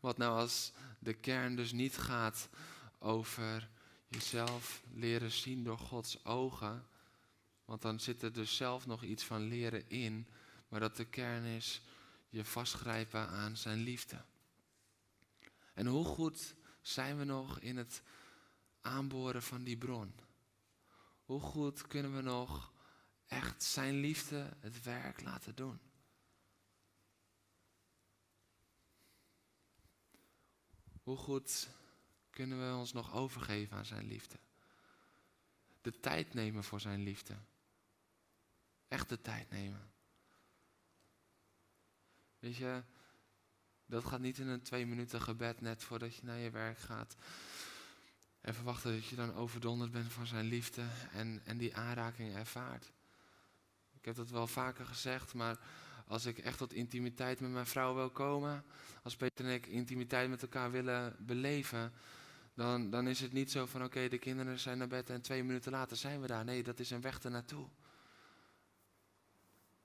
Wat 0.00 0.18
nou 0.18 0.38
als 0.38 0.72
de 0.98 1.14
kern 1.14 1.56
dus 1.56 1.72
niet 1.72 1.96
gaat 1.96 2.48
over 2.98 3.68
jezelf 4.08 4.82
leren 4.92 5.30
zien 5.30 5.64
door 5.64 5.78
Gods 5.78 6.24
ogen, 6.24 6.86
want 7.64 7.82
dan 7.82 8.00
zit 8.00 8.22
er 8.22 8.32
dus 8.32 8.56
zelf 8.56 8.86
nog 8.86 9.02
iets 9.02 9.24
van 9.24 9.42
leren 9.42 9.88
in, 9.88 10.28
maar 10.68 10.80
dat 10.80 10.96
de 10.96 11.04
kern 11.04 11.44
is 11.44 11.82
je 12.28 12.44
vastgrijpen 12.44 13.28
aan 13.28 13.56
zijn 13.56 13.78
liefde. 13.78 14.24
En 15.74 15.86
hoe 15.86 16.04
goed 16.04 16.54
zijn 16.80 17.18
we 17.18 17.24
nog 17.24 17.58
in 17.58 17.76
het 17.76 18.02
aanboren 18.80 19.42
van 19.42 19.64
die 19.64 19.76
bron? 19.76 20.14
Hoe 21.24 21.40
goed 21.40 21.86
kunnen 21.86 22.16
we 22.16 22.22
nog 22.22 22.72
echt 23.26 23.62
zijn 23.62 23.94
liefde 23.94 24.56
het 24.60 24.82
werk 24.82 25.22
laten 25.22 25.54
doen? 25.54 25.80
Hoe 31.02 31.16
goed 31.16 31.68
kunnen 32.34 32.68
we 32.68 32.76
ons 32.76 32.92
nog 32.92 33.14
overgeven 33.14 33.76
aan 33.76 33.84
zijn 33.84 34.06
liefde? 34.06 34.36
De 35.82 36.00
tijd 36.00 36.34
nemen 36.34 36.64
voor 36.64 36.80
zijn 36.80 37.02
liefde. 37.02 37.34
Echt 38.88 39.08
de 39.08 39.20
tijd 39.20 39.50
nemen. 39.50 39.90
Weet 42.38 42.56
je, 42.56 42.82
dat 43.86 44.04
gaat 44.04 44.20
niet 44.20 44.38
in 44.38 44.48
een 44.48 44.62
twee 44.62 44.86
minuten 44.86 45.20
gebed 45.20 45.60
net 45.60 45.82
voordat 45.82 46.16
je 46.16 46.24
naar 46.24 46.38
je 46.38 46.50
werk 46.50 46.78
gaat. 46.78 47.16
En 48.40 48.54
verwachten 48.54 48.92
dat 48.92 49.06
je 49.06 49.16
dan 49.16 49.34
overdonderd 49.34 49.90
bent 49.90 50.12
van 50.12 50.26
zijn 50.26 50.44
liefde 50.44 50.84
en, 51.12 51.40
en 51.44 51.58
die 51.58 51.76
aanraking 51.76 52.34
ervaart. 52.34 52.92
Ik 53.92 54.04
heb 54.04 54.14
dat 54.14 54.30
wel 54.30 54.46
vaker 54.46 54.86
gezegd, 54.86 55.34
maar 55.34 55.58
als 56.06 56.26
ik 56.26 56.38
echt 56.38 56.58
tot 56.58 56.72
intimiteit 56.72 57.40
met 57.40 57.50
mijn 57.50 57.66
vrouw 57.66 57.94
wil 57.94 58.10
komen, 58.10 58.64
als 59.02 59.16
Peter 59.16 59.44
en 59.44 59.52
ik 59.52 59.66
intimiteit 59.66 60.28
met 60.28 60.42
elkaar 60.42 60.70
willen 60.70 61.16
beleven, 61.18 61.92
dan, 62.54 62.90
dan 62.90 63.08
is 63.08 63.20
het 63.20 63.32
niet 63.32 63.50
zo 63.50 63.66
van 63.66 63.84
oké, 63.84 64.08
de 64.08 64.18
kinderen 64.18 64.58
zijn 64.58 64.78
naar 64.78 64.88
bed 64.88 65.10
en 65.10 65.20
twee 65.20 65.44
minuten 65.44 65.72
later 65.72 65.96
zijn 65.96 66.20
we 66.20 66.26
daar. 66.26 66.44
Nee, 66.44 66.62
dat 66.62 66.78
is 66.78 66.90
een 66.90 67.00
weg 67.00 67.18
ernaartoe. 67.18 67.66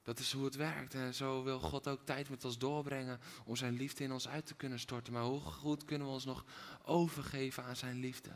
Dat 0.04 0.20
is 0.20 0.32
hoe 0.32 0.46
het 0.46 0.56
werkt. 0.56 0.94
En 0.94 1.14
zo 1.14 1.44
wil 1.44 1.60
God 1.60 1.88
ook 1.88 2.06
tijd 2.06 2.30
met 2.30 2.46
ons 2.46 2.58
doorbrengen 2.58 3.20
om 3.46 3.56
zijn 3.56 3.74
liefde 3.74 4.04
in 4.04 4.12
ons 4.12 4.28
uit 4.28 4.46
te 4.46 4.56
kunnen 4.56 4.80
storten. 4.80 5.14
Maar 5.14 5.24
hoe 5.24 5.40
goed 5.40 5.86
kunnen 5.86 6.08
we 6.08 6.14
ons 6.14 6.26
nog 6.26 6.46
overgeven 6.84 7.64
aan 7.64 7.76
zijn 7.76 8.00
liefde? 8.00 8.32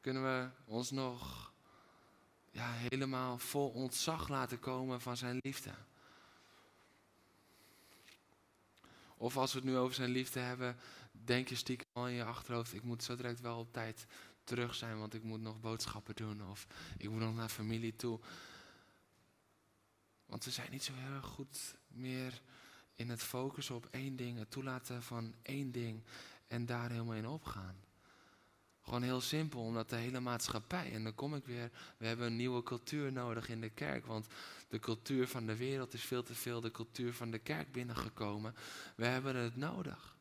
Kunnen 0.00 0.22
we 0.22 0.48
ons 0.64 0.90
nog 0.90 1.52
ja, 2.50 2.72
helemaal 2.72 3.38
vol 3.38 3.68
ontzag 3.68 4.28
laten 4.28 4.58
komen 4.58 5.00
van 5.00 5.16
zijn 5.16 5.38
liefde? 5.42 5.70
Of 9.16 9.36
als 9.36 9.52
we 9.52 9.58
het 9.58 9.68
nu 9.68 9.76
over 9.76 9.94
zijn 9.94 10.10
liefde 10.10 10.40
hebben, 10.40 10.76
denk 11.24 11.48
je 11.48 11.54
stiekem 11.54 11.86
al 11.92 12.08
in 12.08 12.14
je 12.14 12.24
achterhoofd, 12.24 12.74
ik 12.74 12.82
moet 12.82 13.02
zo 13.02 13.16
direct 13.16 13.40
wel 13.40 13.58
op 13.58 13.72
tijd 13.72 14.06
terug 14.44 14.74
zijn, 14.74 14.98
want 14.98 15.14
ik 15.14 15.22
moet 15.22 15.40
nog 15.40 15.60
boodschappen 15.60 16.14
doen 16.14 16.50
of 16.50 16.66
ik 16.98 17.10
moet 17.10 17.20
nog 17.20 17.34
naar 17.34 17.48
familie 17.48 17.96
toe. 17.96 18.20
Want 20.26 20.44
we 20.44 20.50
zijn 20.50 20.70
niet 20.70 20.84
zo 20.84 20.92
heel 20.94 21.14
erg 21.14 21.26
goed 21.26 21.74
meer 21.88 22.42
in 22.94 23.10
het 23.10 23.22
focussen 23.22 23.74
op 23.74 23.88
één 23.90 24.16
ding, 24.16 24.38
het 24.38 24.50
toelaten 24.50 25.02
van 25.02 25.34
één 25.42 25.72
ding 25.72 26.02
en 26.46 26.66
daar 26.66 26.90
helemaal 26.90 27.14
in 27.14 27.28
opgaan. 27.28 27.76
Gewoon 28.82 29.02
heel 29.02 29.20
simpel, 29.20 29.60
omdat 29.60 29.90
de 29.90 29.96
hele 29.96 30.20
maatschappij, 30.20 30.92
en 30.92 31.04
dan 31.04 31.14
kom 31.14 31.34
ik 31.34 31.44
weer, 31.44 31.70
we 31.96 32.06
hebben 32.06 32.26
een 32.26 32.36
nieuwe 32.36 32.62
cultuur 32.62 33.12
nodig 33.12 33.48
in 33.48 33.60
de 33.60 33.70
kerk, 33.70 34.06
want 34.06 34.26
de 34.68 34.78
cultuur 34.78 35.28
van 35.28 35.46
de 35.46 35.56
wereld 35.56 35.94
is 35.94 36.02
veel 36.02 36.22
te 36.22 36.34
veel 36.34 36.60
de 36.60 36.70
cultuur 36.70 37.14
van 37.14 37.30
de 37.30 37.38
kerk 37.38 37.72
binnengekomen. 37.72 38.54
We 38.96 39.04
hebben 39.04 39.36
het 39.36 39.56
nodig. 39.56 40.16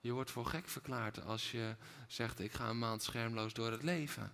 Je 0.00 0.12
wordt 0.12 0.30
voor 0.30 0.46
gek 0.46 0.68
verklaard 0.68 1.24
als 1.24 1.50
je 1.50 1.76
zegt, 2.08 2.40
ik 2.40 2.52
ga 2.52 2.68
een 2.68 2.78
maand 2.78 3.02
schermloos 3.02 3.52
door 3.52 3.70
het 3.70 3.82
leven. 3.82 4.32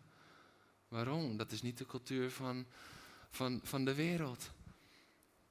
Waarom? 0.89 1.37
Dat 1.37 1.53
is 1.53 1.63
niet 1.63 1.79
de 1.79 1.87
cultuur 1.87 2.31
van, 2.31 2.67
van, 3.31 3.61
van 3.63 3.85
de 3.85 3.95
wereld. 3.95 4.51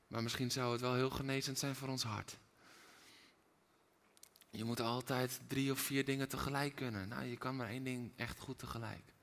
Maar 0.08 0.24
misschien 0.24 0.52
zou 0.52 0.72
het 0.72 0.82
wel 0.82 0.94
heel 0.94 1.10
genezend 1.10 1.60
zijn 1.60 1.76
voor 1.76 1.88
ons 1.88 2.04
hart. 2.04 2.38
Je 4.50 4.64
moet 4.64 4.80
altijd 4.80 5.40
drie 5.48 5.72
of 5.72 5.80
vier 5.80 6.06
dingen 6.06 6.28
tegelijk 6.28 6.76
kunnen. 6.76 7.08
Nou, 7.08 7.26
je 7.26 7.38
kan 7.38 7.56
maar 7.56 7.70
één 7.70 7.84
ding 7.84 8.12
echt 8.16 8.40
goed 8.40 8.60
tegelijk. 8.60 9.14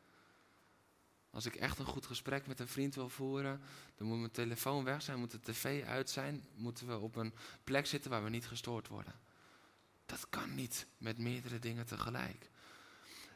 Als 1.31 1.47
ik 1.47 1.55
echt 1.55 1.79
een 1.79 1.87
goed 1.87 2.07
gesprek 2.07 2.47
met 2.47 2.61
een 2.61 2.69
vriend 2.69 2.95
wil 2.95 3.09
voeren, 3.09 3.61
dan 3.97 4.07
moet 4.07 4.19
mijn 4.19 4.31
telefoon 4.31 4.85
weg 4.85 5.03
zijn, 5.03 5.19
moet 5.19 5.31
de 5.31 5.41
tv 5.41 5.85
uit 5.85 6.11
zijn, 6.11 6.47
moeten 6.55 6.87
we 6.87 6.99
op 6.99 7.17
een 7.17 7.35
plek 7.65 7.87
zitten 7.87 8.11
waar 8.11 8.25
we 8.25 8.31
niet 8.31 8.47
gestoord 8.47 8.89
worden. 8.89 9.15
Dat 10.13 10.27
kan 10.29 10.55
niet 10.55 10.87
met 10.99 11.19
meerdere 11.19 11.59
dingen 11.59 11.87
tegelijk. 11.87 12.51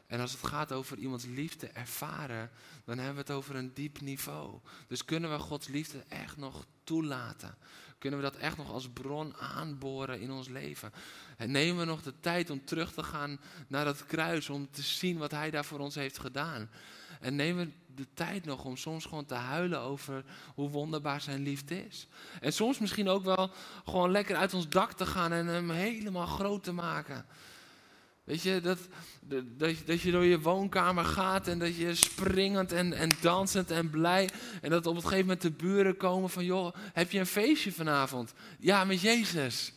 En 0.07 0.19
als 0.19 0.31
het 0.31 0.47
gaat 0.47 0.71
over 0.71 0.97
iemands 0.97 1.25
liefde 1.25 1.67
ervaren, 1.67 2.49
dan 2.85 2.97
hebben 2.97 3.15
we 3.15 3.21
het 3.21 3.31
over 3.31 3.55
een 3.55 3.73
diep 3.73 4.01
niveau. 4.01 4.59
Dus 4.87 5.05
kunnen 5.05 5.31
we 5.31 5.39
Gods 5.39 5.67
liefde 5.67 6.03
echt 6.07 6.37
nog 6.37 6.65
toelaten? 6.83 7.57
Kunnen 7.97 8.19
we 8.19 8.25
dat 8.25 8.35
echt 8.35 8.57
nog 8.57 8.71
als 8.71 8.89
bron 8.89 9.37
aanboren 9.37 10.19
in 10.19 10.31
ons 10.31 10.47
leven? 10.47 10.91
En 11.37 11.51
nemen 11.51 11.77
we 11.77 11.85
nog 11.85 12.01
de 12.01 12.19
tijd 12.19 12.49
om 12.49 12.65
terug 12.65 12.91
te 12.91 13.03
gaan 13.03 13.39
naar 13.67 13.85
dat 13.85 14.05
kruis, 14.05 14.49
om 14.49 14.71
te 14.71 14.81
zien 14.81 15.17
wat 15.17 15.31
Hij 15.31 15.51
daar 15.51 15.65
voor 15.65 15.79
ons 15.79 15.95
heeft 15.95 16.19
gedaan? 16.19 16.69
En 17.19 17.35
nemen 17.35 17.65
we 17.65 17.71
de 17.95 18.07
tijd 18.13 18.45
nog 18.45 18.65
om 18.65 18.77
soms 18.77 19.05
gewoon 19.05 19.25
te 19.25 19.33
huilen 19.33 19.79
over 19.79 20.23
hoe 20.55 20.69
wonderbaar 20.69 21.21
zijn 21.21 21.43
liefde 21.43 21.85
is? 21.85 22.07
En 22.41 22.53
soms 22.53 22.79
misschien 22.79 23.09
ook 23.09 23.23
wel 23.23 23.51
gewoon 23.85 24.11
lekker 24.11 24.35
uit 24.35 24.53
ons 24.53 24.69
dak 24.69 24.93
te 24.93 25.05
gaan 25.05 25.31
en 25.31 25.47
hem 25.47 25.69
helemaal 25.69 26.27
groot 26.27 26.63
te 26.63 26.71
maken. 26.71 27.25
Weet 28.27 28.41
je, 28.41 28.61
dat, 28.61 28.79
dat, 29.21 29.75
dat 29.85 30.01
je 30.01 30.11
door 30.11 30.23
je 30.23 30.39
woonkamer 30.39 31.05
gaat 31.05 31.47
en 31.47 31.59
dat 31.59 31.75
je 31.75 31.95
springend 31.95 32.71
en, 32.71 32.93
en 32.93 33.09
dansend 33.21 33.71
en 33.71 33.89
blij. 33.89 34.29
En 34.61 34.69
dat 34.69 34.85
op 34.85 34.95
het 34.95 35.03
gegeven 35.03 35.25
moment 35.25 35.41
de 35.41 35.51
buren 35.51 35.97
komen 35.97 36.29
van, 36.29 36.45
joh, 36.45 36.75
heb 36.93 37.11
je 37.11 37.19
een 37.19 37.25
feestje 37.25 37.71
vanavond? 37.71 38.33
Ja, 38.59 38.83
met 38.83 39.01
Jezus. 39.01 39.73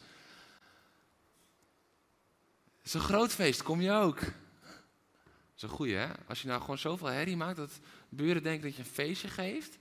Het 2.76 2.86
is 2.86 2.94
een 2.94 3.00
groot 3.00 3.32
feest, 3.32 3.62
kom 3.62 3.80
je 3.80 3.92
ook? 3.92 4.20
Dat 4.20 5.56
is 5.56 5.62
een 5.62 5.68
goeie, 5.68 5.94
hè? 5.94 6.08
Als 6.28 6.42
je 6.42 6.48
nou 6.48 6.60
gewoon 6.60 6.78
zoveel 6.78 7.08
herrie 7.08 7.36
maakt 7.36 7.56
dat 7.56 7.80
buren 8.08 8.42
denken 8.42 8.62
dat 8.62 8.76
je 8.76 8.82
een 8.82 8.88
feestje 8.88 9.28
geeft. 9.28 9.78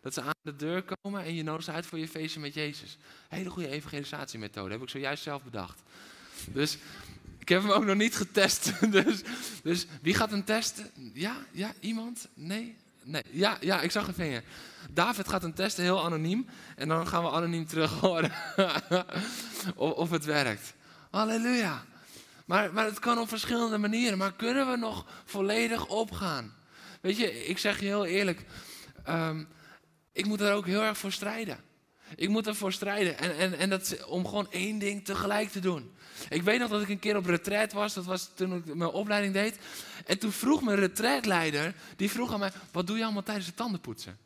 Dat 0.00 0.14
ze 0.14 0.22
aan 0.22 0.34
de 0.42 0.56
deur 0.56 0.84
komen 1.02 1.24
en 1.24 1.34
je 1.34 1.42
nodigt 1.42 1.68
uit 1.68 1.86
voor 1.86 1.98
je 1.98 2.08
feestje 2.08 2.40
met 2.40 2.54
Jezus. 2.54 2.98
Hele 3.28 3.50
goede 3.50 3.68
evangelisatiemethode, 3.68 4.72
heb 4.72 4.82
ik 4.82 4.88
zojuist 4.88 5.22
zelf 5.22 5.42
bedacht. 5.42 5.82
Dus 6.46 6.78
heb 7.50 7.62
hem 7.62 7.70
ook 7.70 7.84
nog 7.84 7.96
niet 7.96 8.16
getest. 8.16 8.72
Dus, 8.90 9.22
dus 9.62 9.86
wie 10.02 10.14
gaat 10.14 10.30
hem 10.30 10.44
testen? 10.44 10.90
Ja, 11.14 11.36
ja, 11.50 11.72
iemand? 11.80 12.28
Nee? 12.34 12.76
Nee, 13.02 13.22
ja, 13.30 13.56
ja, 13.60 13.80
ik 13.80 13.90
zag 13.90 14.08
een 14.08 14.14
vinger. 14.14 14.42
David 14.90 15.28
gaat 15.28 15.42
hem 15.42 15.54
testen, 15.54 15.84
heel 15.84 16.04
anoniem. 16.04 16.46
En 16.76 16.88
dan 16.88 17.06
gaan 17.06 17.22
we 17.22 17.30
anoniem 17.30 17.66
terug 17.66 17.90
horen 17.90 18.32
of, 19.76 19.92
of 19.92 20.10
het 20.10 20.24
werkt. 20.24 20.74
Halleluja. 21.10 21.84
Maar, 22.44 22.72
maar 22.72 22.84
het 22.84 22.98
kan 22.98 23.18
op 23.18 23.28
verschillende 23.28 23.78
manieren. 23.78 24.18
Maar 24.18 24.32
kunnen 24.32 24.70
we 24.70 24.76
nog 24.76 25.06
volledig 25.24 25.86
opgaan? 25.86 26.54
Weet 27.00 27.16
je, 27.16 27.46
ik 27.46 27.58
zeg 27.58 27.80
je 27.80 27.86
heel 27.86 28.04
eerlijk. 28.04 28.44
Um, 29.08 29.48
ik 30.12 30.26
moet 30.26 30.40
er 30.40 30.52
ook 30.52 30.66
heel 30.66 30.82
erg 30.82 30.98
voor 30.98 31.12
strijden. 31.12 31.58
Ik 32.16 32.28
moet 32.28 32.46
ervoor 32.46 32.72
strijden. 32.72 33.18
En, 33.18 33.36
en, 33.36 33.58
en 33.58 33.70
dat 33.70 34.04
om 34.04 34.24
gewoon 34.24 34.50
één 34.50 34.78
ding 34.78 35.04
tegelijk 35.04 35.50
te 35.50 35.60
doen. 35.60 35.94
Ik 36.28 36.42
weet 36.42 36.58
nog 36.58 36.70
dat 36.70 36.82
ik 36.82 36.88
een 36.88 36.98
keer 36.98 37.16
op 37.16 37.26
retreat 37.26 37.72
was. 37.72 37.94
Dat 37.94 38.04
was 38.04 38.30
toen 38.34 38.56
ik 38.56 38.74
mijn 38.74 38.90
opleiding 38.90 39.32
deed. 39.32 39.58
En 40.06 40.18
toen 40.18 40.32
vroeg 40.32 40.62
mijn 40.62 40.78
retreatleider, 40.78 41.74
die 41.96 42.10
vroeg 42.10 42.32
aan 42.32 42.38
mij, 42.38 42.52
wat 42.72 42.86
doe 42.86 42.96
je 42.96 43.04
allemaal 43.04 43.22
tijdens 43.22 43.46
het 43.46 43.56
tandenpoetsen? 43.56 44.18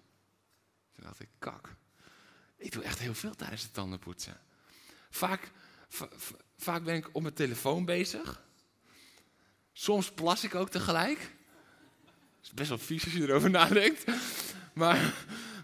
Toen 0.95 1.05
dacht 1.05 1.21
ik, 1.21 1.29
kak. 1.39 1.69
Ik 2.57 2.73
doe 2.73 2.83
echt 2.83 2.99
heel 2.99 3.15
veel 3.15 3.35
tijdens 3.35 3.63
het 3.63 3.75
tandenpoetsen. 3.75 4.41
Vaak, 5.11 5.51
vaak 6.57 6.85
ben 6.85 6.95
ik 6.95 7.09
op 7.13 7.23
mijn 7.23 7.35
telefoon 7.35 7.85
bezig. 7.85 8.43
Soms 9.73 10.13
plas 10.13 10.45
ik 10.45 10.55
ook 10.55 10.71
tegelijk. 10.71 11.19
Dat 11.19 12.43
is 12.43 12.53
best 12.53 12.69
wel 12.69 12.79
vies 12.79 13.05
als 13.05 13.13
je 13.13 13.23
erover 13.23 13.51
nadenkt. 13.51 14.05
Maar, 14.73 15.15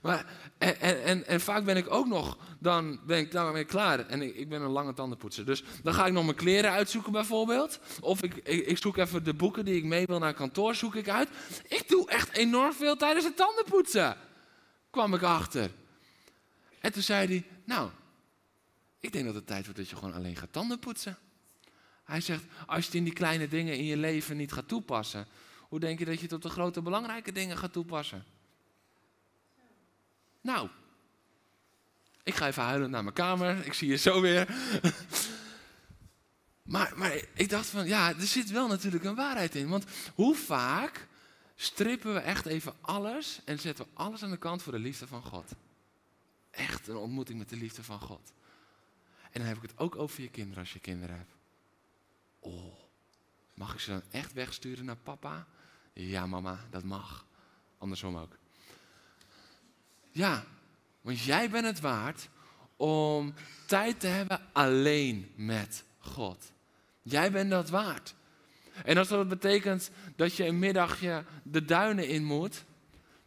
maar 0.03 0.27
en, 0.61 1.03
en, 1.05 1.27
en, 1.27 1.41
vaak 1.41 1.65
ben 1.65 1.77
ik 1.77 1.91
ook 1.91 2.07
nog, 2.07 2.39
dan 2.59 3.01
ben 3.07 3.19
ik 3.19 3.31
daarmee 3.31 3.65
klaar. 3.65 4.07
En 4.07 4.23
ik, 4.23 4.35
ik, 4.35 4.49
ben 4.49 4.63
een 4.63 4.71
lange 4.71 4.95
tandenpoetser. 4.95 5.47
Dus 5.47 5.65
dan 5.83 5.95
ga 5.95 6.07
ik 6.07 6.13
nog 6.13 6.25
mijn 6.25 6.37
kleren 6.37 6.71
uitzoeken 6.71 7.13
bijvoorbeeld. 7.13 7.81
Of 8.01 8.23
ik, 8.23 8.35
ik, 8.45 8.79
zoek 8.79 8.97
even 8.97 9.25
de 9.25 9.35
boeken 9.35 9.65
die 9.65 9.77
ik 9.77 9.85
mee 9.85 10.07
wil 10.07 10.19
naar 10.19 10.35
kantoor, 10.35 10.75
zoek 10.75 10.95
ik 10.95 11.09
uit. 11.09 11.29
Ik 11.69 11.89
doe 11.89 12.09
echt 12.09 12.37
enorm 12.37 12.73
veel 12.73 12.97
tijdens 12.97 13.25
het 13.25 13.37
tandenpoetsen. 13.37 14.17
Kwam 14.91 15.15
ik 15.15 15.23
achter. 15.23 15.71
En 16.81 16.93
toen 16.93 17.03
zei 17.03 17.27
hij, 17.27 17.47
nou, 17.65 17.91
ik 18.99 19.13
denk 19.13 19.25
dat 19.25 19.35
het 19.35 19.47
tijd 19.47 19.65
wordt 19.65 19.79
dat 19.79 19.89
je 19.89 19.97
gewoon 19.97 20.15
alleen 20.15 20.37
gaat 20.37 20.53
tandenpoetsen. 20.53 21.19
Hij 22.05 22.21
zegt, 22.21 22.45
als 22.67 22.87
je 22.87 22.99
in 22.99 23.05
die 23.05 23.13
kleine 23.13 23.49
dingen 23.49 23.77
in 23.77 23.85
je 23.85 23.97
leven 23.97 24.37
niet 24.37 24.53
gaat 24.53 24.69
toepassen, 24.69 25.27
hoe 25.61 25.81
denk 25.81 25.99
je 25.99 26.05
dat 26.05 26.17
je 26.17 26.23
het 26.23 26.33
op 26.33 26.43
de 26.43 26.49
grote 26.49 26.83
belangrijke 26.83 27.33
dingen 27.33 27.57
gaat 27.57 27.73
toepassen? 27.73 28.25
Nou, 30.41 30.69
ik 32.23 32.35
ga 32.35 32.47
even 32.47 32.63
huilend 32.63 32.91
naar 32.91 33.03
mijn 33.03 33.15
kamer. 33.15 33.67
Ik 33.67 33.73
zie 33.73 33.89
je 33.89 33.97
zo 33.97 34.21
weer. 34.21 34.49
maar, 36.75 36.93
maar 36.97 37.25
ik 37.35 37.49
dacht 37.49 37.67
van, 37.67 37.87
ja, 37.87 38.09
er 38.09 38.27
zit 38.27 38.51
wel 38.51 38.69
natuurlijk 38.69 39.05
een 39.05 39.15
waarheid 39.15 39.55
in. 39.55 39.69
Want 39.69 39.85
hoe 40.15 40.35
vaak 40.35 41.07
strippen 41.55 42.15
we 42.15 42.21
echt 42.21 42.47
even 42.47 42.75
alles 42.81 43.41
en 43.45 43.59
zetten 43.59 43.85
we 43.85 43.91
alles 43.95 44.23
aan 44.23 44.31
de 44.31 44.37
kant 44.37 44.63
voor 44.63 44.73
de 44.73 44.79
liefde 44.79 45.07
van 45.07 45.23
God? 45.23 45.53
Echt 46.51 46.89
een 46.89 46.97
ontmoeting 46.97 47.39
met 47.39 47.49
de 47.49 47.57
liefde 47.57 47.83
van 47.83 48.01
God. 48.01 48.33
En 49.31 49.41
dan 49.41 49.49
heb 49.49 49.57
ik 49.57 49.63
het 49.63 49.79
ook 49.79 49.97
over 49.97 50.23
je 50.23 50.31
kinderen 50.31 50.59
als 50.59 50.73
je 50.73 50.79
kinderen 50.79 51.17
hebt. 51.17 51.35
Oh, 52.39 52.75
mag 53.55 53.75
ik 53.75 53.81
ze 53.81 53.91
dan 53.91 54.03
echt 54.11 54.33
wegsturen 54.33 54.85
naar 54.85 54.97
papa? 54.97 55.47
Ja, 55.93 56.27
mama, 56.27 56.67
dat 56.71 56.85
mag. 56.85 57.27
Andersom 57.79 58.17
ook. 58.17 58.40
Ja, 60.11 60.45
want 61.01 61.21
jij 61.21 61.51
bent 61.51 61.67
het 61.67 61.81
waard 61.81 62.29
om 62.77 63.35
tijd 63.67 64.01
te 64.01 64.07
hebben 64.07 64.41
alleen 64.53 65.33
met 65.37 65.85
God. 65.99 66.53
Jij 67.03 67.31
bent 67.31 67.51
dat 67.51 67.71
waard. 67.71 68.15
En 68.85 68.97
als 68.97 69.09
dat 69.09 69.29
betekent 69.29 69.91
dat 70.17 70.37
je 70.37 70.47
een 70.47 70.59
middagje 70.59 71.25
de 71.43 71.65
duinen 71.65 72.09
in 72.09 72.25
moet, 72.25 72.65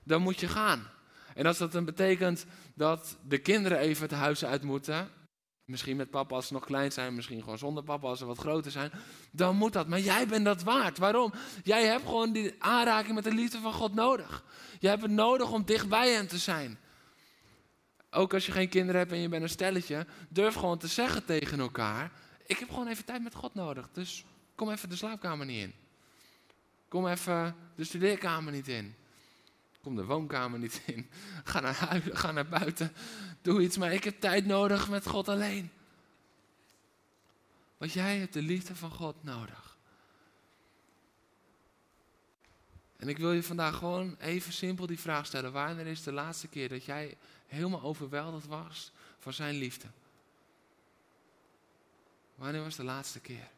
dan 0.03 0.21
moet 0.21 0.39
je 0.39 0.47
gaan. 0.47 0.87
En 1.35 1.45
als 1.45 1.57
dat 1.57 1.71
dan 1.71 1.85
betekent 1.85 2.45
dat 2.73 3.17
de 3.27 3.37
kinderen 3.37 3.77
even 3.77 4.01
het 4.01 4.17
huis 4.17 4.45
uit 4.45 4.63
moeten, 4.63 5.09
misschien 5.73 5.97
met 5.97 6.09
papa 6.09 6.35
als 6.35 6.47
ze 6.47 6.53
nog 6.53 6.65
klein 6.65 6.91
zijn, 6.91 7.15
misschien 7.15 7.39
gewoon 7.39 7.57
zonder 7.57 7.83
papa 7.83 8.07
als 8.07 8.19
ze 8.19 8.25
wat 8.25 8.37
groter 8.37 8.71
zijn, 8.71 8.91
dan 9.31 9.55
moet 9.55 9.73
dat. 9.73 9.87
Maar 9.87 9.99
jij 9.99 10.27
bent 10.27 10.45
dat 10.45 10.63
waard. 10.63 10.97
Waarom? 10.97 11.33
Jij 11.63 11.85
hebt 11.85 12.05
gewoon 12.05 12.31
die 12.31 12.55
aanraking 12.59 13.15
met 13.15 13.23
de 13.23 13.33
liefde 13.33 13.59
van 13.59 13.73
God 13.73 13.93
nodig. 13.93 14.43
Je 14.79 14.87
hebt 14.87 15.01
het 15.01 15.11
nodig 15.11 15.51
om 15.51 15.65
dicht 15.65 15.89
bij 15.89 16.11
hem 16.11 16.27
te 16.27 16.37
zijn. 16.37 16.79
Ook 18.11 18.33
als 18.33 18.45
je 18.45 18.51
geen 18.51 18.69
kinderen 18.69 18.99
hebt 18.99 19.11
en 19.11 19.19
je 19.19 19.29
bent 19.29 19.43
een 19.43 19.49
stelletje, 19.49 20.05
durf 20.29 20.55
gewoon 20.55 20.77
te 20.77 20.87
zeggen 20.87 21.25
tegen 21.25 21.59
elkaar: 21.59 22.11
Ik 22.45 22.57
heb 22.57 22.69
gewoon 22.69 22.87
even 22.87 23.05
tijd 23.05 23.23
met 23.23 23.35
God 23.35 23.53
nodig. 23.53 23.89
Dus 23.93 24.25
kom 24.55 24.69
even 24.69 24.89
de 24.89 24.95
slaapkamer 24.95 25.45
niet 25.45 25.61
in. 25.61 25.73
Kom 26.87 27.07
even 27.07 27.55
de 27.75 27.83
studeerkamer 27.83 28.51
niet 28.51 28.67
in. 28.67 28.95
Kom 29.81 29.95
de 29.95 30.05
woonkamer 30.05 30.59
niet 30.59 30.81
in. 30.85 31.09
Ga 31.43 31.59
naar 31.59 31.75
huis, 31.75 32.03
ga 32.11 32.31
naar 32.31 32.47
buiten. 32.47 32.91
Doe 33.43 33.61
iets, 33.61 33.77
maar 33.77 33.93
ik 33.93 34.03
heb 34.03 34.19
tijd 34.19 34.45
nodig 34.45 34.89
met 34.89 35.07
God 35.07 35.27
alleen. 35.27 35.71
Want 37.77 37.91
jij 37.91 38.17
hebt 38.17 38.33
de 38.33 38.41
liefde 38.41 38.75
van 38.75 38.91
God 38.91 39.23
nodig. 39.23 39.77
En 42.97 43.09
ik 43.09 43.17
wil 43.17 43.31
je 43.31 43.43
vandaag 43.43 43.77
gewoon 43.77 44.15
even 44.19 44.53
simpel 44.53 44.85
die 44.85 44.99
vraag 44.99 45.25
stellen. 45.25 45.51
Wanneer 45.51 45.87
is 45.87 46.03
de 46.03 46.11
laatste 46.11 46.47
keer 46.47 46.69
dat 46.69 46.85
jij 46.85 47.17
helemaal 47.47 47.81
overweldigd 47.81 48.45
was 48.45 48.91
van 49.19 49.33
zijn 49.33 49.55
liefde? 49.55 49.87
Wanneer 52.35 52.63
was 52.63 52.75
de 52.75 52.83
laatste 52.83 53.19
keer? 53.19 53.49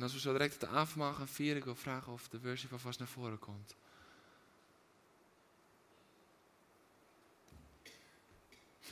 En 0.00 0.06
als 0.06 0.14
we 0.14 0.20
zo 0.20 0.32
direct 0.32 0.60
het 0.60 0.70
avondmaal 0.70 1.14
gaan 1.14 1.28
vieren, 1.28 1.56
ik 1.56 1.64
wil 1.64 1.74
vragen 1.74 2.12
of 2.12 2.28
de 2.28 2.40
versie 2.40 2.68
van 2.68 2.80
vast 2.80 2.98
naar 2.98 3.08
voren 3.08 3.38
komt. 3.38 3.76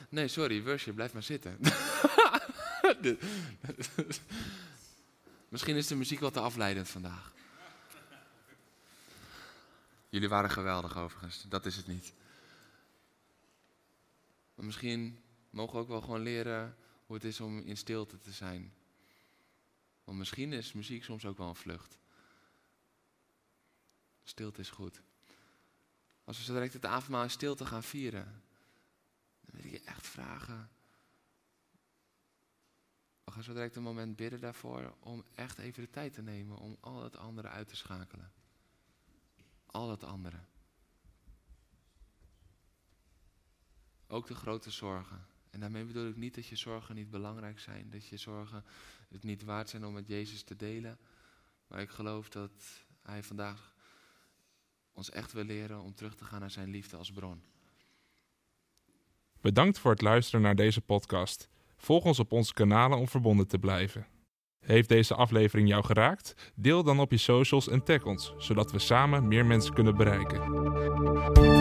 Nee, 0.09 0.27
sorry, 0.27 0.63
worship, 0.63 0.95
blijf 0.95 1.13
maar 1.13 1.23
zitten. 1.23 1.59
Misschien 5.49 5.75
is 5.75 5.87
de 5.87 5.95
muziek 5.95 6.19
wat 6.19 6.33
te 6.33 6.39
afleidend 6.39 6.89
vandaag. 6.89 7.33
Jullie 10.09 10.29
waren 10.29 10.49
geweldig 10.49 10.97
overigens, 10.97 11.45
dat 11.47 11.65
is 11.65 11.75
het 11.75 11.87
niet. 11.87 12.13
Misschien 14.55 15.23
mogen 15.49 15.75
we 15.75 15.81
ook 15.81 15.87
wel 15.87 16.01
gewoon 16.01 16.21
leren 16.21 16.75
hoe 17.05 17.15
het 17.15 17.25
is 17.25 17.39
om 17.39 17.59
in 17.59 17.77
stilte 17.77 18.19
te 18.19 18.31
zijn. 18.31 18.73
Want 20.09 20.21
misschien 20.21 20.53
is 20.53 20.73
muziek 20.73 21.03
soms 21.03 21.25
ook 21.25 21.37
wel 21.37 21.47
een 21.47 21.55
vlucht. 21.55 21.97
Stilte 24.23 24.61
is 24.61 24.69
goed. 24.69 25.01
Als 26.23 26.37
we 26.37 26.43
zo 26.43 26.53
direct 26.53 26.73
het 26.73 26.85
avondmaal 26.85 27.23
in 27.23 27.29
stilte 27.29 27.65
gaan 27.65 27.83
vieren, 27.83 28.43
dan 29.41 29.55
wil 29.55 29.65
ik 29.65 29.71
je 29.71 29.81
echt 29.85 30.07
vragen. 30.07 30.69
We 33.23 33.31
gaan 33.31 33.43
zo 33.43 33.53
direct 33.53 33.75
een 33.75 33.83
moment 33.83 34.15
bidden 34.15 34.39
daarvoor 34.39 34.95
om 34.99 35.23
echt 35.35 35.57
even 35.57 35.83
de 35.83 35.89
tijd 35.89 36.13
te 36.13 36.21
nemen 36.21 36.57
om 36.57 36.77
al 36.79 37.03
het 37.03 37.15
andere 37.15 37.47
uit 37.47 37.67
te 37.67 37.75
schakelen. 37.75 38.31
Al 39.65 39.89
het 39.89 40.03
andere. 40.03 40.39
Ook 44.07 44.27
de 44.27 44.35
grote 44.35 44.71
zorgen. 44.71 45.27
En 45.49 45.59
daarmee 45.59 45.85
bedoel 45.85 46.07
ik 46.07 46.15
niet 46.15 46.35
dat 46.35 46.45
je 46.45 46.55
zorgen 46.55 46.95
niet 46.95 47.09
belangrijk 47.09 47.59
zijn, 47.59 47.89
dat 47.89 48.07
je 48.07 48.17
zorgen 48.17 48.63
het 49.09 49.23
niet 49.23 49.43
waard 49.43 49.69
zijn 49.69 49.85
om 49.85 49.93
met 49.93 50.07
Jezus 50.07 50.43
te 50.43 50.55
delen. 50.55 50.97
Maar 51.67 51.81
ik 51.81 51.89
geloof 51.89 52.29
dat 52.29 52.51
hij 53.01 53.23
vandaag 53.23 53.75
ons 54.93 55.09
echt 55.09 55.31
wil 55.31 55.43
leren 55.43 55.81
om 55.81 55.93
terug 55.93 56.15
te 56.15 56.25
gaan 56.25 56.39
naar 56.39 56.51
zijn 56.51 56.69
liefde 56.69 56.97
als 56.97 57.11
bron. 57.11 57.41
Bedankt 59.41 59.79
voor 59.79 59.91
het 59.91 60.01
luisteren 60.01 60.41
naar 60.41 60.55
deze 60.55 60.81
podcast. 60.81 61.49
Volg 61.77 62.03
ons 62.03 62.19
op 62.19 62.31
onze 62.31 62.53
kanalen 62.53 62.97
om 62.97 63.07
verbonden 63.07 63.47
te 63.47 63.59
blijven. 63.59 64.07
Heeft 64.59 64.89
deze 64.89 65.15
aflevering 65.15 65.67
jou 65.67 65.83
geraakt? 65.83 66.51
Deel 66.55 66.83
dan 66.83 66.99
op 66.99 67.11
je 67.11 67.17
socials 67.17 67.67
en 67.67 67.83
tag 67.83 68.03
ons, 68.03 68.33
zodat 68.37 68.71
we 68.71 68.79
samen 68.79 69.27
meer 69.27 69.45
mensen 69.45 69.73
kunnen 69.73 69.95
bereiken. 69.95 71.58